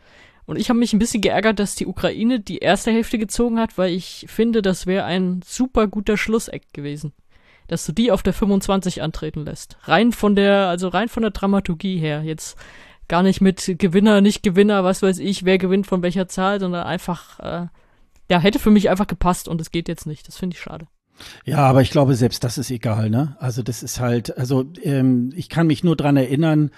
[0.46, 3.78] Und ich habe mich ein bisschen geärgert, dass die Ukraine die erste Hälfte gezogen hat,
[3.78, 7.14] weil ich finde, das wäre ein super guter Schlusseck gewesen.
[7.68, 9.78] Dass du die auf der 25 antreten lässt.
[9.84, 12.24] Rein von der, also rein von der Dramaturgie her.
[12.24, 12.58] Jetzt
[13.08, 16.84] gar nicht mit Gewinner, nicht Gewinner, was weiß ich, wer gewinnt von welcher Zahl, sondern
[16.84, 17.68] einfach, äh,
[18.30, 20.28] ja, hätte für mich einfach gepasst und es geht jetzt nicht.
[20.28, 20.88] Das finde ich schade.
[21.46, 23.36] Ja, aber ich glaube, selbst das ist egal, ne?
[23.40, 26.72] Also das ist halt, also ähm, ich kann mich nur dran erinnern,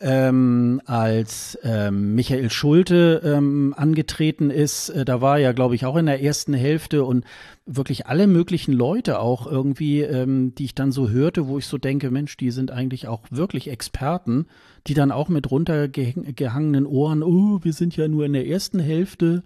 [0.00, 5.96] ähm, als ähm, Michael Schulte ähm, angetreten ist, äh, da war er, glaube ich, auch
[5.96, 7.24] in der ersten Hälfte und
[7.66, 11.78] wirklich alle möglichen Leute auch irgendwie, ähm, die ich dann so hörte, wo ich so
[11.78, 14.46] denke, Mensch, die sind eigentlich auch wirklich Experten,
[14.86, 19.42] die dann auch mit runtergehangenen Ohren, oh, wir sind ja nur in der ersten Hälfte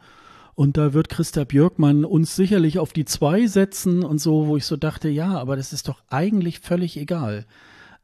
[0.55, 4.67] und da wird Christa Björkmann uns sicherlich auf die zwei setzen und so, wo ich
[4.67, 7.47] so dachte, ja, aber das ist doch eigentlich völlig egal.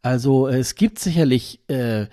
[0.02, 2.06] Also es gibt sicherlich äh,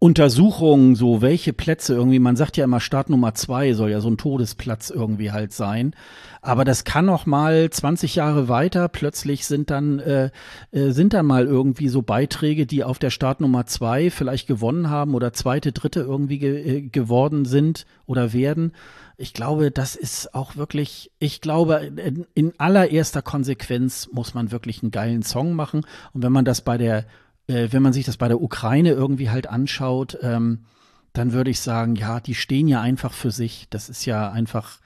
[0.00, 4.08] Untersuchungen, so welche Plätze irgendwie, man sagt ja immer Start Nummer zwei soll ja so
[4.08, 5.92] ein Todesplatz irgendwie halt sein.
[6.40, 10.30] Aber das kann auch mal 20 Jahre weiter, plötzlich sind dann, äh,
[10.70, 14.88] äh, sind dann mal irgendwie so Beiträge, die auf der Start Nummer zwei vielleicht gewonnen
[14.88, 18.72] haben oder zweite, dritte irgendwie ge äh, geworden sind oder werden
[19.18, 24.82] ich glaube, das ist auch wirklich, ich glaube, in, in, allererster Konsequenz muss man wirklich
[24.82, 25.84] einen geilen Song machen.
[26.12, 27.04] Und wenn man das bei der,
[27.48, 30.60] äh, wenn man sich das bei der Ukraine irgendwie halt anschaut, ähm,
[31.12, 33.66] dann würde ich sagen, ja, die stehen ja einfach für sich.
[33.70, 34.78] Das ist ja einfach,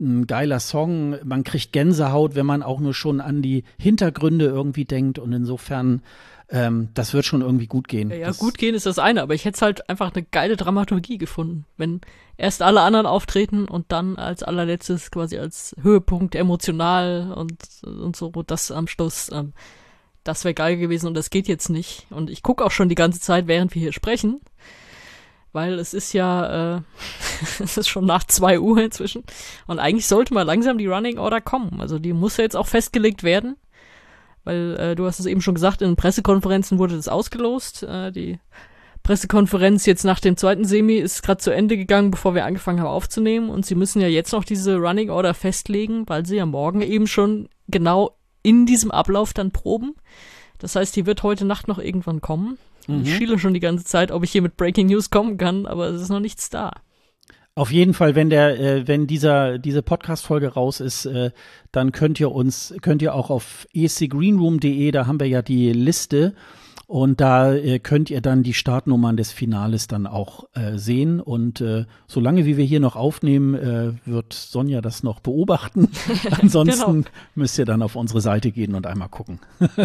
[0.00, 1.16] ein geiler Song.
[1.24, 5.18] Man kriegt Gänsehaut, wenn man auch nur schon an die Hintergründe irgendwie denkt.
[5.18, 6.02] Und insofern,
[6.48, 8.10] ähm, das wird schon irgendwie gut gehen.
[8.10, 11.18] Ja, das, gut gehen ist das eine, aber ich hätte halt einfach eine geile Dramaturgie
[11.18, 12.00] gefunden, wenn
[12.36, 18.30] erst alle anderen auftreten und dann als allerletztes quasi als Höhepunkt emotional und, und so,
[18.46, 19.30] das am Schluss.
[19.32, 19.52] Ähm,
[20.22, 22.06] das wäre geil gewesen und das geht jetzt nicht.
[22.10, 24.40] Und ich gucke auch schon die ganze Zeit, während wir hier sprechen
[25.54, 26.80] weil es ist ja, äh,
[27.62, 29.22] es ist schon nach zwei Uhr inzwischen
[29.66, 31.80] und eigentlich sollte mal langsam die Running Order kommen.
[31.80, 33.56] Also die muss ja jetzt auch festgelegt werden,
[34.44, 37.82] weil äh, du hast es eben schon gesagt, in Pressekonferenzen wurde das ausgelost.
[37.82, 38.38] Äh, die
[39.02, 42.88] Pressekonferenz jetzt nach dem zweiten Semi ist gerade zu Ende gegangen, bevor wir angefangen haben
[42.88, 46.80] aufzunehmen und sie müssen ja jetzt noch diese Running Order festlegen, weil sie ja morgen
[46.80, 49.94] eben schon genau in diesem Ablauf dann proben.
[50.58, 52.56] Das heißt, die wird heute Nacht noch irgendwann kommen.
[52.86, 53.02] Mhm.
[53.02, 55.88] Ich schiele schon die ganze Zeit, ob ich hier mit Breaking News kommen kann, aber
[55.88, 56.72] es ist noch nichts da.
[57.56, 61.30] Auf jeden Fall, wenn der, äh, wenn dieser diese Podcast-Folge raus ist, äh,
[61.70, 66.34] dann könnt ihr uns, könnt ihr auch auf escgreenroom.de, da haben wir ja die Liste
[66.86, 71.20] und da äh, könnt ihr dann die Startnummern des Finales dann auch äh, sehen.
[71.20, 75.88] Und äh, solange wie wir hier noch aufnehmen, äh, wird Sonja das noch beobachten.
[76.40, 77.08] Ansonsten genau.
[77.34, 79.38] müsst ihr dann auf unsere Seite gehen und einmal gucken.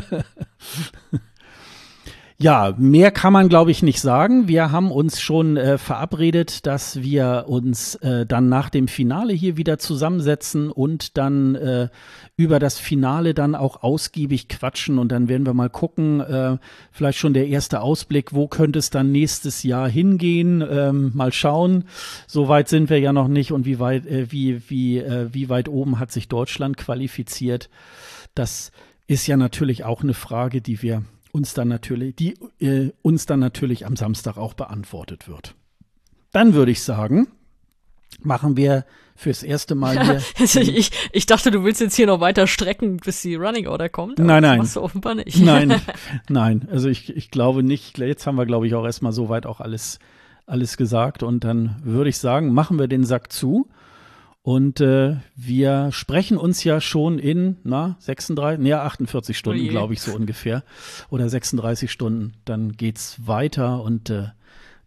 [2.42, 4.48] Ja, mehr kann man, glaube ich, nicht sagen.
[4.48, 9.58] Wir haben uns schon äh, verabredet, dass wir uns äh, dann nach dem Finale hier
[9.58, 11.90] wieder zusammensetzen und dann äh,
[12.38, 15.00] über das Finale dann auch ausgiebig quatschen.
[15.00, 16.56] Und dann werden wir mal gucken, äh,
[16.94, 20.62] vielleicht schon der erste Ausblick, wo könnte es dann nächstes Jahr hingehen.
[20.66, 21.84] Ähm, mal schauen.
[22.26, 25.50] So weit sind wir ja noch nicht und wie weit, äh, wie, wie, äh, wie
[25.50, 27.70] weit oben hat sich Deutschland qualifiziert.
[28.34, 28.72] Das
[29.08, 33.40] ist ja natürlich auch eine Frage, die wir uns dann natürlich, die äh, uns dann
[33.40, 35.56] natürlich am Samstag auch beantwortet wird.
[36.32, 37.28] Dann würde ich sagen,
[38.22, 38.86] machen wir
[39.16, 40.22] fürs erste Mal hier.
[40.40, 43.90] also ich, ich dachte, du willst jetzt hier noch weiter strecken, bis die Running Order
[43.90, 44.18] kommt.
[44.18, 44.44] nein, nein.
[44.44, 45.40] Das machst du offenbar nicht.
[45.44, 45.82] Nein,
[46.30, 46.68] nein.
[46.72, 47.98] Also ich, ich glaube nicht.
[47.98, 50.00] Jetzt haben wir, glaube ich, auch erstmal soweit auch alles,
[50.46, 51.24] alles gesagt.
[51.24, 53.68] Und dann würde ich sagen, machen wir den Sack zu
[54.42, 59.94] und äh, wir sprechen uns ja schon in, na, 36, ja, 48 Stunden, oh glaube
[59.94, 60.64] ich, so ungefähr.
[61.10, 62.34] Oder 36 Stunden.
[62.46, 64.28] Dann geht's weiter und äh,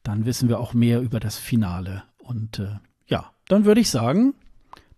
[0.03, 2.03] dann wissen wir auch mehr über das Finale.
[2.19, 2.77] Und äh,
[3.07, 4.35] ja, dann würde ich sagen,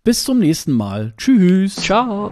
[0.03, 1.13] bis zum nächsten Mal.
[1.17, 1.75] Tschüss.
[1.75, 2.31] Ciao.